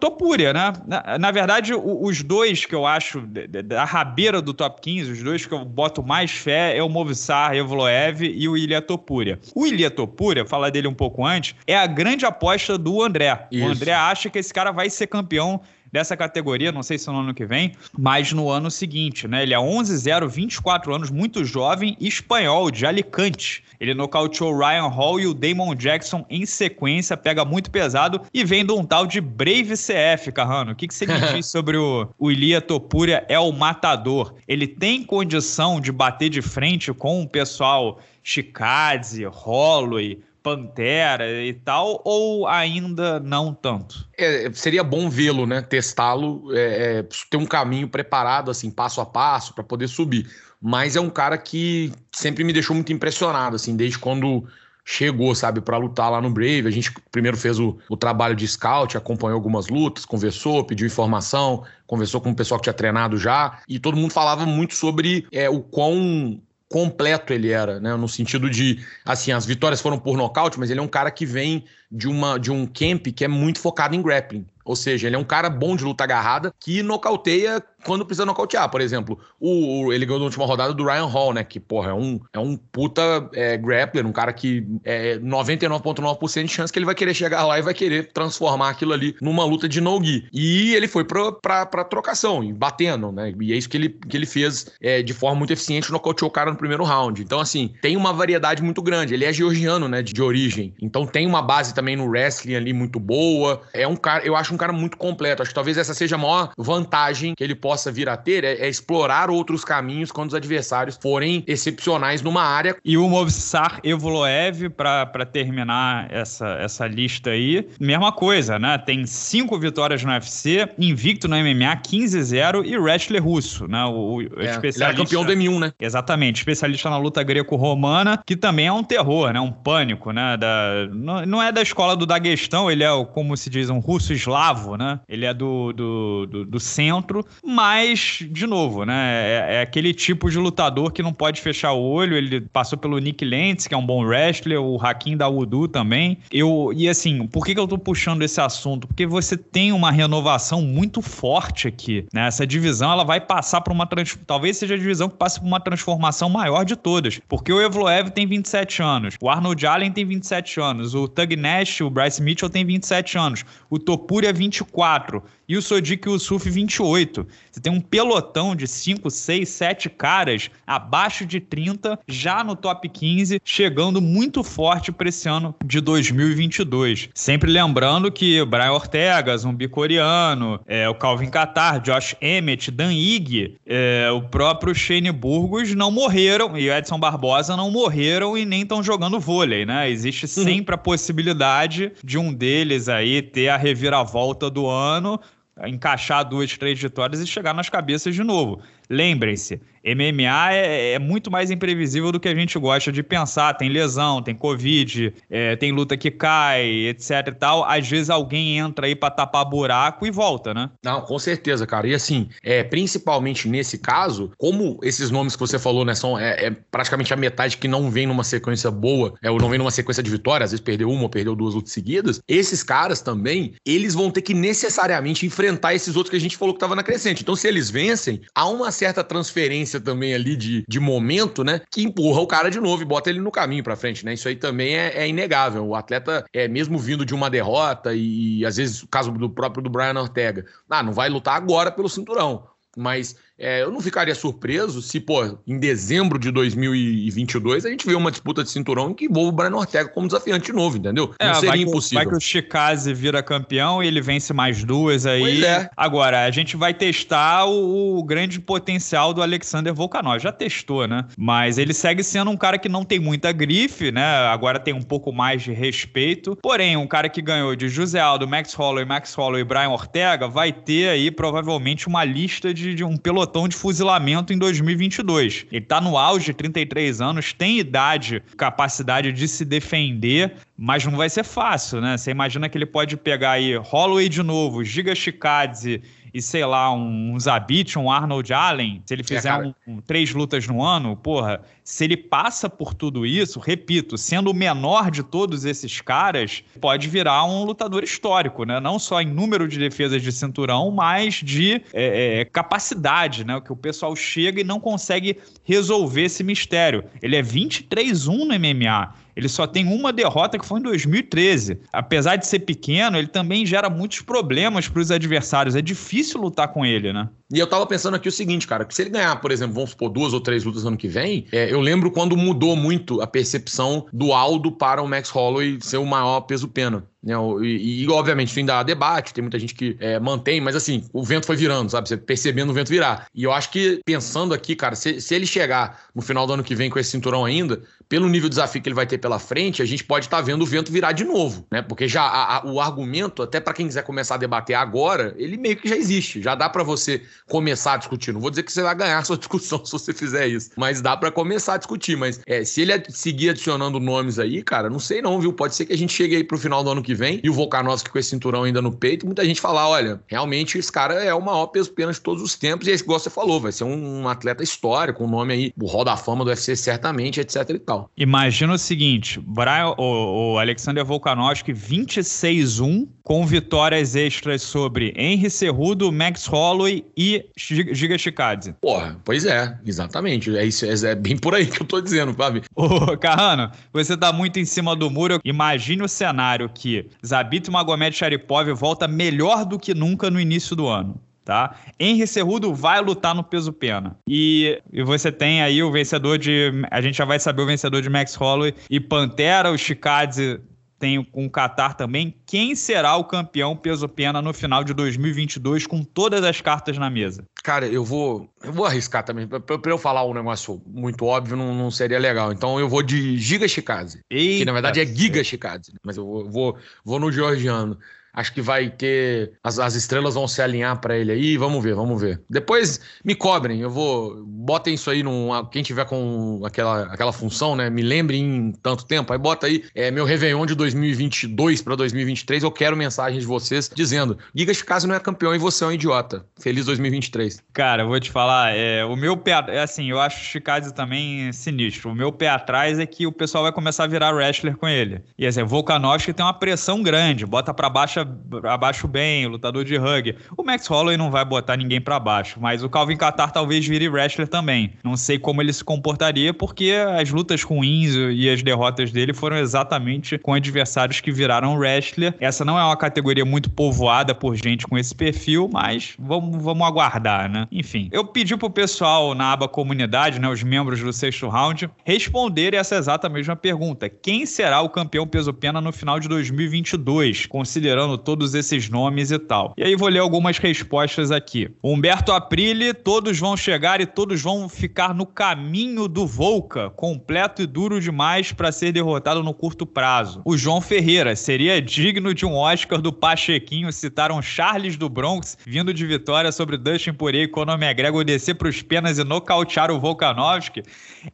Topuria, 0.00 0.52
né? 0.52 0.72
Na, 0.86 1.18
na 1.18 1.30
verdade, 1.30 1.72
os 1.74 2.22
dois 2.22 2.64
que 2.64 2.74
eu 2.74 2.86
acho 2.86 3.20
da 3.20 3.84
rabeira 3.84 4.40
do 4.40 4.54
top 4.54 4.80
15, 4.80 5.12
os 5.12 5.22
dois 5.22 5.46
que 5.46 5.52
eu 5.52 5.64
boto 5.64 6.02
mais 6.02 6.30
fé 6.30 6.76
é 6.76 6.82
o 6.82 6.88
Movistar 6.88 7.54
Evloev 7.54 8.22
e 8.22 8.48
o 8.48 8.56
Ilya 8.56 8.82
Topuria. 8.82 9.38
O 9.54 9.66
Ilya 9.66 9.90
Topuria 9.90 10.44
falar 10.44 10.70
dele 10.70 10.88
um 10.88 10.94
pouco 10.94 11.24
antes, 11.24 11.54
é 11.66 11.76
a 11.76 11.86
grande 11.86 12.24
aposta 12.24 12.76
do 12.76 13.02
André. 13.02 13.46
Isso. 13.50 13.64
O 13.64 13.68
André 13.68 13.92
acha 13.92 14.30
que 14.30 14.38
esse 14.38 14.52
cara 14.52 14.70
vai 14.70 14.90
ser 14.90 15.06
campeão 15.06 15.60
dessa 15.92 16.16
categoria, 16.16 16.72
não 16.72 16.82
sei 16.82 16.98
se 16.98 17.08
no 17.08 17.18
ano 17.18 17.34
que 17.34 17.44
vem, 17.44 17.72
mas 17.98 18.32
no 18.32 18.48
ano 18.48 18.70
seguinte, 18.70 19.26
né? 19.26 19.42
Ele 19.42 19.54
é 19.54 19.58
11-0, 19.58 20.28
24 20.28 20.94
anos, 20.94 21.10
muito 21.10 21.44
jovem, 21.44 21.96
espanhol, 22.00 22.70
de 22.70 22.86
Alicante. 22.86 23.64
Ele 23.80 23.94
nocauteou 23.94 24.56
Ryan 24.56 24.88
Hall 24.88 25.20
e 25.20 25.26
o 25.26 25.34
Damon 25.34 25.74
Jackson 25.74 26.24
em 26.28 26.44
sequência, 26.44 27.16
pega 27.16 27.44
muito 27.44 27.70
pesado 27.70 28.20
e 28.32 28.44
vem 28.44 28.64
de 28.64 28.72
um 28.72 28.84
tal 28.84 29.06
de 29.06 29.20
Brave 29.20 29.74
CF, 29.74 30.30
Carrano. 30.32 30.72
O 30.72 30.76
que, 30.76 30.86
que 30.86 30.94
você 30.94 31.06
me 31.06 31.18
diz 31.34 31.46
sobre 31.46 31.76
o, 31.76 32.08
o 32.18 32.30
Ilia 32.30 32.60
Topuria 32.60 33.24
é 33.28 33.38
o 33.38 33.52
matador? 33.52 34.34
Ele 34.46 34.66
tem 34.66 35.02
condição 35.02 35.80
de 35.80 35.90
bater 35.90 36.28
de 36.28 36.42
frente 36.42 36.92
com 36.92 37.22
o 37.22 37.28
pessoal 37.28 38.00
Chikadze, 38.22 39.24
Holloway, 39.24 40.20
Pantera 40.42 41.42
e 41.42 41.52
tal, 41.52 42.00
ou 42.04 42.46
ainda 42.46 43.20
não 43.20 43.52
tanto? 43.52 44.06
É, 44.16 44.50
seria 44.52 44.82
bom 44.82 45.08
vê-lo, 45.10 45.46
né? 45.46 45.60
Testá-lo, 45.60 46.54
é, 46.54 46.98
é, 46.98 47.02
ter 47.28 47.36
um 47.36 47.46
caminho 47.46 47.88
preparado, 47.88 48.50
assim, 48.50 48.70
passo 48.70 49.00
a 49.00 49.06
passo, 49.06 49.54
para 49.54 49.64
poder 49.64 49.88
subir. 49.88 50.28
Mas 50.60 50.96
é 50.96 51.00
um 51.00 51.10
cara 51.10 51.38
que 51.38 51.92
sempre 52.12 52.44
me 52.44 52.52
deixou 52.52 52.74
muito 52.74 52.92
impressionado, 52.92 53.56
assim, 53.56 53.76
desde 53.76 53.98
quando 53.98 54.46
chegou, 54.84 55.34
sabe, 55.34 55.60
para 55.60 55.76
lutar 55.76 56.10
lá 56.10 56.20
no 56.20 56.30
Brave. 56.30 56.66
A 56.66 56.70
gente 56.70 56.92
primeiro 57.12 57.36
fez 57.36 57.58
o, 57.58 57.78
o, 57.88 57.96
trabalho 57.96 58.34
de 58.34 58.46
scout, 58.46 58.96
acompanhou 58.96 59.36
algumas 59.36 59.68
lutas, 59.68 60.04
conversou, 60.04 60.64
pediu 60.64 60.86
informação, 60.86 61.64
conversou 61.86 62.20
com 62.20 62.30
o 62.30 62.34
pessoal 62.34 62.58
que 62.58 62.64
tinha 62.64 62.74
treinado 62.74 63.16
já, 63.16 63.60
e 63.68 63.78
todo 63.78 63.96
mundo 63.96 64.12
falava 64.12 64.44
muito 64.44 64.74
sobre 64.74 65.26
é, 65.30 65.48
o 65.48 65.60
quão 65.60 66.40
completo 66.70 67.32
ele 67.32 67.50
era, 67.50 67.80
né? 67.80 67.96
No 67.96 68.08
sentido 68.08 68.48
de, 68.48 68.78
assim, 69.04 69.32
as 69.32 69.44
vitórias 69.44 69.80
foram 69.80 69.98
por 69.98 70.16
nocaute, 70.16 70.58
mas 70.58 70.70
ele 70.70 70.78
é 70.78 70.82
um 70.82 70.88
cara 70.88 71.10
que 71.10 71.26
vem 71.26 71.64
de, 71.90 72.08
uma, 72.08 72.38
de 72.38 72.50
um 72.50 72.64
camp 72.64 73.08
que 73.08 73.24
é 73.24 73.28
muito 73.28 73.58
focado 73.58 73.96
em 73.96 74.00
grappling. 74.00 74.46
Ou 74.64 74.76
seja, 74.76 75.06
ele 75.06 75.16
é 75.16 75.18
um 75.18 75.24
cara 75.24 75.48
bom 75.48 75.76
de 75.76 75.84
luta 75.84 76.04
agarrada 76.04 76.52
que 76.58 76.82
nocauteia 76.82 77.62
quando 77.84 78.04
precisa 78.04 78.26
nocautear. 78.26 78.68
Por 78.68 78.80
exemplo, 78.80 79.18
o, 79.38 79.86
o, 79.86 79.92
ele 79.92 80.04
ganhou 80.04 80.20
na 80.20 80.26
última 80.26 80.46
rodada 80.46 80.74
do 80.74 80.84
Ryan 80.84 81.06
Hall, 81.06 81.32
né? 81.32 81.44
Que, 81.44 81.58
porra, 81.58 81.90
é 81.90 81.94
um, 81.94 82.20
é 82.32 82.38
um 82.38 82.56
puta 82.56 83.28
é, 83.32 83.56
grappler, 83.56 84.06
um 84.06 84.12
cara 84.12 84.32
que 84.32 84.66
é 84.84 85.18
99,9% 85.18 86.44
de 86.44 86.48
chance 86.48 86.72
que 86.72 86.78
ele 86.78 86.86
vai 86.86 86.94
querer 86.94 87.14
chegar 87.14 87.46
lá 87.46 87.58
e 87.58 87.62
vai 87.62 87.74
querer 87.74 88.12
transformar 88.12 88.70
aquilo 88.70 88.92
ali 88.92 89.16
numa 89.20 89.44
luta 89.44 89.68
de 89.68 89.80
no-gi. 89.80 90.28
E 90.32 90.74
ele 90.74 90.88
foi 90.88 91.04
pra, 91.04 91.32
pra, 91.32 91.66
pra 91.66 91.84
trocação, 91.84 92.52
batendo, 92.52 93.10
né? 93.12 93.32
E 93.40 93.52
é 93.52 93.56
isso 93.56 93.68
que 93.68 93.76
ele, 93.76 93.88
que 93.88 94.16
ele 94.16 94.26
fez 94.26 94.66
é, 94.80 95.02
de 95.02 95.12
forma 95.12 95.36
muito 95.36 95.52
eficiente, 95.52 95.90
nocauteou 95.90 96.28
o 96.28 96.32
cara 96.32 96.50
no 96.50 96.56
primeiro 96.56 96.84
round. 96.84 97.22
Então, 97.22 97.40
assim, 97.40 97.72
tem 97.80 97.96
uma 97.96 98.12
variedade 98.12 98.62
muito 98.62 98.82
grande. 98.82 99.14
Ele 99.14 99.24
é 99.24 99.32
georgiano, 99.32 99.88
né? 99.88 100.02
De, 100.02 100.12
de 100.12 100.22
origem. 100.22 100.74
Então 100.80 101.06
tem 101.06 101.26
uma 101.26 101.42
base 101.42 101.74
também 101.74 101.96
no 101.96 102.06
wrestling 102.06 102.54
ali 102.54 102.72
muito 102.72 103.00
boa. 103.00 103.62
É 103.72 103.86
um 103.86 103.96
cara, 103.96 104.24
eu 104.24 104.36
acho 104.36 104.49
acho 104.50 104.54
um 104.54 104.58
cara 104.58 104.72
muito 104.72 104.96
completo. 104.96 105.42
Acho 105.42 105.50
que 105.50 105.54
talvez 105.54 105.78
essa 105.78 105.94
seja 105.94 106.16
a 106.16 106.18
maior 106.18 106.52
vantagem 106.58 107.34
que 107.34 107.42
ele 107.42 107.54
possa 107.54 107.90
vir 107.92 108.08
a 108.08 108.16
ter, 108.16 108.44
é, 108.44 108.54
é 108.54 108.68
explorar 108.68 109.30
outros 109.30 109.64
caminhos 109.64 110.10
quando 110.10 110.30
os 110.30 110.34
adversários 110.34 110.98
forem 111.00 111.44
excepcionais 111.46 112.20
numa 112.20 112.42
área. 112.42 112.76
E 112.84 112.96
o 112.96 113.08
Movsar 113.08 113.80
Evoloev, 113.84 114.68
para 114.70 115.24
terminar 115.24 116.10
essa, 116.10 116.48
essa 116.60 116.86
lista 116.86 117.30
aí, 117.30 117.66
mesma 117.78 118.12
coisa, 118.12 118.58
né? 118.58 118.76
Tem 118.78 119.06
cinco 119.06 119.58
vitórias 119.58 120.02
no 120.02 120.10
UFC, 120.10 120.68
invicto 120.78 121.28
no 121.28 121.36
MMA, 121.36 121.76
15-0 121.76 122.66
e 122.66 122.76
wrestler 122.76 123.22
russo, 123.22 123.68
né? 123.68 123.84
O, 123.84 124.16
o 124.16 124.22
é, 124.22 124.50
especialista... 124.50 124.84
Ele 124.84 124.84
era 124.84 124.94
campeão 124.94 125.24
do 125.24 125.32
M1, 125.32 125.58
né? 125.60 125.72
Exatamente, 125.78 126.38
especialista 126.38 126.90
na 126.90 126.98
luta 126.98 127.22
greco-romana, 127.22 128.20
que 128.26 128.36
também 128.36 128.66
é 128.66 128.72
um 128.72 128.82
terror, 128.82 129.32
né? 129.32 129.40
Um 129.40 129.52
pânico, 129.52 130.10
né? 130.10 130.36
Da... 130.36 130.88
Não, 131.26 131.42
é 131.42 131.52
da 131.52 131.62
escola 131.62 131.96
do 131.96 132.06
Daguestão, 132.06 132.70
ele 132.70 132.82
é, 132.82 132.90
como 133.12 133.36
se 133.36 133.48
diz, 133.48 133.70
um 133.70 133.78
russo 133.78 134.12
eslavo, 134.40 134.76
né? 134.76 135.00
Ele 135.08 135.26
é 135.26 135.34
do, 135.34 135.72
do, 135.72 136.26
do, 136.26 136.44
do 136.46 136.60
centro, 136.60 137.24
mas, 137.44 138.18
de 138.30 138.46
novo, 138.46 138.84
né? 138.84 138.94
É, 138.94 139.56
é, 139.56 139.60
aquele 139.60 139.92
tipo 139.92 140.30
de 140.30 140.38
lutador 140.38 140.90
que 140.90 141.02
não 141.02 141.12
pode 141.12 141.40
fechar 141.40 141.72
o 141.72 141.82
olho. 141.82 142.16
Ele 142.16 142.40
passou 142.40 142.78
pelo 142.78 142.98
Nick 142.98 143.24
Lentz, 143.24 143.66
que 143.66 143.74
é 143.74 143.76
um 143.76 143.84
bom 143.84 144.04
wrestler, 144.04 144.60
o 144.60 144.80
Hakim 144.80 145.16
da 145.16 145.28
Udu 145.28 145.68
também. 145.68 146.18
Eu, 146.32 146.72
e 146.74 146.88
assim, 146.88 147.26
por 147.26 147.44
que, 147.44 147.54
que 147.54 147.60
eu 147.60 147.68
tô 147.68 147.76
puxando 147.76 148.22
esse 148.22 148.40
assunto? 148.40 148.86
Porque 148.86 149.06
você 149.06 149.36
tem 149.36 149.72
uma 149.72 149.90
renovação 149.90 150.62
muito 150.62 151.02
forte 151.02 151.68
aqui, 151.68 152.06
né? 152.12 152.26
Essa 152.26 152.46
divisão, 152.46 152.90
ela 152.92 153.04
vai 153.04 153.20
passar 153.20 153.60
por 153.60 153.72
uma... 153.72 153.88
Talvez 154.26 154.56
seja 154.56 154.74
a 154.74 154.78
divisão 154.78 155.08
que 155.08 155.16
passe 155.16 155.38
por 155.38 155.46
uma 155.46 155.60
transformação 155.60 156.30
maior 156.30 156.64
de 156.64 156.76
todas. 156.76 157.20
Porque 157.28 157.52
o 157.52 157.60
Evloev 157.60 158.10
tem 158.10 158.26
27 158.26 158.82
anos, 158.82 159.16
o 159.20 159.28
Arnold 159.28 159.66
Allen 159.66 159.90
tem 159.90 160.04
27 160.04 160.60
anos, 160.60 160.94
o 160.94 161.08
Tug 161.08 161.36
Nash, 161.36 161.80
o 161.80 161.90
Bryce 161.90 162.22
Mitchell 162.22 162.48
tem 162.48 162.64
27 162.64 163.18
anos, 163.18 163.44
o 163.68 163.78
Topuria 163.78 164.29
24 164.32 165.22
e 165.50 165.56
o 165.56 165.62
Sodiq 165.62 166.08
Yusuf 166.08 166.48
28. 166.48 167.26
Você 167.50 167.60
tem 167.60 167.72
um 167.72 167.80
pelotão 167.80 168.54
de 168.54 168.68
5, 168.68 169.10
6, 169.10 169.48
7 169.48 169.90
caras 169.90 170.48
abaixo 170.64 171.26
de 171.26 171.40
30, 171.40 171.98
já 172.06 172.44
no 172.44 172.54
top 172.54 172.88
15, 172.88 173.42
chegando 173.44 174.00
muito 174.00 174.44
forte 174.44 174.92
para 174.92 175.08
esse 175.08 175.28
ano 175.28 175.52
de 175.64 175.80
2022. 175.80 177.08
Sempre 177.12 177.50
lembrando 177.50 178.12
que 178.12 178.40
o 178.40 178.46
Brian 178.46 178.70
Ortega, 178.70 179.36
Zumbi 179.36 179.66
Coreano, 179.66 180.60
é, 180.68 180.88
o 180.88 180.94
Calvin 180.94 181.30
Qatar, 181.30 181.80
Josh 181.80 182.14
Emmett, 182.20 182.70
Dan 182.70 182.92
Ig, 182.92 183.56
é, 183.66 184.08
o 184.12 184.22
próprio 184.22 184.72
Shane 184.72 185.10
Burgos 185.10 185.74
não 185.74 185.90
morreram, 185.90 186.56
e 186.56 186.70
o 186.70 186.72
Edson 186.72 187.00
Barbosa 187.00 187.56
não 187.56 187.72
morreram 187.72 188.38
e 188.38 188.46
nem 188.46 188.62
estão 188.62 188.84
jogando 188.84 189.18
vôlei, 189.18 189.66
né? 189.66 189.90
Existe 189.90 190.26
uhum. 190.26 190.44
sempre 190.44 190.76
a 190.76 190.78
possibilidade 190.78 191.90
de 192.04 192.16
um 192.16 192.32
deles 192.32 192.88
aí 192.88 193.20
ter 193.20 193.48
a 193.48 193.56
reviravolta 193.56 194.48
do 194.48 194.68
ano 194.68 195.20
encaixar 195.68 196.24
duas, 196.24 196.56
três 196.56 196.80
vitórias 196.80 197.20
e 197.20 197.26
chegar 197.26 197.54
nas 197.54 197.68
cabeças 197.68 198.14
de 198.14 198.22
novo. 198.22 198.62
Lembrem-se, 198.90 199.60
MMA 199.84 200.52
é, 200.52 200.92
é, 200.94 200.98
muito 200.98 201.30
mais 201.30 201.50
imprevisível 201.50 202.12
do 202.12 202.20
que 202.20 202.28
a 202.28 202.34
gente 202.34 202.58
gosta 202.58 202.92
de 202.92 203.02
pensar. 203.02 203.54
Tem 203.54 203.68
lesão, 203.68 204.22
tem 204.22 204.34
Covid, 204.34 205.14
é, 205.30 205.56
tem 205.56 205.72
luta 205.72 205.96
que 205.96 206.10
cai, 206.10 206.88
etc 206.88 207.28
e 207.28 207.32
tal. 207.32 207.64
Às 207.64 207.88
vezes 207.88 208.10
alguém 208.10 208.58
entra 208.58 208.86
aí 208.86 208.94
para 208.94 209.10
tapar 209.10 209.44
buraco 209.44 210.06
e 210.06 210.10
volta, 210.10 210.52
né? 210.52 210.70
Não, 210.84 211.00
com 211.00 211.18
certeza, 211.18 211.66
cara. 211.66 211.88
E 211.88 211.94
assim, 211.94 212.28
é, 212.42 212.62
principalmente 212.62 213.48
nesse 213.48 213.78
caso, 213.78 214.30
como 214.36 214.78
esses 214.82 215.10
nomes 215.10 215.34
que 215.34 215.40
você 215.40 215.58
falou, 215.58 215.84
né, 215.84 215.94
são 215.94 216.18
é, 216.18 216.46
é 216.46 216.50
praticamente 216.50 217.12
a 217.14 217.16
metade 217.16 217.56
que 217.56 217.68
não 217.68 217.90
vem 217.90 218.06
numa 218.06 218.24
sequência 218.24 218.70
boa, 218.70 219.14
é, 219.22 219.30
ou 219.30 219.38
não 219.38 219.48
vem 219.48 219.58
numa 219.58 219.70
sequência 219.70 220.02
de 220.02 220.10
vitórias, 220.10 220.48
às 220.48 220.50
vezes 220.52 220.64
perdeu 220.64 220.90
uma 220.90 221.04
ou 221.04 221.08
perdeu 221.08 221.34
duas 221.34 221.54
lutas 221.54 221.72
seguidas, 221.72 222.20
esses 222.28 222.62
caras 222.62 223.00
também, 223.00 223.54
eles 223.64 223.94
vão 223.94 224.10
ter 224.10 224.22
que 224.22 224.34
necessariamente 224.34 225.24
enfrentar 225.24 225.74
esses 225.74 225.96
outros 225.96 226.10
que 226.10 226.16
a 226.16 226.20
gente 226.20 226.36
falou 226.36 226.54
que 226.54 226.60
tava 226.60 226.76
na 226.76 226.82
crescente. 226.82 227.22
Então, 227.22 227.34
se 227.34 227.48
eles 227.48 227.70
vencem, 227.70 228.20
há 228.34 228.46
uma 228.48 228.70
certa 228.80 229.04
transferência 229.04 229.78
também 229.78 230.14
ali 230.14 230.34
de, 230.34 230.64
de 230.66 230.80
momento, 230.80 231.44
né? 231.44 231.60
Que 231.70 231.82
empurra 231.82 232.20
o 232.22 232.26
cara 232.26 232.50
de 232.50 232.58
novo 232.58 232.82
e 232.82 232.86
bota 232.86 233.10
ele 233.10 233.20
no 233.20 233.30
caminho 233.30 233.62
para 233.62 233.76
frente, 233.76 234.06
né? 234.06 234.14
Isso 234.14 234.26
aí 234.26 234.36
também 234.36 234.74
é, 234.74 235.02
é, 235.02 235.06
inegável. 235.06 235.66
O 235.66 235.74
atleta, 235.74 236.24
é 236.32 236.48
mesmo 236.48 236.78
vindo 236.78 237.04
de 237.04 237.14
uma 237.14 237.28
derrota, 237.28 237.92
e, 237.92 238.38
e 238.38 238.46
às 238.46 238.56
vezes 238.56 238.82
o 238.82 238.88
caso 238.88 239.12
do 239.12 239.28
próprio 239.28 239.62
do 239.62 239.68
Brian 239.68 240.00
Ortega, 240.00 240.46
ah, 240.70 240.82
não 240.82 240.94
vai 240.94 241.10
lutar 241.10 241.36
agora 241.36 241.70
pelo 241.70 241.90
cinturão. 241.90 242.46
Mas 242.74 243.16
é, 243.40 243.62
eu 243.62 243.70
não 243.70 243.80
ficaria 243.80 244.14
surpreso 244.14 244.82
se, 244.82 245.00
pô, 245.00 245.38
em 245.46 245.58
dezembro 245.58 246.18
de 246.18 246.30
2022 246.30 247.64
a 247.64 247.70
gente 247.70 247.86
vê 247.86 247.94
uma 247.94 248.10
disputa 248.10 248.44
de 248.44 248.50
cinturão 248.50 248.92
que 248.92 249.06
envolve 249.06 249.30
o 249.30 249.32
Brian 249.32 249.56
Ortega 249.56 249.88
como 249.88 250.06
desafiante 250.06 250.46
de 250.46 250.52
novo, 250.52 250.76
entendeu? 250.76 251.14
É, 251.18 251.28
não 251.28 251.34
seria 251.34 251.50
vai 251.50 251.60
impossível. 251.60 252.00
Que, 252.00 252.04
vai 252.04 252.06
que 252.12 252.16
o 252.16 252.20
Chikaze 252.20 252.92
vira 252.92 253.22
campeão 253.22 253.82
e 253.82 253.86
ele 253.86 254.02
vence 254.02 254.32
mais 254.34 254.62
duas 254.62 255.06
aí. 255.06 255.20
Pois 255.20 255.42
é. 255.42 255.70
Agora, 255.74 256.24
a 256.24 256.30
gente 256.30 256.56
vai 256.56 256.74
testar 256.74 257.46
o, 257.46 257.98
o 257.98 258.04
grande 258.04 258.38
potencial 258.38 259.14
do 259.14 259.22
Alexander 259.22 259.72
Volkanov. 259.72 260.20
Já 260.20 260.32
testou, 260.32 260.86
né? 260.86 261.06
Mas 261.16 261.56
ele 261.56 261.72
segue 261.72 262.04
sendo 262.04 262.30
um 262.30 262.36
cara 262.36 262.58
que 262.58 262.68
não 262.68 262.84
tem 262.84 262.98
muita 262.98 263.32
grife, 263.32 263.90
né? 263.90 264.04
Agora 264.28 264.60
tem 264.60 264.74
um 264.74 264.82
pouco 264.82 265.12
mais 265.12 265.42
de 265.42 265.52
respeito. 265.52 266.36
Porém, 266.42 266.76
um 266.76 266.86
cara 266.86 267.08
que 267.08 267.22
ganhou 267.22 267.56
de 267.56 267.68
José 267.68 268.00
Aldo, 268.00 268.28
Max 268.28 268.52
Holloway, 268.52 268.84
Max 268.84 269.14
Holloway 269.14 269.40
e 269.40 269.44
Brian 269.44 269.70
Ortega 269.70 270.28
vai 270.28 270.52
ter 270.52 270.90
aí 270.90 271.10
provavelmente 271.10 271.88
uma 271.88 272.04
lista 272.04 272.52
de, 272.52 272.74
de 272.74 272.84
um 272.84 272.96
pelotão 272.96 273.29
pelotão 273.30 273.48
de 273.48 273.56
fuzilamento 273.56 274.32
em 274.32 274.38
2022. 274.38 275.46
Ele 275.50 275.62
está 275.62 275.80
no 275.80 275.96
auge, 275.96 276.34
33 276.34 277.00
anos, 277.00 277.32
tem 277.32 277.58
idade, 277.58 278.22
capacidade 278.36 279.12
de 279.12 279.28
se 279.28 279.44
defender, 279.44 280.34
mas 280.58 280.84
não 280.84 280.96
vai 280.96 281.08
ser 281.08 281.24
fácil, 281.24 281.80
né? 281.80 281.96
Você 281.96 282.10
imagina 282.10 282.48
que 282.48 282.58
ele 282.58 282.66
pode 282.66 282.96
pegar 282.96 283.32
aí 283.32 283.56
Holloway 283.56 284.08
de 284.08 284.22
novo, 284.22 284.64
Giga 284.64 284.94
Chikadze 284.94 285.82
e, 286.12 286.20
sei 286.20 286.44
lá, 286.44 286.72
um, 286.72 287.14
um 287.14 287.20
Zabit, 287.20 287.78
um 287.78 287.90
Arnold 287.90 288.32
Allen, 288.32 288.82
se 288.84 288.94
ele 288.94 289.02
é, 289.02 289.04
fizer 289.04 289.28
é, 289.28 289.38
um, 289.38 289.54
um, 289.66 289.80
três 289.80 290.12
lutas 290.12 290.46
no 290.46 290.62
ano, 290.62 290.96
porra, 290.96 291.40
se 291.70 291.84
ele 291.84 291.96
passa 291.96 292.50
por 292.50 292.74
tudo 292.74 293.06
isso, 293.06 293.38
repito, 293.38 293.96
sendo 293.96 294.32
o 294.32 294.34
menor 294.34 294.90
de 294.90 295.04
todos 295.04 295.44
esses 295.44 295.80
caras, 295.80 296.42
pode 296.60 296.88
virar 296.88 297.24
um 297.26 297.44
lutador 297.44 297.84
histórico, 297.84 298.42
né? 298.42 298.58
Não 298.58 298.76
só 298.76 299.00
em 299.00 299.06
número 299.06 299.46
de 299.46 299.56
defesas 299.56 300.02
de 300.02 300.10
cinturão, 300.10 300.72
mas 300.72 301.14
de 301.14 301.62
é, 301.72 302.22
é, 302.22 302.24
capacidade, 302.24 303.24
né? 303.24 303.40
Que 303.40 303.52
o 303.52 303.56
pessoal 303.56 303.94
chega 303.94 304.40
e 304.40 304.44
não 304.44 304.58
consegue 304.58 305.18
resolver 305.44 306.02
esse 306.02 306.24
mistério. 306.24 306.82
Ele 307.00 307.14
é 307.14 307.22
23-1 307.22 308.18
no 308.18 308.34
MMA. 308.34 308.92
Ele 309.14 309.28
só 309.28 309.46
tem 309.46 309.64
uma 309.64 309.92
derrota 309.92 310.40
que 310.40 310.46
foi 310.46 310.58
em 310.58 310.64
2013. 310.64 311.60
Apesar 311.72 312.16
de 312.16 312.26
ser 312.26 312.40
pequeno, 312.40 312.98
ele 312.98 313.06
também 313.06 313.46
gera 313.46 313.70
muitos 313.70 314.00
problemas 314.00 314.66
para 314.66 314.82
os 314.82 314.90
adversários. 314.90 315.54
É 315.54 315.62
difícil 315.62 316.20
lutar 316.20 316.48
com 316.48 316.66
ele, 316.66 316.92
né? 316.92 317.08
E 317.32 317.38
eu 317.38 317.46
tava 317.46 317.64
pensando 317.64 317.94
aqui 317.94 318.08
o 318.08 318.12
seguinte, 318.12 318.46
cara, 318.46 318.64
que 318.64 318.74
se 318.74 318.82
ele 318.82 318.90
ganhar, 318.90 319.14
por 319.20 319.30
exemplo, 319.30 319.54
vamos 319.54 319.70
supor, 319.70 319.88
duas 319.88 320.12
ou 320.12 320.20
três 320.20 320.42
lutas 320.42 320.66
ano 320.66 320.76
que 320.76 320.88
vem, 320.88 321.26
é, 321.30 321.52
eu 321.52 321.60
lembro 321.60 321.90
quando 321.90 322.16
mudou 322.16 322.56
muito 322.56 323.00
a 323.00 323.06
percepção 323.06 323.86
do 323.92 324.12
Aldo 324.12 324.50
para 324.50 324.82
o 324.82 324.88
Max 324.88 325.10
Holloway 325.10 325.58
ser 325.60 325.76
o 325.76 325.86
maior 325.86 326.22
peso-pena. 326.22 326.84
Né? 327.02 327.14
E, 327.42 327.84
e, 327.84 327.88
obviamente, 327.88 328.32
fim 328.32 328.44
da 328.44 328.62
debate, 328.62 329.14
tem 329.14 329.22
muita 329.22 329.38
gente 329.38 329.54
que 329.54 329.76
é, 329.80 329.98
mantém, 329.98 330.40
mas 330.40 330.54
assim, 330.54 330.84
o 330.92 331.02
vento 331.02 331.26
foi 331.26 331.36
virando, 331.36 331.70
sabe? 331.70 331.88
Você 331.88 331.96
percebendo 331.96 332.50
o 332.50 332.52
vento 332.52 332.68
virar. 332.68 333.06
E 333.14 333.24
eu 333.24 333.32
acho 333.32 333.50
que, 333.50 333.80
pensando 333.84 334.34
aqui, 334.34 334.54
cara, 334.54 334.74
se, 334.76 335.00
se 335.00 335.14
ele 335.14 335.26
chegar 335.26 335.84
no 335.94 336.02
final 336.02 336.26
do 336.26 336.34
ano 336.34 336.44
que 336.44 336.54
vem 336.54 336.68
com 336.68 336.78
esse 336.78 336.90
cinturão 336.90 337.24
ainda, 337.24 337.62
pelo 337.90 338.08
nível 338.08 338.28
de 338.28 338.34
desafio 338.34 338.62
que 338.62 338.68
ele 338.68 338.74
vai 338.74 338.86
ter 338.86 338.98
pela 338.98 339.18
frente, 339.18 339.60
a 339.60 339.64
gente 339.64 339.82
pode 339.82 340.06
estar 340.06 340.18
tá 340.18 340.22
vendo 340.22 340.42
o 340.42 340.46
vento 340.46 340.70
virar 340.70 340.92
de 340.92 341.04
novo, 341.04 341.44
né? 341.50 341.60
Porque 341.60 341.88
já 341.88 342.02
a, 342.02 342.36
a, 342.36 342.46
o 342.46 342.60
argumento, 342.60 343.20
até 343.20 343.40
para 343.40 343.52
quem 343.52 343.66
quiser 343.66 343.82
começar 343.82 344.14
a 344.14 344.18
debater 344.18 344.54
agora, 344.54 345.12
ele 345.18 345.36
meio 345.36 345.56
que 345.56 345.68
já 345.68 345.76
existe. 345.76 346.22
Já 346.22 346.36
dá 346.36 346.48
para 346.48 346.62
você 346.62 347.02
começar 347.28 347.74
a 347.74 347.76
discutir. 347.78 348.12
Não 348.12 348.20
vou 348.20 348.30
dizer 348.30 348.44
que 348.44 348.52
você 348.52 348.62
vai 348.62 348.76
ganhar 348.76 349.02
sua 349.04 349.18
discussão 349.18 349.64
se 349.64 349.72
você 349.72 349.92
fizer 349.92 350.28
isso, 350.28 350.50
mas 350.56 350.80
dá 350.80 350.96
para 350.96 351.10
começar 351.10 351.54
a 351.54 351.56
discutir. 351.56 351.96
Mas 351.96 352.20
é, 352.26 352.44
se 352.44 352.60
ele 352.60 352.72
seguir 352.90 353.30
adicionando 353.30 353.80
nomes 353.80 354.20
aí, 354.20 354.40
cara, 354.40 354.70
não 354.70 354.78
sei 354.78 355.02
não, 355.02 355.20
viu? 355.20 355.32
Pode 355.32 355.56
ser 355.56 355.66
que 355.66 355.72
a 355.72 355.78
gente 355.78 355.92
chegue 355.92 356.14
aí 356.14 356.22
pro 356.22 356.38
final 356.38 356.62
do 356.62 356.70
ano 356.70 356.82
que 356.82 356.89
vem 356.94 357.20
e 357.22 357.30
o 357.30 357.32
Volkanovski 357.32 357.90
com 357.90 357.98
esse 357.98 358.10
cinturão 358.10 358.44
ainda 358.44 358.60
no 358.60 358.72
peito, 358.72 359.06
muita 359.06 359.24
gente 359.24 359.40
falar, 359.40 359.68
olha, 359.68 360.00
realmente 360.06 360.58
esse 360.58 360.70
cara 360.70 360.94
é 360.94 361.14
o 361.14 361.20
maior 361.20 361.46
peso 361.46 361.72
pena 361.72 361.92
de 361.92 362.00
todos 362.00 362.22
os 362.22 362.34
tempos 362.34 362.66
e 362.66 362.72
é 362.72 362.74
igual 362.74 362.98
você 362.98 363.10
falou, 363.10 363.40
vai 363.40 363.52
ser 363.52 363.64
um, 363.64 364.02
um 364.02 364.08
atleta 364.08 364.42
histórico, 364.42 365.04
um 365.04 365.08
nome 365.08 365.32
aí, 365.32 365.52
o 365.60 365.66
Hall 365.66 365.84
da 365.84 365.96
Fama 365.96 366.24
do 366.24 366.30
UFC 366.30 366.56
certamente, 366.56 367.20
etc 367.20 367.48
e 367.50 367.58
tal. 367.58 367.90
Imagina 367.96 368.54
o 368.54 368.58
seguinte, 368.58 369.20
Brian, 369.20 369.74
o, 369.78 370.34
o 370.34 370.38
Alexander 370.38 370.84
Volkanovski 370.84 371.52
26-1 371.52 372.88
com 373.10 373.26
vitórias 373.26 373.96
extras 373.96 374.40
sobre 374.40 374.94
Henry 374.96 375.28
Cerrudo, 375.28 375.90
Max 375.90 376.26
Holloway 376.26 376.84
e 376.96 377.24
Giga 377.36 377.98
Chikadze. 377.98 378.54
Porra, 378.60 379.00
pois 379.04 379.26
é, 379.26 379.58
exatamente. 379.66 380.36
É 380.36 380.44
isso, 380.44 380.64
é, 380.64 380.92
é 380.92 380.94
bem 380.94 381.16
por 381.16 381.34
aí 381.34 381.44
que 381.46 381.60
eu 381.60 381.66
tô 381.66 381.80
dizendo, 381.80 382.14
Fábio. 382.14 382.42
Ô, 382.54 382.96
Carrano, 382.96 383.50
você 383.72 383.96
tá 383.96 384.12
muito 384.12 384.38
em 384.38 384.44
cima 384.44 384.76
do 384.76 384.88
muro. 384.88 385.18
Imagine 385.24 385.82
o 385.82 385.88
cenário 385.88 386.48
que 386.48 386.79
Zabit 387.04 387.50
Magomed 387.50 387.96
Sharipov 387.96 388.52
volta 388.54 388.86
melhor 388.88 389.44
do 389.44 389.58
que 389.58 389.74
nunca 389.74 390.10
no 390.10 390.20
início 390.20 390.54
do 390.54 390.66
ano. 390.66 391.00
Tá? 391.24 391.54
Henry 391.78 392.06
Cerrudo 392.06 392.52
vai 392.54 392.80
lutar 392.80 393.14
no 393.14 393.22
peso 393.22 393.52
pena. 393.52 393.96
E, 394.08 394.60
e 394.72 394.82
você 394.82 395.12
tem 395.12 395.42
aí 395.42 395.62
o 395.62 395.70
vencedor 395.70 396.18
de. 396.18 396.50
A 396.70 396.80
gente 396.80 396.96
já 396.96 397.04
vai 397.04 397.20
saber 397.20 397.42
o 397.42 397.46
vencedor 397.46 397.82
de 397.82 397.90
Max 397.90 398.14
Holloway 398.14 398.54
e 398.68 398.80
Pantera, 398.80 399.52
o 399.52 399.58
Chikadze 399.58 400.40
tem 400.80 401.04
com 401.04 401.26
o 401.26 401.30
Qatar 401.30 401.76
também. 401.76 402.16
Quem 402.26 402.56
será 402.56 402.96
o 402.96 403.04
campeão 403.04 403.54
peso-pena 403.54 404.22
no 404.22 404.32
final 404.32 404.64
de 404.64 404.72
2022 404.72 405.66
com 405.66 405.84
todas 405.84 406.24
as 406.24 406.40
cartas 406.40 406.78
na 406.78 406.88
mesa? 406.88 407.22
Cara, 407.44 407.66
eu 407.66 407.84
vou, 407.84 408.28
eu 408.42 408.52
vou 408.52 408.64
arriscar 408.64 409.04
também. 409.04 409.28
Pra 409.28 409.40
eu 409.66 409.78
falar 409.78 410.04
um 410.06 410.14
negócio 410.14 410.60
muito 410.66 411.04
óbvio, 411.04 411.36
não, 411.36 411.54
não 411.54 411.70
seria 411.70 411.98
legal. 411.98 412.32
Então 412.32 412.58
eu 412.58 412.66
vou 412.66 412.82
de 412.82 413.18
Giga 413.18 413.46
Chikaze. 413.46 414.00
Que 414.08 414.44
na 414.46 414.52
verdade 414.52 414.80
é 414.80 414.86
Giga 414.86 415.22
Chikaze. 415.22 415.74
Mas 415.84 415.98
eu 415.98 416.04
vou, 416.06 416.30
vou, 416.30 416.58
vou 416.82 416.98
no 416.98 417.12
georgiano. 417.12 417.78
Acho 418.12 418.32
que 418.32 418.42
vai 418.42 418.68
ter. 418.68 419.32
As, 419.42 419.58
as 419.58 419.74
estrelas 419.74 420.14
vão 420.14 420.26
se 420.26 420.42
alinhar 420.42 420.80
para 420.80 420.96
ele 420.96 421.12
aí. 421.12 421.36
Vamos 421.36 421.62
ver, 421.62 421.74
vamos 421.74 422.00
ver. 422.00 422.20
Depois 422.28 422.80
me 423.04 423.14
cobrem. 423.14 423.60
Eu 423.60 423.70
vou. 423.70 424.24
Botem 424.24 424.74
isso 424.74 424.90
aí 424.90 425.02
num. 425.02 425.30
Quem 425.50 425.62
tiver 425.62 425.84
com 425.84 426.42
aquela, 426.44 426.82
aquela 426.84 427.12
função, 427.12 427.54
né? 427.54 427.70
Me 427.70 427.82
lembrem 427.82 428.22
em 428.22 428.52
tanto 428.52 428.84
tempo. 428.84 429.12
Aí 429.12 429.18
bota 429.18 429.46
aí 429.46 429.64
é, 429.74 429.90
meu 429.90 430.04
Réveillon 430.04 430.44
de 430.46 430.54
2022 430.54 431.62
para 431.62 431.76
2023. 431.76 432.42
Eu 432.42 432.50
quero 432.50 432.76
mensagens 432.76 433.22
de 433.22 433.26
vocês 433.26 433.70
dizendo: 433.72 434.18
Giga 434.34 434.52
caso 434.64 434.86
não 434.86 434.94
é 434.94 435.00
campeão 435.00 435.34
e 435.34 435.38
você 435.38 435.64
é 435.64 435.66
um 435.68 435.72
idiota. 435.72 436.24
Feliz 436.38 436.66
2023. 436.66 437.42
Cara, 437.52 437.82
eu 437.82 437.88
vou 437.88 438.00
te 438.00 438.10
falar. 438.10 438.54
É, 438.54 438.84
o 438.84 438.96
meu 438.96 439.16
pé. 439.16 439.30
É 439.48 439.60
assim, 439.60 439.88
eu 439.88 440.00
acho 440.00 440.24
Chicago 440.24 440.72
também 440.72 441.32
sinistro. 441.32 441.90
O 441.90 441.94
meu 441.94 442.12
pé 442.12 442.28
atrás 442.28 442.78
é 442.78 442.86
que 442.86 443.06
o 443.06 443.12
pessoal 443.12 443.44
vai 443.44 443.52
começar 443.52 443.84
a 443.84 443.86
virar 443.86 444.12
wrestler 444.14 444.56
com 444.56 444.68
ele. 444.68 445.02
E 445.18 445.26
assim, 445.26 445.42
Volkanovski 445.42 446.12
tem 446.12 446.24
uma 446.24 446.34
pressão 446.34 446.82
grande. 446.82 447.24
Bota 447.24 447.54
para 447.54 447.70
baixo 447.70 447.99
abaixo 448.44 448.86
bem, 448.86 449.26
lutador 449.26 449.64
de 449.64 449.76
rugby. 449.76 450.16
O 450.36 450.42
Max 450.42 450.66
Holloway 450.66 450.96
não 450.96 451.10
vai 451.10 451.24
botar 451.24 451.56
ninguém 451.56 451.80
para 451.80 451.98
baixo, 451.98 452.38
mas 452.40 452.62
o 452.62 452.68
Calvin 452.68 452.96
Qatar 452.96 453.32
talvez 453.32 453.66
vire 453.66 453.88
wrestler 453.88 454.28
também. 454.28 454.72
Não 454.84 454.96
sei 454.96 455.18
como 455.18 455.40
ele 455.42 455.52
se 455.52 455.64
comportaria, 455.64 456.32
porque 456.32 456.72
as 456.98 457.10
lutas 457.10 457.42
ruins 457.42 457.94
e 457.94 458.28
as 458.28 458.42
derrotas 458.42 458.90
dele 458.90 459.12
foram 459.12 459.36
exatamente 459.36 460.18
com 460.18 460.34
adversários 460.34 461.00
que 461.00 461.12
viraram 461.12 461.56
wrestler. 461.56 462.14
Essa 462.20 462.44
não 462.44 462.58
é 462.58 462.64
uma 462.64 462.76
categoria 462.76 463.24
muito 463.24 463.50
povoada 463.50 464.14
por 464.14 464.36
gente 464.36 464.66
com 464.66 464.76
esse 464.78 464.94
perfil, 464.94 465.48
mas 465.52 465.94
vamos, 465.98 466.42
vamos 466.42 466.66
aguardar, 466.66 467.30
né? 467.30 467.46
Enfim, 467.50 467.88
eu 467.92 468.04
pedi 468.04 468.36
pro 468.36 468.50
pessoal 468.50 469.14
na 469.14 469.32
aba 469.32 469.48
comunidade, 469.48 470.18
né, 470.18 470.28
os 470.28 470.42
membros 470.42 470.80
do 470.80 470.92
sexto 470.92 471.28
round, 471.28 471.70
responderem 471.84 472.58
essa 472.58 472.76
exata 472.76 473.08
mesma 473.08 473.36
pergunta. 473.36 473.88
Quem 473.88 474.24
será 474.26 474.60
o 474.60 474.68
campeão 474.68 475.06
peso-pena 475.06 475.60
no 475.60 475.72
final 475.72 475.98
de 476.00 476.08
2022, 476.08 477.26
considerando 477.26 477.89
todos 477.96 478.34
esses 478.34 478.68
nomes 478.68 479.10
e 479.10 479.18
tal. 479.18 479.54
E 479.56 479.64
aí 479.64 479.76
vou 479.76 479.88
ler 479.88 480.00
algumas 480.00 480.38
respostas 480.38 481.10
aqui. 481.10 481.50
Humberto 481.62 482.12
Aprile, 482.12 482.72
todos 482.74 483.18
vão 483.18 483.36
chegar 483.36 483.80
e 483.80 483.86
todos 483.86 484.20
vão 484.20 484.48
ficar 484.48 484.94
no 484.94 485.06
caminho 485.06 485.88
do 485.88 486.06
Volca, 486.06 486.70
completo 486.70 487.42
e 487.42 487.46
duro 487.46 487.80
demais 487.80 488.32
para 488.32 488.52
ser 488.52 488.72
derrotado 488.72 489.22
no 489.22 489.34
curto 489.34 489.66
prazo. 489.66 490.22
O 490.24 490.36
João 490.36 490.60
Ferreira, 490.60 491.14
seria 491.16 491.60
digno 491.60 492.14
de 492.14 492.26
um 492.26 492.34
Oscar 492.34 492.80
do 492.80 492.92
Pachequinho 492.92 493.72
citar 493.72 494.12
um 494.12 494.22
Charles 494.22 494.76
do 494.76 494.88
Bronx 494.88 495.36
vindo 495.46 495.72
de 495.72 495.86
vitória 495.86 496.32
sobre 496.32 496.56
Dustin 496.56 496.92
Poirier 496.92 497.24
e 497.24 497.28
Conor 497.28 497.60
McGregor 497.60 498.04
descer 498.04 498.34
para 498.34 498.48
os 498.48 498.62
penas 498.62 498.98
e 498.98 499.04
nocautear 499.04 499.70
o 499.70 499.80
Volkanovski. 499.80 500.62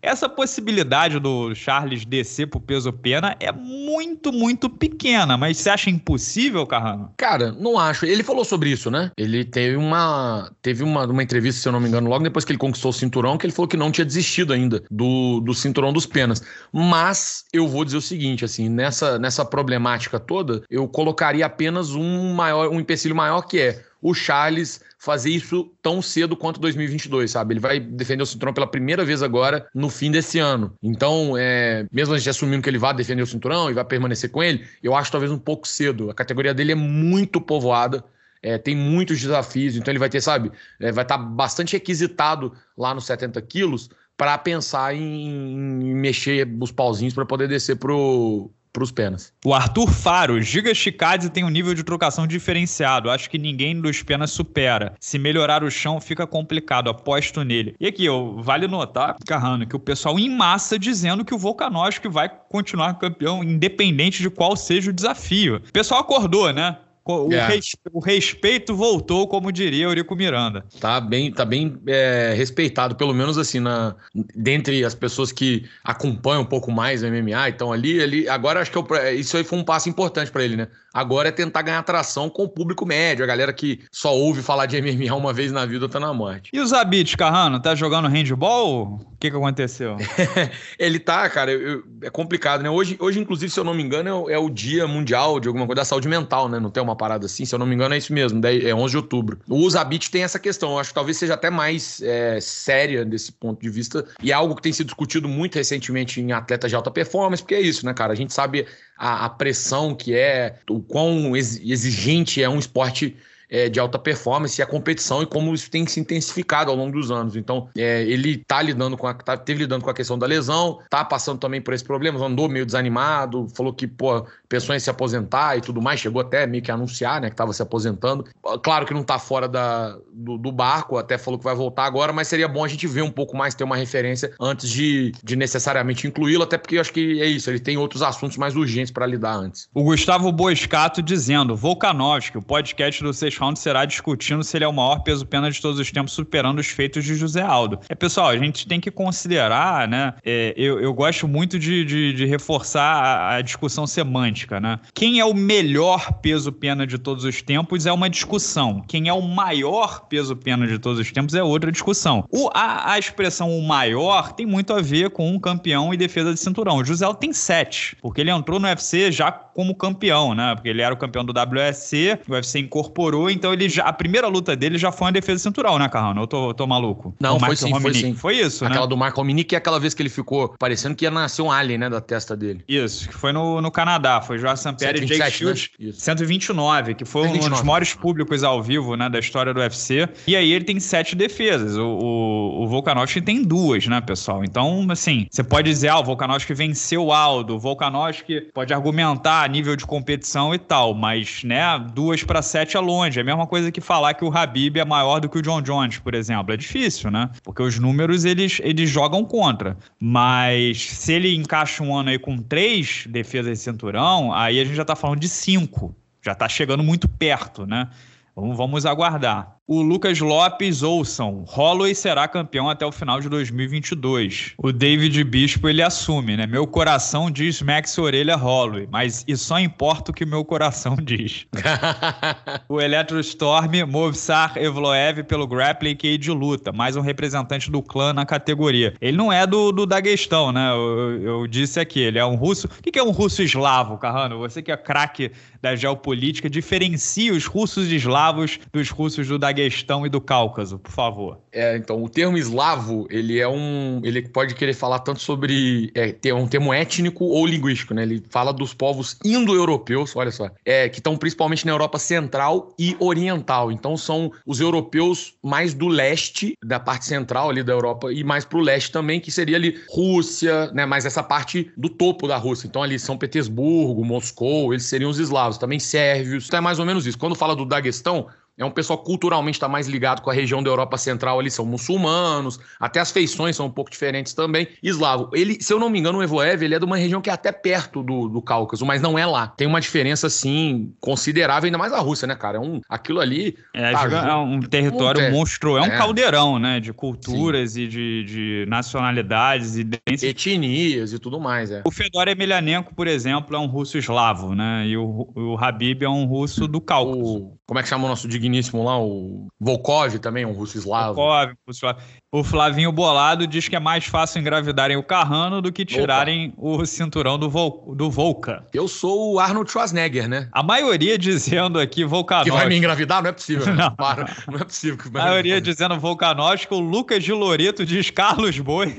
Essa 0.03 0.29
possibilidade 0.29 1.19
do 1.19 1.55
Charles 1.55 2.05
descer 2.05 2.47
pro 2.47 2.61
peso 2.61 2.93
pena 2.93 3.37
é 3.41 3.53
muito, 3.53 4.33
muito 4.33 4.69
pequena, 4.69 5.37
mas 5.37 5.59
você 5.59 5.71
acha 5.71 5.91
impossível, 5.91 6.66
Carlos? 6.67 6.87
Carrano? 6.87 7.11
Cara, 7.17 7.53
não 7.53 7.79
acho. 7.79 8.07
Ele 8.07 8.23
falou 8.23 8.45
sobre 8.45 8.71
isso, 8.71 8.91
né? 8.91 9.11
Ele 9.17 9.45
teve 9.45 9.77
uma 9.77 10.51
teve 10.63 10.83
uma, 10.83 11.05
uma 11.05 11.23
entrevista, 11.23 11.61
se 11.61 11.69
eu 11.69 11.73
não 11.73 11.81
me 11.81 11.89
engano, 11.89 12.09
logo 12.09 12.25
depois 12.25 12.45
que 12.45 12.53
ele 12.53 12.59
conquistou 12.59 12.91
o 12.91 12.95
cinturão, 12.95 13.39
que 13.39 13.47
ele 13.47 13.53
falou 13.53 13.69
que 13.69 13.77
não 13.77 13.91
tinha 13.91 14.05
desistido 14.05 14.53
ainda 14.53 14.83
do, 14.91 15.41
do 15.41 15.55
cinturão 15.55 15.93
dos 15.93 16.07
penas. 16.07 16.43
Mas 16.73 17.45
eu 17.53 17.67
vou 17.67 17.85
dizer 17.85 17.97
o 17.97 18.03
seguinte, 18.03 18.45
assim, 18.45 18.69
nessa, 18.69 19.19
nessa 19.19 19.45
problemática 19.45 20.19
toda, 20.19 20.63
eu 20.71 20.87
colocaria 20.87 21.47
apenas 21.47 21.91
um 21.91 22.35
maior, 22.35 22.69
um 22.69 22.81
empecilho 22.81 23.15
maior 23.15 23.43
que 23.43 23.59
é 23.59 23.83
o 24.07 24.15
Charles 24.15 24.81
fazer 25.01 25.31
isso 25.31 25.69
tão 25.83 26.01
cedo 26.01 26.37
quanto 26.37 26.61
2022, 26.61 27.29
sabe? 27.29 27.55
Ele 27.55 27.61
vai 27.61 27.81
defender 27.81 28.23
o 28.23 28.27
cinturão 28.27 28.55
pela 28.55 28.67
primeira 28.69 29.05
vez 29.05 29.21
agora 29.21 29.67
no 29.75 29.91
fim 29.91 30.13
desse 30.13 30.39
ano. 30.39 30.73
Então, 30.81 31.35
é, 31.37 31.85
mesmo 31.91 32.15
a 32.15 32.19
gente 32.19 32.31
assumindo 32.31 32.63
que 32.63 32.71
ele 32.71 32.79
vai 32.79 32.95
defender 32.95 33.23
o 33.23 33.27
cinturão 33.27 33.69
e 33.69 33.75
vai 33.75 33.85
permanecer 33.85 34.31
com 34.31 34.45
ele, 34.45 34.65
eu 34.81 34.95
acho 34.95 35.11
talvez 35.11 35.33
um 35.33 35.39
pouco 35.39 35.67
cedo. 35.67 36.09
A 36.09 36.15
categoria 36.15 36.55
dele 36.55 36.71
é 36.71 36.77
muito 36.77 37.41
povoada. 37.41 38.05
É, 38.41 38.59
tem 38.59 38.77
muitos 38.77 39.21
desafios, 39.21 39.75
então 39.75 39.91
ele 39.91 39.99
vai 39.99 40.09
ter, 40.09 40.21
sabe, 40.21 40.53
é, 40.79 40.93
vai 40.93 41.03
estar 41.03 41.19
tá 41.19 41.25
bastante 41.25 41.73
requisitado 41.73 42.53
lá 42.79 42.95
nos 42.95 43.07
70 43.07 43.43
quilos 43.43 43.91
para 44.17 44.39
pensar 44.39 44.95
em, 44.95 45.57
em, 45.57 45.95
mexer 45.95 46.47
os 46.61 46.71
pauzinhos 46.71 47.13
para 47.13 47.27
poder 47.27 47.49
descer 47.49 47.77
pro, 47.77 48.49
para 48.77 48.85
os 48.85 48.93
penas. 48.93 49.33
O 49.43 49.55
Arthur 49.55 49.89
Faro, 49.89 50.43
Giga 50.43 50.75
Chicadze 50.75 51.31
tem 51.31 51.43
um 51.45 51.49
nível 51.49 51.73
de 51.73 51.83
trocação 51.83 52.27
diferenciado. 52.27 53.11
Acho 53.11 53.31
que 53.31 53.39
ninguém 53.39 53.81
dos 53.81 54.03
penas 54.03 54.31
supera. 54.31 54.93
Se 55.01 55.19
melhorar 55.19 55.65
o 55.65 55.71
chão, 55.71 55.99
fica 55.99 56.27
complicado. 56.27 56.91
Aposto 56.91 57.43
nele. 57.43 57.75
E 57.81 57.87
aqui, 57.87 58.05
eu, 58.05 58.37
vale 58.43 58.69
notar, 58.69 59.17
Carrano, 59.27 59.67
que 59.67 59.75
o 59.75 59.81
pessoal 59.81 60.19
em 60.19 60.29
massa 60.29 60.79
dizendo 60.79 61.25
que 61.25 61.35
o 61.35 61.39
Volkanovski 61.39 62.07
vai 62.07 62.29
continuar 62.29 62.99
campeão, 62.99 63.43
independente 63.43 64.21
de 64.21 64.29
qual 64.29 64.55
seja 64.55 64.91
o 64.91 64.95
desafio. 64.95 65.57
O 65.57 65.73
pessoal 65.73 66.03
acordou, 66.03 66.53
né? 66.53 66.77
O, 67.07 67.33
é. 67.33 67.61
o, 67.93 68.01
respeito 68.01 68.75
voltou, 68.75 69.29
como 69.29 69.53
diria 69.53 69.85
Eurico 69.85 70.17
Miranda. 70.17 70.65
Tá 70.81 71.01
bem, 71.01 71.31
tá 71.31 71.45
bem 71.45 71.79
é, 71.87 72.35
respeitado, 72.37 72.97
pelo 72.97 73.15
menos 73.15 73.39
assim, 73.39 73.61
na, 73.61 73.95
dentre 74.35 74.85
as 74.85 74.95
pessoas 74.95 75.31
que 75.31 75.65
acompanham 75.85 76.43
um 76.43 76.47
pouco 76.47 76.73
mais 76.73 77.05
o 77.05 77.07
MMA, 77.07 77.49
então 77.49 77.73
ali, 77.73 78.03
ali 78.03 78.29
agora 78.29 78.61
acho 78.61 78.73
que 78.73 78.79
eu, 78.79 78.87
isso 79.15 79.37
aí 79.37 79.45
foi 79.45 79.57
um 79.57 79.65
passo 79.65 79.89
importante 79.89 80.33
para 80.33 80.43
ele, 80.43 80.57
né? 80.57 80.67
Agora 80.97 81.29
é 81.29 81.31
tentar 81.31 81.61
ganhar 81.61 81.79
atração 81.79 82.31
com 82.31 82.45
o 82.45 82.49
público 82.49 82.87
médio, 82.87 83.23
a 83.23 83.29
galera 83.29 83.53
que 83.53 83.81
só 83.93 84.17
ouve 84.17 84.41
falar 84.41 84.65
de 84.65 84.81
MMA 84.81 85.15
uma 85.15 85.31
vez 85.31 85.53
na 85.53 85.67
vida 85.67 85.87
tá 85.91 86.01
na 86.01 86.13
morte. 86.15 86.49
E 86.55 86.59
o 86.59 86.67
Zabit, 86.67 87.19
Carrano, 87.19 87.61
tá 87.61 87.75
jogando 87.75 88.09
handball? 88.09 88.99
O 89.13 89.17
que 89.21 89.31
que 89.31 89.37
aconteceu? 89.37 89.97
ele 90.79 90.99
tá, 90.99 91.29
cara, 91.29 91.53
eu, 91.53 91.85
é 92.03 92.09
complicado, 92.09 92.63
né? 92.63 92.71
Hoje, 92.71 92.97
hoje, 92.99 93.21
inclusive, 93.21 93.53
se 93.53 93.61
eu 93.61 93.65
não 93.65 93.75
me 93.75 93.83
engano, 93.83 94.09
é 94.09 94.15
o, 94.15 94.31
é 94.31 94.39
o 94.39 94.49
dia 94.49 94.89
mundial 94.89 95.39
de 95.39 95.49
alguma 95.49 95.67
coisa 95.67 95.83
da 95.83 95.85
saúde 95.85 96.09
mental, 96.09 96.49
né? 96.49 96.59
Não 96.59 96.71
tem 96.71 96.83
uma 96.83 96.96
parada 96.97 97.27
assim, 97.27 97.45
se 97.45 97.55
eu 97.55 97.59
não 97.59 97.67
me 97.67 97.75
engano 97.75 97.95
é 97.95 97.99
isso 97.99 98.13
mesmo, 98.13 98.41
é 98.45 98.75
11 98.75 98.91
de 98.91 98.97
outubro. 98.97 99.39
O 99.49 99.69
Zabit 99.69 100.11
tem 100.11 100.23
essa 100.23 100.39
questão, 100.39 100.73
eu 100.73 100.79
acho 100.79 100.91
que 100.91 100.95
talvez 100.95 101.17
seja 101.17 101.35
até 101.35 101.51
mais 101.51 102.01
é, 102.03 102.41
séria 102.41 103.05
desse 103.05 103.33
ponto 103.33 103.61
de 103.61 103.69
vista, 103.69 104.05
e 104.23 104.31
é 104.31 104.35
algo 104.35 104.55
que 104.55 104.63
tem 104.63 104.73
sido 104.73 104.87
discutido 104.87 105.29
muito 105.29 105.57
recentemente 105.57 106.21
em 106.21 106.33
atletas 106.33 106.71
de 106.71 106.77
alta 106.77 106.91
performance, 106.91 107.43
porque 107.43 107.55
é 107.55 107.61
isso, 107.61 107.85
né, 107.87 107.95
cara? 107.95 108.13
A 108.13 108.17
gente 108.17 108.33
sabe 108.33 108.67
a, 108.99 109.27
a 109.27 109.29
pressão 109.29 109.95
que 109.95 110.15
é, 110.15 110.57
o 110.69 110.81
quão 110.81 111.37
exigente 111.37 112.43
é 112.43 112.49
um 112.49 112.59
esporte 112.59 113.17
é, 113.51 113.69
de 113.69 113.79
alta 113.79 113.99
performance 113.99 114.61
e 114.61 114.63
a 114.63 114.67
competição 114.67 115.23
e 115.23 115.27
como 115.27 115.55
isso 115.55 115.71
tem 115.71 115.87
se 115.87 116.01
intensificado 116.01 116.71
ao 116.71 116.77
longo 116.77 116.93
dos 116.93 117.11
anos. 117.11 117.37
Então, 117.37 117.69
é, 117.77 118.03
ele 118.03 118.39
tá 118.39 118.61
lidando 118.61 118.97
com 118.97 119.07
a, 119.07 119.15
tá, 119.15 119.37
teve 119.37 119.61
lidando 119.61 119.85
com 119.85 119.91
a 119.91 119.95
questão 119.95 120.19
da 120.19 120.27
lesão, 120.27 120.81
tá 120.91 121.05
passando 121.05 121.39
também 121.39 121.61
por 121.61 121.75
esse 121.75 121.85
problema, 121.85 122.25
andou 122.25 122.49
meio 122.49 122.67
desanimado, 122.67 123.49
falou 123.55 123.73
que, 123.73 123.87
pô, 123.87 124.27
pensou 124.49 124.75
em 124.75 124.81
se 124.81 124.91
aposentar 124.91 125.57
e 125.57 125.61
tudo 125.61 125.81
mais, 125.81 126.01
chegou 126.01 126.21
até 126.21 126.47
meio 126.47 126.63
que 126.63 126.71
a 126.71 126.75
anunciar, 126.75 127.21
né, 127.21 127.31
que 127.31 127.37
tava 127.37 127.53
se 127.53 127.63
aposentando. 127.63 128.25
Claro 128.63 128.87
que 128.87 128.95
não 128.95 129.03
tá 129.03 129.19
fora 129.19 129.49
da, 129.49 129.97
do, 130.13 130.39
do, 130.39 130.53
barco, 130.53 130.97
até 130.97 131.19
falou 131.19 131.39
que 131.39 131.45
vai 131.45 131.55
voltar 131.55 131.85
agora, 131.85 132.13
mas 132.13 132.29
seria 132.29 132.49
bom 132.49 132.65
a 132.65 132.69
gente 132.69 132.87
ver 132.87 133.03
um 133.03 133.11
pouco 133.11 133.37
mais, 133.37 133.55
ter 133.55 133.65
uma 133.65 133.77
referência 133.77 134.33
antes 134.41 134.69
de, 134.69 135.13
de 135.23 135.37
necessariamente 135.37 136.07
incluí-lo, 136.07 136.43
até 136.43 136.57
porque 136.59 136.77
eu 136.77 136.81
acho 136.81 136.93
que 136.93 137.21
é 137.21 137.27
isso, 137.27 137.51
ele 137.51 137.61
tem 137.61 137.77
outros 137.77 138.03
assuntos 138.03 138.37
mais 138.37 138.57
urgentes 138.57 138.91
para 138.91 139.07
lidar 139.07 139.35
antes. 139.35 139.69
O 139.75 139.83
Gustavo 139.83 140.31
Boscato 140.33 141.03
dizendo, 141.03 141.55
Volkanovski, 141.55 142.39
o 142.39 142.43
podcast 142.43 143.03
do 143.03 143.13
Sexto 143.13 143.36
Round 143.39 143.59
será 143.59 143.85
discutindo 143.85 144.43
se 144.43 144.57
ele 144.57 144.65
é 144.65 144.69
o 144.69 144.73
maior 144.73 145.01
peso-pena 145.01 145.51
de 145.51 145.61
todos 145.61 145.79
os 145.79 145.91
tempos, 145.91 146.13
superando 146.13 146.59
os 146.59 146.67
feitos 146.67 147.05
de 147.05 147.15
José 147.15 147.43
Aldo. 147.43 147.81
É, 147.89 147.95
pessoal, 147.95 148.29
a 148.29 148.37
gente 148.37 148.67
tem 148.67 148.81
que 148.81 148.91
considerar, 148.91 149.89
né, 149.89 150.15
é, 150.25 150.55
eu, 150.57 150.81
eu 150.81 150.93
gosto 150.93 151.29
muito 151.29 151.59
de, 151.59 151.85
de, 151.85 152.13
de 152.13 152.27
reforçar 152.27 152.83
a, 152.83 153.37
a 153.37 153.41
discussão 153.43 153.87
semântica 153.87 154.27
né? 154.61 154.79
Quem 154.95 155.21
é 155.21 155.25
o 155.25 155.35
melhor 155.35 156.13
peso-pena 156.21 156.87
de 156.87 156.99
todos 156.99 157.25
os 157.25 157.43
tempos 157.43 157.87
é 157.87 157.93
uma 157.93 158.09
discussão. 158.09 158.83
Quem 158.87 159.09
é 159.09 159.13
o 159.13 159.23
maior 159.23 160.07
peso-pena 160.09 160.67
de 160.67 160.79
todos 160.79 160.99
os 160.99 161.11
tempos 161.11 161.35
é 161.35 161.43
outra 161.43 161.71
discussão. 161.71 162.25
O, 162.31 162.49
a, 162.55 162.93
a 162.93 162.99
expressão 162.99 163.51
o 163.51 163.63
maior 163.63 164.33
tem 164.33 164.47
muito 164.47 164.73
a 164.73 164.81
ver 164.81 165.11
com 165.11 165.31
um 165.31 165.39
campeão 165.39 165.93
e 165.93 165.97
defesa 165.97 166.33
de 166.33 166.41
cinturão. 166.41 166.79
O 166.79 166.85
José 166.85 167.07
tem 167.15 167.33
sete, 167.33 167.97
porque 168.01 168.21
ele 168.21 168.31
entrou 168.31 168.59
no 168.59 168.67
UFC 168.67 169.13
já 169.13 169.31
como 169.31 169.75
campeão, 169.75 170.35
né? 170.35 170.55
Porque 170.55 170.69
ele 170.69 170.83
era 170.83 170.93
o 170.93 170.99
campeão 170.99 171.25
do 171.25 171.33
WSC, 171.33 172.21
o 172.29 172.33
UFC 172.33 172.59
incorporou 172.59 173.26
então 173.31 173.53
ele 173.53 173.69
já, 173.69 173.85
a 173.85 173.93
primeira 173.93 174.29
luta 174.29 174.57
dele 174.57 174.79
já 174.79 174.91
foi 174.93 175.07
uma 175.07 175.13
defesa 175.13 175.37
de 175.37 175.43
cinturão, 175.43 175.79
né, 175.79 175.89
Carrano? 175.89 176.23
Eu 176.23 176.27
tô, 176.27 176.55
tô 176.55 176.67
maluco. 176.67 177.15
Não, 177.21 177.39
foi 177.39 177.57
sim, 177.57 177.81
foi 177.81 177.95
sim. 177.95 178.15
Foi 178.15 178.37
isso, 178.37 178.65
aquela 178.65 178.69
né? 178.69 178.75
Aquela 178.77 178.87
do 178.87 178.97
Marco 178.97 179.21
Rominick 179.21 179.55
é 179.55 179.59
aquela 179.59 179.81
vez 179.81 179.95
que 179.95 180.03
ele 180.03 180.09
ficou 180.09 180.55
parecendo 180.59 180.95
que 180.95 181.05
ia 181.05 181.11
nascer 181.11 181.43
um 181.43 181.51
alien, 181.51 181.79
né, 181.79 181.91
da 181.91 182.01
testa 182.01 182.37
dele. 182.37 182.63
Isso, 182.69 183.09
que 183.09 183.15
foi 183.15 183.33
no, 183.33 183.61
no 183.61 183.71
Canadá. 183.71 184.21
Foi 184.21 184.39
João 184.39 184.57
Sampere 184.57 185.03
e 185.03 185.07
Jake 185.07 185.31
Shields. 185.31 185.71
Né? 185.79 185.93
129, 185.93 186.95
que 186.95 187.05
foi 187.05 187.23
129. 187.23 187.47
um 187.47 187.57
dos 187.57 187.67
maiores 187.67 187.95
públicos 187.95 188.43
ao 188.43 188.63
vivo, 188.63 188.97
né, 188.97 189.09
da 189.09 189.19
história 189.19 189.53
do 189.53 189.61
UFC. 189.61 190.09
E 190.27 190.37
aí 190.37 190.53
ele 190.53 190.65
tem 190.65 190.79
sete 190.81 191.15
defesas. 191.15 191.77
O, 191.77 191.87
o, 191.87 192.63
o 192.63 192.67
Volkanovski 192.69 193.21
tem 193.21 193.43
duas, 193.43 193.87
né, 193.87 194.01
pessoal? 194.01 194.45
Então, 194.45 194.87
assim, 194.91 195.27
você 195.31 195.43
pode 195.43 195.69
dizer, 195.69 195.89
ah, 195.89 195.99
o 195.99 196.05
Volkanovski 196.05 196.55
venceu 196.55 197.07
o 197.07 197.13
Aldo, 197.13 197.57
o 197.57 197.59
Volkanovski 197.59 198.43
pode 198.53 198.73
argumentar 198.73 199.43
a 199.43 199.49
nível 199.49 199.77
de 199.77 199.85
competição 199.85 200.55
e 200.55 200.59
tal, 200.59 200.95
mas, 200.95 201.43
né, 201.45 201.79
duas 201.93 202.23
para 202.23 202.43
sete 202.43 202.77
é 202.77 202.81
longe. 202.81 203.16
É 203.19 203.23
a 203.23 203.25
mesma 203.25 203.47
coisa 203.47 203.71
que 203.73 203.81
falar 203.81 204.15
que 204.15 204.25
o 204.25 204.37
Habib 204.37 204.79
é 204.79 204.85
maior 204.85 205.21
do 205.21 205.29
que 205.29 205.39
o 205.39 205.43
John 205.43 205.63
Jones, 205.63 205.99
por 205.99 206.15
exemplo. 206.15 206.53
É 206.53 206.57
difícil, 206.57 207.11
né? 207.11 207.31
Porque 207.43 207.63
os 207.63 207.79
números, 207.79 208.25
eles, 208.25 208.61
eles 208.63 208.89
jogam 208.89 209.25
contra. 209.25 209.77
Mas 210.01 210.81
se 210.83 211.13
ele 211.13 211.35
encaixa 211.35 211.83
um 211.83 211.97
ano 211.97 212.11
aí 212.11 212.19
com 212.19 212.39
três 212.39 213.07
defesas 213.09 213.59
de 213.59 213.65
cinturão, 213.65 214.33
aí 214.33 214.61
a 214.61 214.65
gente 214.65 214.77
já 214.77 214.85
tá 214.85 214.97
falando 214.97 215.21
de 215.21 215.29
cinco. 215.29 215.95
Já 216.23 216.35
tá 216.35 216.49
chegando 216.49 216.83
muito 216.83 217.09
perto, 217.09 217.67
né? 217.67 217.89
Vamos, 218.35 218.57
vamos 218.57 218.87
aguardar. 218.87 219.56
O 219.69 219.83
Lucas 219.83 220.21
Lopes, 220.21 220.85
ouçam, 220.85 221.45
Holloway 221.49 221.93
será 221.93 222.29
campeão 222.29 222.71
até 222.71 222.87
o 222.87 222.93
final 222.93 223.21
de 223.21 223.29
2022. 223.29 224.53
O 224.59 224.71
David 224.71 225.25
Bispo, 225.25 225.69
ele 225.69 225.83
assume, 225.83 226.37
né? 226.37 226.47
Meu 226.47 226.69
coração 226.69 227.29
diz 227.29 227.61
Max 227.61 227.99
Orelha 227.99 228.37
Holloway, 228.37 228.87
mas 228.89 229.25
e 229.27 229.37
só 229.37 229.59
importa 229.59 230.13
o 230.13 230.15
que 230.15 230.25
meu 230.25 230.45
coração 230.45 230.95
diz. 231.03 231.47
o 232.69 232.81
Electrostorm, 232.81 233.83
Movsar 233.89 234.57
Evloev 234.57 235.25
pelo 235.25 235.49
grappling 235.49 235.97
que 235.97 236.17
de 236.17 236.31
luta, 236.31 236.71
mais 236.71 236.95
um 236.95 237.01
representante 237.01 237.69
do 237.69 237.83
clã 237.83 238.13
na 238.13 238.25
categoria. 238.25 238.95
Ele 239.01 239.17
não 239.17 239.33
é 239.33 239.45
do, 239.49 239.73
do 239.73 239.85
Daguestão, 239.85 240.53
né? 240.53 240.71
Eu, 240.71 241.23
eu, 241.23 241.47
disse 241.49 241.81
aqui, 241.81 241.99
ele 241.99 242.21
é 242.21 242.25
um 242.25 242.37
russo. 242.37 242.69
O 242.69 242.83
que 242.83 242.97
é 242.97 243.03
um 243.03 243.11
russo 243.11 243.43
eslavo, 243.43 243.99
Carrano? 243.99 244.39
Você 244.39 244.63
que 244.63 244.71
é 244.71 244.77
craque 244.77 245.33
da 245.61 245.75
geopolítica, 245.75 246.49
diferencia 246.49 247.33
os 247.33 247.47
russos 247.47 247.91
eslavos 247.91 248.61
dos 248.73 248.91
russos 248.91 249.27
do 249.27 249.37
Daguestão 249.37 249.56
Daguestão 249.57 250.07
e 250.07 250.09
do 250.11 250.21
Cáucaso, 250.21 250.79
por 250.79 250.93
favor. 250.93 251.41
É, 251.51 251.77
então, 251.77 252.03
o 252.05 252.09
termo 252.09 252.37
eslavo, 252.37 253.07
ele 253.09 253.41
é 253.41 253.49
um. 253.49 254.01
Ele 254.05 254.29
pode 254.29 254.55
querer 254.55 254.75
falar 254.75 254.99
tanto 254.99 255.21
sobre. 255.21 255.91
É, 255.95 256.35
um 256.35 256.47
termo 256.47 256.73
étnico 256.73 257.25
ou 257.25 257.47
linguístico, 257.47 257.95
né? 257.95 258.03
Ele 258.03 258.23
fala 258.29 258.53
dos 258.53 258.75
povos 258.75 259.17
indo-europeus, 259.25 260.15
olha 260.15 260.31
só, 260.31 260.51
é, 260.65 260.89
que 260.89 260.99
estão 260.99 261.17
principalmente 261.17 261.65
na 261.65 261.73
Europa 261.73 261.99
Central 261.99 262.75
e 262.79 262.95
Oriental. 263.01 263.73
Então, 263.73 263.97
são 263.97 264.31
os 264.45 264.61
europeus 264.61 265.35
mais 265.43 265.73
do 265.73 265.89
leste, 265.89 266.55
da 266.63 266.79
parte 266.79 267.07
central 267.07 267.49
ali 267.49 267.63
da 267.63 267.73
Europa, 267.73 268.13
e 268.13 268.23
mais 268.23 268.45
pro 268.45 268.61
leste 268.61 268.93
também, 268.93 269.19
que 269.19 269.31
seria 269.31 269.57
ali 269.57 269.81
Rússia, 269.89 270.71
né? 270.73 270.85
Mais 270.85 271.07
essa 271.07 271.23
parte 271.23 271.71
do 271.77 271.89
topo 271.89 272.29
da 272.29 272.37
Rússia. 272.37 272.67
Então, 272.67 272.83
ali 272.83 272.99
São 272.99 273.17
Petersburgo, 273.17 274.05
Moscou, 274.05 274.75
eles 274.75 274.85
seriam 274.85 275.09
os 275.09 275.19
eslavos, 275.19 275.57
também 275.57 275.79
sérvios. 275.79 276.47
Então, 276.47 276.59
é 276.59 276.61
mais 276.61 276.79
ou 276.79 276.85
menos 276.85 277.07
isso. 277.07 277.19
Quando 277.19 277.35
fala 277.35 277.57
do 277.57 277.65
Daguestão, 277.65 278.27
é 278.59 278.65
um 278.65 278.71
pessoal 278.71 278.99
culturalmente 278.99 279.57
está 279.57 279.69
mais 279.69 279.87
ligado 279.87 280.23
com 280.23 280.31
a 280.31 280.33
região 280.33 280.63
da 280.63 280.71
Europa 280.71 280.97
Central 280.97 281.39
ali, 281.39 281.51
são 281.51 281.67
muçulmanos, 281.67 282.59
até 282.81 283.01
as 283.01 283.11
feições 283.11 283.57
são 283.57 283.67
um 283.67 283.71
pouco 283.71 283.91
diferentes 283.91 284.33
também. 284.33 284.69
Eslavo, 284.83 285.31
ele, 285.35 285.61
se 285.61 285.73
eu 285.73 285.79
não 285.79 285.91
me 285.91 285.99
engano, 285.99 286.19
o 286.19 286.23
Evoev, 286.23 286.63
ele 286.63 286.75
é 286.75 286.79
de 286.79 286.85
uma 286.85 286.97
região 286.97 287.21
que 287.21 287.29
é 287.29 287.33
até 287.33 287.53
perto 287.53 288.03
do, 288.03 288.29
do 288.29 288.41
Cáucaso, 288.41 288.87
mas 288.87 289.03
não 289.03 289.19
é 289.19 289.27
lá. 289.27 289.49
Tem 289.49 289.67
uma 289.67 289.81
diferença, 289.81 290.27
assim, 290.27 290.95
considerável, 291.01 291.67
ainda 291.67 291.79
mais 291.79 291.93
a 291.93 291.99
Rússia, 291.99 292.27
né, 292.27 292.35
cara? 292.35 292.57
É 292.59 292.61
um, 292.61 292.81
aquilo 292.89 293.21
ali... 293.21 293.57
É, 293.75 293.93
tá, 293.93 294.29
é 294.29 294.35
um 294.35 294.61
território 294.61 295.21
é, 295.21 295.31
monstruoso, 295.31 295.85
é 295.85 295.89
um 295.89 295.93
é. 295.93 295.97
caldeirão, 295.99 296.59
né, 296.59 296.81
de 296.81 296.93
culturas 296.93 297.73
Sim. 297.73 297.83
e 297.83 297.89
de, 297.89 298.25
de 298.25 298.67
nacionalidades 298.69 299.77
e... 299.77 299.87
Etnias 300.07 301.13
e 301.13 301.19
tudo 301.19 301.39
mais, 301.39 301.71
é. 301.71 301.83
O 301.85 301.91
Fedor 301.91 302.29
Emelianenko, 302.29 302.95
por 302.95 303.07
exemplo, 303.07 303.55
é 303.55 303.59
um 303.59 303.67
russo 303.67 303.99
eslavo, 303.99 304.55
né, 304.55 304.87
e 304.87 304.97
o, 304.97 305.29
o 305.35 305.57
Habib 305.59 306.03
é 306.03 306.09
um 306.09 306.25
russo 306.25 306.67
do 306.67 306.81
Cáucaso. 306.81 307.37
O, 307.37 307.56
como 307.67 307.81
é 307.81 307.83
que 307.83 307.89
chama 307.89 308.05
o 308.05 308.09
nosso 308.09 308.29
digníssimo 308.29 308.85
lá, 308.85 308.97
o 308.97 309.49
Volkov 309.59 310.19
também, 310.21 310.47
um 310.47 310.53
russo 310.53 310.79
eslavo. 310.79 311.15
Volkov, 311.15 311.55
russo 311.67 311.81
eslavo. 311.81 311.99
O 312.31 312.45
Flavinho 312.45 312.93
Bolado 312.93 313.47
diz 313.47 313.67
que 313.67 313.75
é 313.75 313.81
mais 313.81 314.05
fácil 314.05 314.41
engravidarem 314.41 314.97
o 314.97 315.03
Carrano 315.03 315.61
do 315.61 315.73
que 315.73 315.85
tirarem 315.85 316.53
Opa. 316.57 316.83
o 316.83 316.87
cinturão 316.87 317.37
do, 317.39 317.51
Vol 317.51 317.95
do 317.97 318.09
Volca. 318.11 318.65
Eu 318.73 318.87
sou 318.87 319.33
o 319.33 319.41
Arnold 319.41 319.71
Schwarzenegger, 319.71 320.29
né? 320.29 320.49
A 320.53 320.63
maioria 320.63 321.19
dizendo 321.19 321.81
aqui 321.81 322.05
Volcanovski. 322.05 322.51
Que 322.51 322.57
vai 322.57 322.69
me 322.69 322.77
engravidar? 322.77 323.21
Não 323.23 323.31
é 323.31 323.33
possível. 323.33 323.67
Não, 323.75 323.95
Para. 323.97 324.33
não 324.47 324.61
é 324.61 324.65
possível. 324.65 324.99
Que 324.99 325.09
a 325.09 325.23
maioria 325.23 325.61
dizendo 325.61 325.99
Volcanovski, 325.99 326.73
o 326.73 326.79
Lucas 326.79 327.25
de 327.25 327.33
Loreto 327.33 327.85
diz 327.85 328.11
Carlos 328.11 328.59
Boi. 328.59 328.95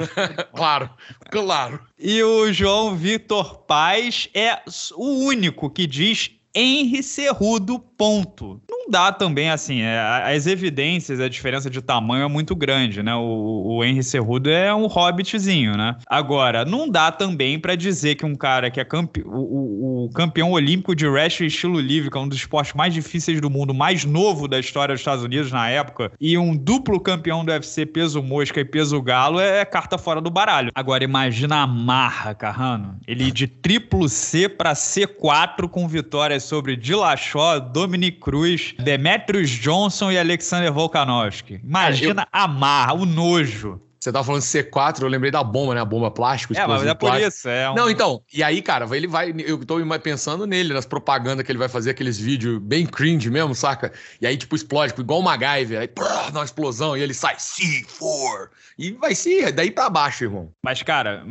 claro, 0.54 0.88
claro. 1.30 1.80
E 1.98 2.22
o 2.22 2.52
João 2.52 2.94
Vitor 2.94 3.58
Paz 3.66 4.28
é 4.32 4.60
o 4.94 5.24
único 5.24 5.68
que 5.68 5.86
diz 5.86 6.35
Henry 6.56 7.02
Cerrudo, 7.02 7.78
ponto. 7.78 8.62
Não 8.66 8.88
dá 8.88 9.12
também, 9.12 9.50
assim, 9.50 9.82
é, 9.82 9.98
as 10.34 10.46
evidências, 10.46 11.20
a 11.20 11.28
diferença 11.28 11.68
de 11.68 11.82
tamanho 11.82 12.24
é 12.24 12.28
muito 12.28 12.56
grande, 12.56 13.02
né? 13.02 13.14
O, 13.14 13.76
o 13.76 13.84
Henry 13.84 14.02
Cerrudo 14.02 14.48
é 14.48 14.74
um 14.74 14.86
hobbitzinho, 14.86 15.76
né? 15.76 15.96
Agora, 16.06 16.64
não 16.64 16.88
dá 16.88 17.12
também 17.12 17.58
para 17.58 17.74
dizer 17.74 18.14
que 18.14 18.24
um 18.24 18.34
cara 18.34 18.70
que 18.70 18.80
é 18.80 18.84
campe... 18.84 19.22
o, 19.26 19.30
o, 19.30 20.04
o, 20.06 20.10
campeão 20.14 20.52
olímpico 20.52 20.96
de 20.96 21.06
wrestling 21.06 21.48
estilo 21.48 21.78
livre, 21.78 22.10
que 22.10 22.16
é 22.16 22.20
um 22.20 22.28
dos 22.28 22.38
esportes 22.38 22.72
mais 22.72 22.94
difíceis 22.94 23.38
do 23.38 23.50
mundo, 23.50 23.74
mais 23.74 24.06
novo 24.06 24.48
da 24.48 24.58
história 24.58 24.94
dos 24.94 25.00
Estados 25.02 25.22
Unidos 25.22 25.52
na 25.52 25.68
época, 25.68 26.10
e 26.18 26.38
um 26.38 26.56
duplo 26.56 26.98
campeão 26.98 27.44
do 27.44 27.52
UFC 27.52 27.84
peso 27.84 28.22
mosca 28.22 28.60
e 28.60 28.64
peso 28.64 29.02
galo, 29.02 29.40
é 29.40 29.62
carta 29.66 29.98
fora 29.98 30.22
do 30.22 30.30
baralho. 30.30 30.70
Agora, 30.74 31.04
imagina 31.04 31.56
a 31.56 31.66
marra, 31.66 32.34
Carrano. 32.34 32.98
Ele 33.06 33.30
de 33.30 33.46
triplo 33.46 34.08
C 34.08 34.48
para 34.48 34.72
C4 34.72 35.68
com 35.68 35.86
vitórias 35.86 36.45
sobre 36.46 36.76
Dillashaw, 36.76 37.60
Dominic 37.60 38.20
Cruz, 38.20 38.74
Demetrius 38.78 39.50
Johnson 39.50 40.10
e 40.10 40.18
Alexander 40.18 40.72
Volkanovski. 40.72 41.60
Imagina 41.62 42.22
eu... 42.22 42.28
a 42.32 42.48
marra, 42.48 42.94
o 42.94 43.04
nojo. 43.04 43.80
Você 44.06 44.12
tava 44.12 44.24
falando 44.24 44.42
C4, 44.42 45.02
eu 45.02 45.08
lembrei 45.08 45.32
da 45.32 45.42
bomba, 45.42 45.74
né? 45.74 45.80
A 45.80 45.84
bomba 45.84 46.12
plástica. 46.12 46.56
É, 46.56 46.64
mas 46.64 46.86
é 46.86 46.94
por 46.94 47.20
isso. 47.20 47.48
É 47.48 47.68
um... 47.68 47.74
Não, 47.74 47.90
então, 47.90 48.22
e 48.32 48.40
aí, 48.40 48.62
cara, 48.62 48.86
ele 48.96 49.08
vai. 49.08 49.34
Eu 49.36 49.58
tô 49.64 49.78
pensando 49.98 50.46
nele, 50.46 50.72
nas 50.72 50.86
propagandas 50.86 51.44
que 51.44 51.50
ele 51.50 51.58
vai 51.58 51.68
fazer, 51.68 51.90
aqueles 51.90 52.16
vídeos 52.16 52.60
bem 52.62 52.86
cringe 52.86 53.28
mesmo, 53.28 53.52
saca? 53.52 53.92
E 54.20 54.26
aí, 54.26 54.36
tipo, 54.36 54.54
explode, 54.54 54.92
tipo, 54.92 55.02
igual 55.02 55.18
o 55.18 55.22
MacGyver. 55.24 55.80
Aí, 55.80 55.88
prrr, 55.88 56.30
dá 56.30 56.38
uma 56.38 56.44
explosão 56.44 56.96
e 56.96 57.02
ele 57.02 57.14
sai 57.14 57.34
C4. 57.34 58.48
E 58.78 58.92
vai 58.92 59.14
ser 59.14 59.50
daí 59.52 59.70
pra 59.70 59.88
baixo, 59.88 60.22
irmão. 60.22 60.50
Mas, 60.62 60.82
cara, 60.82 61.24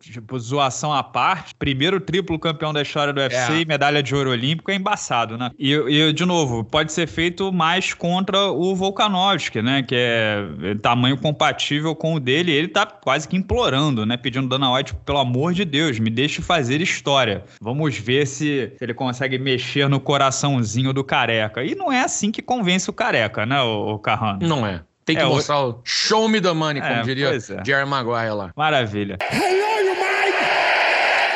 tipo, 0.00 0.38
zoação 0.38 0.92
à 0.92 1.02
parte, 1.02 1.54
primeiro 1.54 2.00
triplo 2.00 2.38
campeão 2.38 2.72
da 2.72 2.82
história 2.82 3.12
do 3.12 3.20
UFC 3.20 3.52
é. 3.52 3.60
e 3.60 3.64
medalha 3.64 4.02
de 4.02 4.14
ouro 4.14 4.30
olímpico 4.30 4.70
é 4.70 4.74
embaçado, 4.74 5.38
né? 5.38 5.50
E, 5.58 5.72
e, 5.72 6.12
de 6.12 6.26
novo, 6.26 6.64
pode 6.64 6.92
ser 6.92 7.06
feito 7.06 7.50
mais 7.52 7.94
contra 7.94 8.50
o 8.50 8.74
Volkanovski, 8.74 9.62
né? 9.62 9.82
Que 9.84 9.94
é 9.96 10.74
tamanho 10.82 11.16
compatível 11.16 11.94
com 11.94 12.09
o 12.14 12.20
dele. 12.20 12.52
Ele 12.52 12.68
tá 12.68 12.86
quase 12.86 13.26
que 13.28 13.36
implorando, 13.36 14.04
né? 14.04 14.16
Pedindo 14.16 14.48
Dana 14.48 14.72
White, 14.72 14.94
pelo 15.04 15.18
amor 15.18 15.52
de 15.52 15.64
Deus, 15.64 15.98
me 15.98 16.10
deixe 16.10 16.42
fazer 16.42 16.80
história. 16.80 17.44
Vamos 17.60 17.96
ver 17.96 18.26
se, 18.26 18.72
ele 18.80 18.94
consegue 18.94 19.38
mexer 19.38 19.88
no 19.88 20.00
coraçãozinho 20.00 20.92
do 20.92 21.04
careca. 21.04 21.64
E 21.64 21.74
não 21.74 21.92
é 21.92 22.02
assim 22.02 22.30
que 22.30 22.42
convence 22.42 22.88
o 22.88 22.92
careca, 22.92 23.44
né, 23.46 23.60
o, 23.62 23.94
o 23.94 23.98
Carrano? 23.98 24.46
Não 24.46 24.66
é. 24.66 24.82
Tem 25.04 25.16
que 25.16 25.22
é, 25.22 25.26
mostrar 25.26 25.60
o 25.66 25.80
show 25.84 26.28
me 26.28 26.40
the 26.40 26.52
money, 26.52 26.80
como 26.80 26.94
é, 26.94 27.02
diria 27.02 27.30
é. 27.34 27.64
Jerry 27.64 27.88
Maguire 27.88 28.30
lá. 28.30 28.52
Maravilha. 28.56 29.18
You, 29.32 29.96
Mike! 29.96 30.38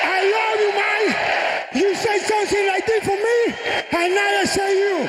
I 0.05 0.21
love 0.31 0.61
you, 0.63 0.73
Mike! 0.79 1.79
You 1.79 1.95
say 1.97 2.19
something 2.21 2.67
like 2.69 2.87
this 2.87 3.05
for 3.05 3.17
me, 3.17 3.55
and 3.93 4.15
now 4.15 4.41
I 4.41 4.45
say 4.47 4.79
you. 4.79 5.09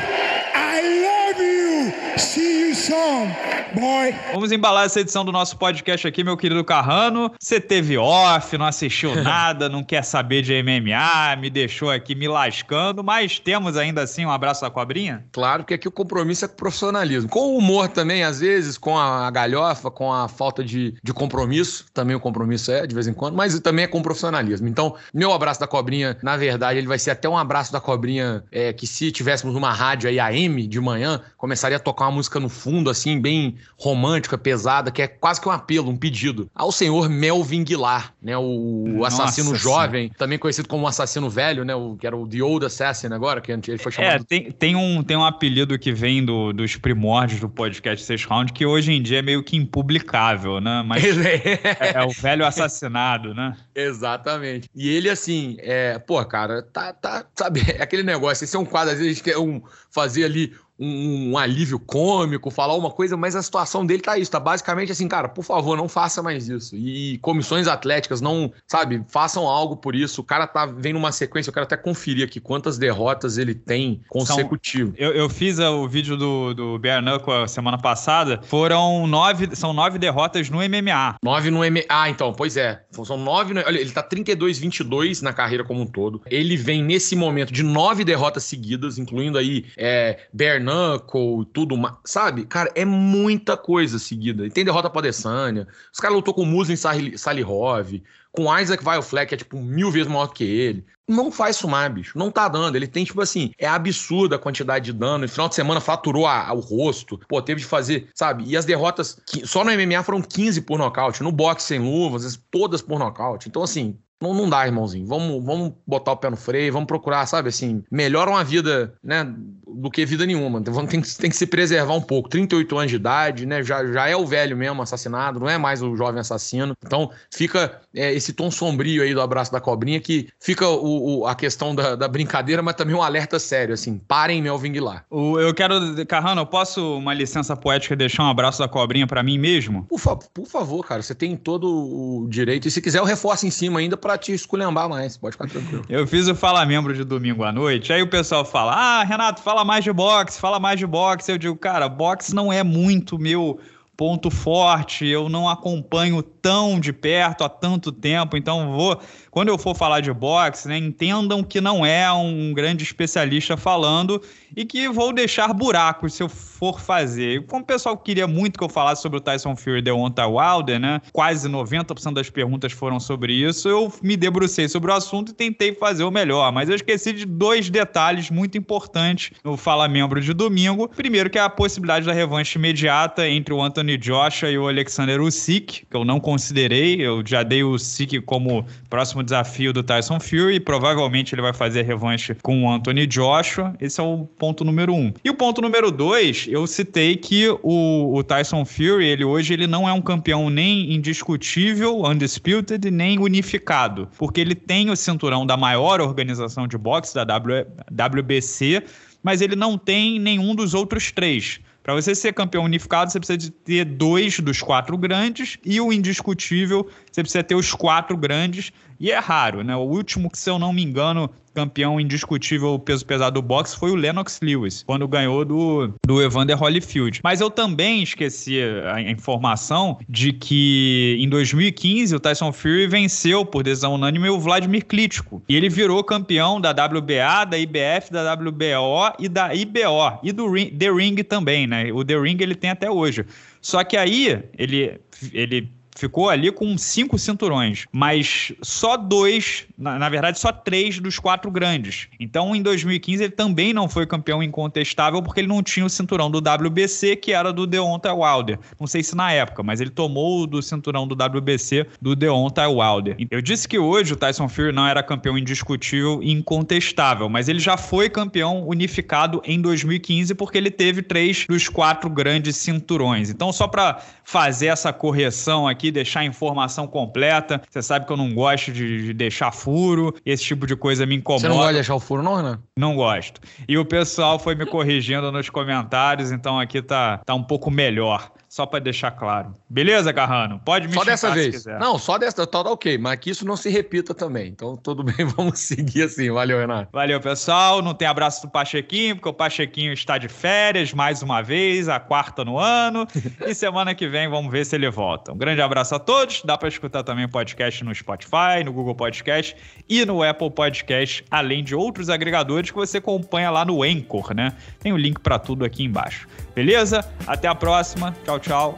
I 0.56 0.82
love 1.06 1.39
you! 1.39 2.17
See 2.17 2.60
you 2.62 2.73
soon, 2.73 3.36
boy! 3.76 4.16
Vamos 4.32 4.54
embalar 4.54 4.86
essa 4.86 5.02
edição 5.02 5.26
do 5.26 5.34
nosso 5.34 5.58
podcast 5.58 6.08
aqui, 6.08 6.24
meu 6.24 6.38
querido 6.38 6.64
Carrano. 6.64 7.32
Você 7.38 7.60
teve 7.60 7.98
off, 7.98 8.58
não 8.58 8.66
assistiu 8.66 9.14
nada, 9.22 9.68
não 9.68 9.84
quer 9.84 10.04
saber 10.04 10.42
de 10.42 10.54
MMA, 10.64 11.36
me 11.36 11.50
deixou 11.50 11.92
aqui 11.92 12.16
me 12.16 12.28
lascando, 12.28 13.04
mas 13.04 13.38
temos 13.38 13.76
ainda 13.76 14.02
assim 14.02 14.26
um 14.26 14.32
abraço 14.32 14.62
da 14.62 14.70
cobrinha? 14.70 15.26
Claro, 15.34 15.64
porque 15.64 15.74
aqui 15.74 15.88
o 15.90 15.92
compromisso 15.92 16.46
é 16.46 16.48
com 16.48 16.56
profissionalismo. 16.56 17.30
Com 17.30 17.40
o 17.40 17.58
humor 17.58 17.90
também, 17.90 18.24
às 18.24 18.40
vezes, 18.40 18.78
com 18.78 18.98
a 18.98 19.30
galhofa, 19.30 19.92
com 19.92 20.12
a 20.12 20.30
falta 20.30 20.64
de, 20.64 20.96
de 21.04 21.14
compromisso, 21.14 21.86
também 21.94 22.16
o 22.16 22.20
compromisso 22.20 22.72
é, 22.72 22.88
de 22.88 22.96
vez 22.96 23.08
em 23.08 23.14
quando, 23.14 23.36
mas 23.36 23.60
também 23.60 23.84
é 23.84 23.88
com 23.88 24.02
profissionalismo. 24.02 24.70
Então, 24.70 24.96
meu 25.14 25.34
abraço 25.34 25.60
da 25.60 25.68
cobrinha, 25.68 26.18
na 26.24 26.38
verdade, 26.38 26.80
ele 26.80 26.88
vai 26.88 26.98
ser 26.98 27.12
até 27.12 27.28
um 27.28 27.38
abraço 27.38 27.74
da 27.74 27.82
cobrinha 27.82 28.42
é, 28.54 28.72
que 28.72 28.88
se 28.88 29.12
tivéssemos 29.12 29.54
uma 29.54 29.74
rádio 29.74 30.10
aí 30.10 30.18
AM 30.18 30.66
de 30.66 30.80
manhã, 30.80 31.22
começaria 31.38 31.76
a 31.76 31.80
tocar 31.80 32.06
uma 32.06 32.12
música 32.12 32.40
no 32.40 32.48
fundo, 32.48 32.90
assim, 32.90 33.20
bem 33.20 33.58
romântica, 33.78 34.38
pesada, 34.38 34.91
que 34.91 35.01
é 35.01 35.08
quase 35.08 35.41
que 35.41 35.47
um 35.47 35.51
apelo, 35.51 35.89
um 35.89 35.97
pedido 35.97 36.49
ao 36.56 36.71
senhor 36.71 37.10
Melvin 37.10 37.63
Guilar. 37.63 38.13
né? 38.21 38.38
O, 38.38 39.04
assassino 39.06 39.56
jovem, 39.56 40.08
sim. 40.08 40.13
também 40.17 40.39
conhecido 40.39 40.67
como 40.67 40.88
assassino 40.88 41.30
velho, 41.30 41.65
né? 41.65 41.75
O, 41.75 41.95
que 41.95 42.08
era 42.08 42.15
o 42.15 42.28
The 42.28 42.41
Old 42.41 42.65
Assassin 42.65 43.08
agora, 43.08 43.42
que 43.42 43.52
ele 43.52 43.77
foi 43.77 43.92
chamado. 43.92 44.21
É, 44.21 44.23
tem, 44.23 44.52
tem, 44.52 44.75
um, 44.75 45.04
tem 45.04 45.17
um 45.17 45.25
apelido 45.25 45.77
que 45.77 45.92
vem 45.92 46.23
do, 46.23 46.54
dos 46.54 46.75
primórdios 46.75 47.40
do 47.40 47.50
podcast 47.50 48.06
Six 48.06 48.25
Round, 48.25 48.54
que 48.54 48.65
hoje 48.65 48.94
em 48.94 49.02
dia 49.02 49.19
é 49.19 49.21
meio 49.21 49.44
que 49.44 49.58
impublicável, 49.58 50.60
né? 50.62 50.83
Mas 50.85 51.04
é, 51.17 51.60
é 51.96 52.04
o 52.04 52.10
velho 52.10 52.46
assassinado, 52.46 53.33
né? 53.33 53.56
Exatamente. 53.76 54.69
E 54.73 54.90
ele, 54.90 55.10
assim, 55.10 55.58
é, 55.60 56.00
pô, 56.00 56.23
cara, 56.26 56.63
tá, 56.63 56.94
tá, 56.94 57.26
sabe, 57.36 57.62
é 57.78 57.82
aquele 57.82 58.04
negócio, 58.04 58.46
esse 58.46 58.56
é 58.56 58.60
um 58.60 58.65
quadro, 58.65 58.94
às 58.94 59.00
vezes 59.00 59.12
a 59.12 59.13
gente 59.15 59.23
quer 59.23 59.38
um, 59.38 59.62
fazer 59.92 60.23
ali 60.23 60.54
um, 60.80 61.32
um, 61.32 61.38
alívio 61.38 61.80
cômico, 61.80 62.52
falar 62.52 62.76
uma 62.76 62.92
coisa, 62.92 63.15
mas 63.15 63.36
a 63.36 63.42
situação 63.42 63.86
dele 63.86 64.02
tá 64.02 64.17
isso, 64.17 64.30
tá 64.30 64.40
basicamente 64.40 64.92
assim, 64.92 65.08
cara, 65.08 65.30
por 65.30 65.44
favor, 65.44 65.78
não 65.78 65.88
faça 65.88 66.21
mais 66.21 66.50
isso. 66.50 66.76
E 66.76 67.17
comissões 67.19 67.67
atléticas 67.67 68.21
não, 68.21 68.52
sabe, 68.67 69.04
façam 69.08 69.48
algo 69.48 69.78
por 69.78 69.96
isso. 69.96 70.21
O 70.21 70.23
cara 70.23 70.46
tá 70.46 70.65
vendo 70.65 70.98
uma 70.98 71.12
sequência, 71.12 71.50
eu 71.50 71.54
quero 71.54 71.65
até 71.65 71.78
conferir 71.78 72.26
aqui 72.26 72.40
quantas 72.40 72.78
derrotas 72.78 73.38
ele 73.38 73.56
tem 73.56 74.02
consecutivo. 74.10 74.94
São, 74.98 75.06
eu, 75.06 75.13
eu, 75.13 75.30
fiz 75.30 75.60
o 75.60 75.88
vídeo 75.88 76.17
do, 76.17 76.54
do 76.54 76.80
Bear 76.80 77.02
Knuckle 77.02 77.48
semana 77.48 77.78
passada, 77.78 78.42
foram 78.44 79.08
nove, 79.08 79.56
são 79.56 79.73
nove 79.73 79.98
derrotas 79.98 80.50
no 80.50 80.58
MMA. 80.58 81.15
Nove 81.23 81.50
no 81.50 81.60
MMA, 81.60 81.86
ah, 81.88 82.10
então, 82.10 82.34
pois 82.34 82.58
é, 82.58 82.84
são 82.92 83.17
nove, 83.17 83.54
no... 83.54 83.62
olha, 83.66 83.80
ele 83.80 83.92
tá 83.92 84.04
32-22 84.04 85.22
na 85.22 85.34
carreira 85.34 85.63
como 85.63 85.82
um 85.82 85.86
todo. 85.86 86.22
Ele 86.26 86.56
vem 86.56 86.84
nesse 86.84 87.16
momento 87.16 87.52
de 87.52 87.63
nove 87.63 88.04
derrotas 88.04 88.44
seguidas, 88.44 88.98
incluindo 88.98 89.38
aí 89.38 89.66
é, 89.78 90.28
Bear 90.32 90.62
Knuckle 90.62 91.42
e 91.42 91.46
tudo 91.46 91.78
mais. 91.78 91.96
Sabe? 92.06 92.46
Cara, 92.46 92.72
é 92.76 92.86
muita 92.86 93.58
coisa 93.58 94.00
seguida. 94.00 94.46
E 94.46 94.50
tem 94.50 94.66
derrota 94.66 94.90
pra 94.90 95.00
Adesanya. 95.00 95.68
Os 95.92 96.00
caras 96.00 96.16
lutou 96.16 96.34
com 96.34 96.44
o 96.44 96.46
Muslin 96.46 96.76
Salihov, 96.76 98.02
com 98.36 98.60
Isaac 98.60 98.83
Viofleck, 98.83 99.29
que 99.29 99.36
é 99.36 99.38
tipo 99.38 99.58
mil 99.58 99.90
vezes 99.90 100.08
maior 100.08 100.27
que 100.27 100.44
ele. 100.44 100.86
Não 101.08 101.31
faz 101.31 101.58
sumar, 101.58 101.90
bicho. 101.90 102.17
Não 102.17 102.31
tá 102.31 102.48
dando. 102.48 102.75
Ele 102.75 102.88
tem, 102.88 103.06
tipo 103.06 103.21
assim, 103.21 103.52
é 103.60 103.67
absurda 103.67 104.36
a 104.38 104.40
quantidade 104.40 104.86
de 104.86 104.94
dano. 104.94 105.19
No 105.19 105.29
final 105.29 105.48
de 105.48 105.56
semana 105.56 105.79
faturou 105.79 106.25
a, 106.25 106.48
a, 106.48 106.54
o 106.54 106.60
rosto. 106.60 107.19
Pô, 107.27 107.42
teve 107.42 107.62
de 107.62 107.67
fazer, 107.67 108.10
sabe? 108.13 108.44
E 108.46 108.58
as 108.58 108.65
derrotas, 108.65 109.19
só 109.44 109.63
no 109.63 109.71
MMA 109.71 110.02
foram 110.04 110.21
15 110.21 110.62
por 110.62 110.79
nocaute. 110.79 111.21
No 111.21 111.31
boxe 111.31 111.67
sem 111.67 111.79
luvas, 111.79 112.40
todas 112.50 112.81
por 112.81 112.98
nocaute. 112.98 113.48
Então, 113.48 113.62
assim, 113.62 114.00
não, 114.22 114.34
não 114.34 114.50
dá, 114.50 114.66
irmãozinho. 114.66 115.06
Vamos, 115.06 115.44
vamos 115.44 115.74
botar 115.86 116.13
o 116.13 116.18
pé 116.18 116.30
no 116.30 116.38
freio, 116.38 116.72
vamos 116.72 116.88
procurar, 116.88 117.26
sabe, 117.26 117.50
assim, 117.50 117.84
melhora 117.92 118.30
uma 118.30 118.44
vida, 118.44 118.94
né, 119.04 119.28
do 119.68 119.92
que 119.92 120.06
vida 120.06 120.26
nenhuma. 120.26 120.60
Então, 120.60 120.86
tem, 120.86 121.02
tem 121.02 121.30
que 121.30 121.36
se 121.36 121.46
preservar 121.46 121.94
um 121.94 122.02
pouco. 122.02 122.30
38 122.30 122.78
anos 122.78 122.92
de 122.92 122.96
idade, 122.96 123.46
né, 123.46 123.62
já, 123.62 123.86
já 123.86 124.08
é 124.08 124.16
o 124.16 124.26
velho 124.26 124.56
mesmo 124.56 124.82
assassinado, 124.82 125.40
não 125.40 125.50
é 125.50 125.58
mais 125.58 125.82
o 125.82 125.96
jovem 125.96 126.22
assassino. 126.22 126.74
Então, 126.86 127.12
fica 127.32 127.82
é, 127.94 128.13
esse 128.13 128.32
tom 128.32 128.50
sombrio 128.50 129.04
aí 129.04 129.13
do 129.13 129.22
abraço 129.22 129.52
da 129.52 129.60
cobrinha 129.60 130.00
que 130.00 130.30
fica 130.40 130.68
o, 130.68 131.20
o 131.20 131.28
a 131.28 131.36
questão 131.36 131.76
da, 131.76 131.96
da, 131.96 132.08
brincadeira, 132.08 132.62
mas 132.62 132.76
também 132.76 132.96
um 132.96 133.02
alerta 133.02 133.38
sério, 133.38 133.74
assim, 133.74 133.98
parem 133.98 134.42
Melvin 134.42 134.80
lá. 134.80 135.04
O, 135.10 135.40
eu 135.40 135.54
quero, 135.54 136.06
Carrano, 136.08 136.42
eu 136.42 136.46
posso, 136.46 136.98
uma 136.98 137.13
licença 137.13 137.56
poética, 137.56 137.96
deixar 137.96 138.24
um 138.24 138.30
abraço 138.30 138.60
da 138.60 138.68
cobrinha 138.68 139.06
para 139.08 139.22
mim 139.22 139.38
mesmo? 139.38 139.86
Por, 139.86 140.00
fa 140.00 140.16
por 140.16 140.48
favor, 140.48 140.86
cara, 140.86 141.02
você 141.02 141.13
tem 141.13 141.36
todo 141.36 141.68
o 141.68 142.28
direito. 142.30 142.68
E 142.68 142.72
se 142.72 142.82
quiser, 142.82 143.00
eu 143.00 143.06
reforço 143.06 143.46
em 143.46 143.52
cima 143.52 143.80
ainda 143.80 143.98
para 143.98 144.15
te 144.18 144.34
esculhambar 144.34 144.90
mais, 144.90 145.18
pode 145.18 145.34
ficar 145.34 145.48
tranquilo. 145.48 145.84
Eu 145.90 146.06
fiz 146.08 146.28
o 146.28 146.36
Fala 146.36 146.66
Membro 146.66 146.94
de 146.94 147.04
domingo 147.04 147.44
à 147.44 147.52
noite, 147.52 147.92
aí 147.92 148.02
o 148.02 148.10
pessoal 148.10 148.46
fala: 148.46 148.74
Ah, 148.74 149.04
Renato, 149.04 149.42
fala 149.42 149.63
mais 149.63 149.84
de 149.84 149.92
boxe, 149.92 150.40
fala 150.40 150.60
mais 150.60 150.80
de 150.80 150.86
boxe. 150.86 151.32
Eu 151.32 151.38
digo, 151.38 151.56
cara, 151.56 151.88
boxe 151.88 152.34
não 152.34 152.52
é 152.52 152.63
muito 152.63 153.20
meu 153.20 153.60
ponto 153.96 154.30
forte, 154.30 155.08
eu 155.08 155.30
não 155.30 155.48
acompanho 155.48 156.22
tão 156.22 156.80
de 156.80 156.92
perto 156.92 157.44
há 157.44 157.50
tanto 157.50 157.92
tempo, 157.92 158.36
então 158.36 158.72
vou 158.74 159.00
quando 159.36 159.50
eu 159.50 159.58
for 159.58 159.75
falar 159.75 160.00
de 160.00 160.13
boxe, 160.13 160.65
né, 160.65 160.77
entendam 160.77 161.44
que 161.44 161.60
não 161.60 161.86
é 161.86 162.10
um 162.10 162.54
grande 162.54 162.86
especialista 162.86 163.58
falando 163.58 164.21
e 164.56 164.63
que 164.63 164.88
vou 164.88 165.12
deixar 165.12 165.52
buracos 165.54 166.13
se 166.13 166.23
eu 166.23 166.29
for 166.29 166.79
fazer. 166.79 167.46
Como 167.46 167.62
o 167.62 167.65
pessoal 167.65 167.98
queria 167.98 168.27
muito 168.27 168.58
que 168.58 168.63
eu 168.63 168.69
falasse 168.69 169.02
sobre 169.02 169.17
o 169.17 169.21
Tyson 169.21 169.54
Fury 169.58 169.79
e 169.79 169.81
Deontay 169.81 170.25
Wilder, 170.25 170.79
né? 170.79 171.02
Quase 171.12 171.50
90% 171.50 172.13
das 172.13 172.29
perguntas 172.29 172.71
foram 172.71 172.98
sobre 172.98 173.33
isso. 173.33 173.67
Eu 173.67 173.92
me 174.02 174.15
debrucei 174.15 174.69
sobre 174.69 174.90
o 174.90 174.94
assunto 174.94 175.31
e 175.31 175.33
tentei 175.33 175.73
fazer 175.73 176.06
o 176.06 176.12
melhor, 176.12 176.54
mas 176.54 176.69
eu 176.69 176.75
esqueci 176.75 177.12
de 177.12 177.25
dois 177.25 177.69
detalhes 177.69 178.31
muito 178.31 178.58
importantes 178.58 179.31
no 179.44 179.58
Fala 179.58 179.90
Membro 179.90 180.21
de 180.21 180.33
domingo. 180.33 180.88
Primeiro 180.88 181.29
que 181.29 181.38
é 181.38 181.42
a 181.42 181.50
possibilidade 181.50 182.06
da 182.06 182.13
revanche 182.13 182.58
imediata 182.58 183.27
entre 183.27 183.54
o 183.54 183.62
Anthony 183.62 183.98
Joshua 183.98 184.50
e 184.50 184.58
o 184.58 184.69
Alexander 184.69 185.19
Usyk, 185.19 185.88
que 185.88 185.98
eu 185.98 186.06
não 186.06 186.21
considerei. 186.21 187.02
Eu 187.02 187.21
já 187.25 187.44
dei 187.44 187.65
o 187.65 187.71
Usyk 187.71 188.21
como 188.21 188.65
próximo 188.90 189.25
desafio 189.26 189.73
do 189.73 189.84
Tyson 189.84 190.19
Fury. 190.19 190.60
Provavelmente 190.60 191.36
ele 191.36 191.42
vai 191.42 191.54
fazer 191.54 191.82
revanche 191.82 192.36
com 192.42 192.63
o 192.63 192.71
Anthony 192.71 193.06
Joshua. 193.06 193.76
Esse 193.82 194.00
é 194.00 194.04
o 194.04 194.26
ponto 194.38 194.63
número 194.63 194.94
um. 194.94 195.12
E 195.23 195.30
o 195.30 195.36
ponto 195.36 195.62
número 195.62 195.92
dois, 195.92 196.46
eu 196.48 196.65
citei 196.67 197.17
que 197.17 197.50
o, 197.62 198.15
o 198.15 198.23
Tyson 198.23 198.63
Fury, 198.63 199.06
ele 199.06 199.26
hoje 199.26 199.54
ele 199.54 199.67
não 199.67 199.90
é 199.90 199.92
um 199.92 200.02
campeão 200.02 200.50
nem 200.50 200.94
indiscutível, 200.94 202.04
undisputed, 202.04 202.90
nem 202.90 203.19
unificado, 203.19 204.08
porque 204.17 204.40
ele 204.40 204.56
tem 204.56 204.90
o 204.90 204.96
cinturão 204.96 205.46
da 205.46 205.58
maior 205.58 206.00
organização 206.00 206.67
de 206.67 206.78
boxe, 206.78 207.13
da 207.13 207.23
w, 207.23 207.65
WBC, 207.92 208.84
mas 209.23 209.42
ele 209.42 209.56
não 209.56 209.78
tem 209.78 210.19
nenhum 210.19 210.54
dos 210.54 210.73
outros 210.73 211.12
três. 211.12 211.60
Para 211.86 211.94
você 211.94 212.15
ser 212.15 212.34
campeão 212.34 212.63
unificado, 212.63 213.12
você 213.12 213.19
precisa 213.19 213.38
de 213.38 213.52
ter 213.52 213.86
dois 213.86 214.40
dos 214.40 214.60
quatro 214.60 214.98
grandes 214.98 215.60
e 215.63 215.80
o 215.80 215.94
indiscutível, 215.94 216.90
você 217.16 217.24
precisa 217.24 217.44
ter 217.44 217.56
os 217.56 217.74
quatro 217.74 218.18
grandes. 218.18 218.74
E 219.00 219.12
é 219.12 219.20
raro, 219.20 219.63
né? 219.63 219.76
O 219.76 219.82
último 219.82 220.30
que, 220.30 220.38
se 220.38 220.50
eu 220.50 220.60
não 220.60 220.72
me 220.72 220.84
engano, 220.84 221.30
campeão 221.54 222.00
indiscutível 222.00 222.78
peso 222.80 223.06
pesado 223.06 223.36
do 223.36 223.42
boxe 223.42 223.78
foi 223.78 223.92
o 223.92 223.96
Lennox 223.96 224.40
Lewis, 224.42 224.84
quando 224.86 225.08
ganhou 225.08 225.44
do, 225.44 225.94
do 226.06 226.22
Evander 226.22 226.58
Holyfield. 226.58 227.22
Mas 227.24 227.42
eu 227.42 227.50
também 227.50 228.04
esqueci 228.04 228.60
a 228.94 229.02
informação 229.02 229.98
de 230.08 230.34
que 230.34 231.18
em 231.20 231.28
2015 231.28 232.16
o 232.16 232.20
Tyson 232.20 232.52
Fury 232.52 232.88
venceu 232.88 233.46
por 233.46 233.63
decisão 233.63 233.96
unânime 233.96 234.30
o 234.30 234.40
Vladimir 234.40 234.86
Klitschko. 234.86 235.42
E 235.48 235.56
ele 235.56 235.70
virou 235.70 236.04
campeão 236.04 236.60
da 236.60 236.72
WBA, 236.72 237.46
da 237.50 237.58
IBF, 237.58 238.12
da 238.12 238.34
WBO 238.34 239.16
e 239.20 239.30
da 239.30 239.54
IBO. 239.54 240.20
E 240.24 240.32
do 240.32 240.50
Ring, 240.50 240.70
The 240.72 240.92
Ring 240.92 241.16
também, 241.24 241.68
né? 241.68 241.92
O 241.94 242.04
The 242.04 242.18
Ring 242.18 242.38
ele 242.40 242.56
tem 242.56 242.70
até 242.70 242.90
hoje. 242.90 243.26
Só 243.62 243.84
que 243.84 243.98
aí 243.98 244.42
ele, 244.58 245.00
ele 245.34 245.70
ficou 245.96 246.29
ali 246.29 246.52
com 246.52 246.77
cinco 246.77 247.17
cinturões, 247.17 247.85
mas 247.91 248.54
só 248.62 248.98
dois, 248.98 249.65
na, 249.77 249.98
na, 249.98 250.10
verdade, 250.10 250.39
só 250.39 250.52
três 250.52 251.00
dos 251.00 251.17
quatro 251.17 251.50
grandes. 251.50 252.08
Então, 252.19 252.56
em 252.56 252.62
2015, 252.62 253.23
ele 253.23 253.31
também 253.31 253.73
não 253.73 253.87
foi 253.87 254.06
campeão 254.06 254.43
incontestável 254.43 255.21
porque 255.21 255.39
ele 255.39 255.48
não 255.48 255.63
tinha 255.63 255.85
o 255.85 255.89
cinturão 255.89 256.29
do 256.29 256.39
WBC, 256.39 257.15
que 257.15 257.31
era 257.31 257.52
do 257.52 257.65
Deontay 257.65 258.12
Wilder. 258.12 258.60
Não 258.79 258.87
sei 258.87 259.02
se 259.02 259.15
na 259.15 259.31
época, 259.31 259.63
mas 259.63 259.79
ele 259.81 259.89
tomou 259.89 260.46
do 260.46 260.62
cinturão 260.62 261.08
do 261.08 261.15
WBC 261.15 261.87
do 262.02 262.15
Deontay 262.15 262.67
Wilder. 262.67 263.15
Eu 263.31 263.41
disse 263.41 263.67
que 263.67 263.79
hoje 263.79 264.13
o 264.13 264.15
Tyson 264.15 264.50
Fury 264.50 264.71
não 264.71 264.85
era 264.85 265.02
campeão 265.02 265.37
indiscutível 265.37 266.21
e 266.21 266.31
incontestável, 266.31 267.29
mas 267.29 267.48
ele 267.48 267.60
já 267.60 267.77
foi 267.77 268.10
campeão 268.10 268.67
unificado 268.67 269.41
em 269.46 269.62
2015 269.62 270.35
porque 270.35 270.58
ele 270.58 270.69
teve 270.69 271.02
três 271.02 271.46
dos 271.48 271.69
quatro 271.69 272.10
grandes 272.10 272.58
cinturões. 272.58 273.29
Então, 273.29 273.52
só 273.54 273.67
para 273.67 274.02
fazer 274.23 274.67
essa 274.67 274.91
correção 274.91 275.67
aqui, 275.67 275.85
aqui, 275.86 275.92
deixar 275.92 276.21
a 276.21 276.25
informação 276.25 276.88
completa. 276.88 277.62
Você 277.69 277.81
sabe 277.81 278.06
que 278.06 278.12
eu 278.12 278.17
não 278.17 278.33
gosto 278.33 278.71
de, 278.71 279.06
de 279.06 279.13
deixar 279.13 279.52
furo, 279.52 280.13
esse 280.25 280.44
tipo 280.44 280.65
de 280.65 280.75
coisa 280.75 281.06
me 281.06 281.15
incomoda. 281.15 281.42
Você 281.42 281.50
não 281.50 281.58
gosta 281.58 281.71
de 281.71 281.77
deixar 281.77 281.96
o 281.96 282.00
furo, 282.00 282.23
não, 282.23 282.36
Renan? 282.36 282.60
Não 282.77 282.96
gosto. 282.96 283.42
E 283.67 283.77
o 283.77 283.86
pessoal 283.86 284.40
foi 284.40 284.56
me 284.56 284.65
corrigindo 284.65 285.31
nos 285.31 285.50
comentários, 285.50 286.31
então 286.31 286.60
aqui 286.60 286.81
tá, 286.81 287.19
tá 287.19 287.33
um 287.33 287.44
pouco 287.44 287.69
melhor. 287.69 288.31
Só 288.56 288.65
para 288.65 288.79
deixar 288.79 289.12
claro. 289.12 289.53
Beleza, 289.69 290.13
Carrano? 290.13 290.62
Pode 290.63 290.87
me 290.87 290.93
Só 290.93 291.03
dessa 291.03 291.29
vez. 291.31 291.65
Não, 291.65 291.99
só 291.99 292.17
dessa. 292.17 292.47
Tá, 292.47 292.63
tá 292.63 292.71
ok, 292.71 292.97
mas 292.97 293.19
que 293.19 293.29
isso 293.29 293.45
não 293.45 293.58
se 293.58 293.69
repita 293.69 294.13
também. 294.13 294.47
Então, 294.47 294.77
tudo 294.77 295.03
bem, 295.03 295.25
vamos 295.35 295.60
seguir 295.60 296.03
assim. 296.03 296.31
Valeu, 296.31 296.58
Renato. 296.58 296.87
Valeu, 296.93 297.19
pessoal. 297.19 297.81
Não 297.81 297.93
tem 297.93 298.08
abraço 298.08 298.43
do 298.43 298.49
Pachequinho, 298.49 299.17
porque 299.17 299.27
o 299.27 299.33
Pachequinho 299.33 299.91
está 299.91 300.17
de 300.17 300.29
férias 300.29 300.93
mais 300.93 301.21
uma 301.21 301.41
vez, 301.41 301.89
a 301.89 301.99
quarta 301.99 302.45
no 302.45 302.58
ano. 302.58 303.06
e 303.45 303.51
semana 303.53 303.93
que 303.93 304.08
vem 304.08 304.29
vamos 304.29 304.49
ver 304.49 304.65
se 304.65 304.73
ele 304.73 304.89
volta. 304.89 305.33
Um 305.33 305.37
grande 305.37 305.62
abraço 305.62 305.93
a 305.93 305.99
todos. 305.99 306.41
Dá 306.45 306.58
para 306.58 306.69
escutar 306.69 307.03
também 307.03 307.25
o 307.25 307.29
podcast 307.29 307.83
no 307.83 307.93
Spotify, 307.93 308.63
no 308.63 308.71
Google 308.71 308.95
Podcast 308.95 309.53
e 309.89 310.06
no 310.06 310.23
Apple 310.23 310.49
Podcast, 310.49 311.25
além 311.29 311.62
de 311.62 311.75
outros 311.75 312.10
agregadores 312.10 312.71
que 312.71 312.77
você 312.77 312.99
acompanha 312.99 313.51
lá 313.51 313.65
no 313.65 313.83
Anchor, 313.83 314.33
né? 314.33 314.53
Tem 314.79 314.93
o 314.93 314.97
link 314.97 315.19
para 315.19 315.37
tudo 315.37 315.65
aqui 315.65 315.83
embaixo. 315.83 316.25
Beleza? 316.56 317.06
Até 317.27 317.49
a 317.49 317.53
próxima. 317.53 318.15
Tchau, 318.23 318.44
tchau. 318.46 318.77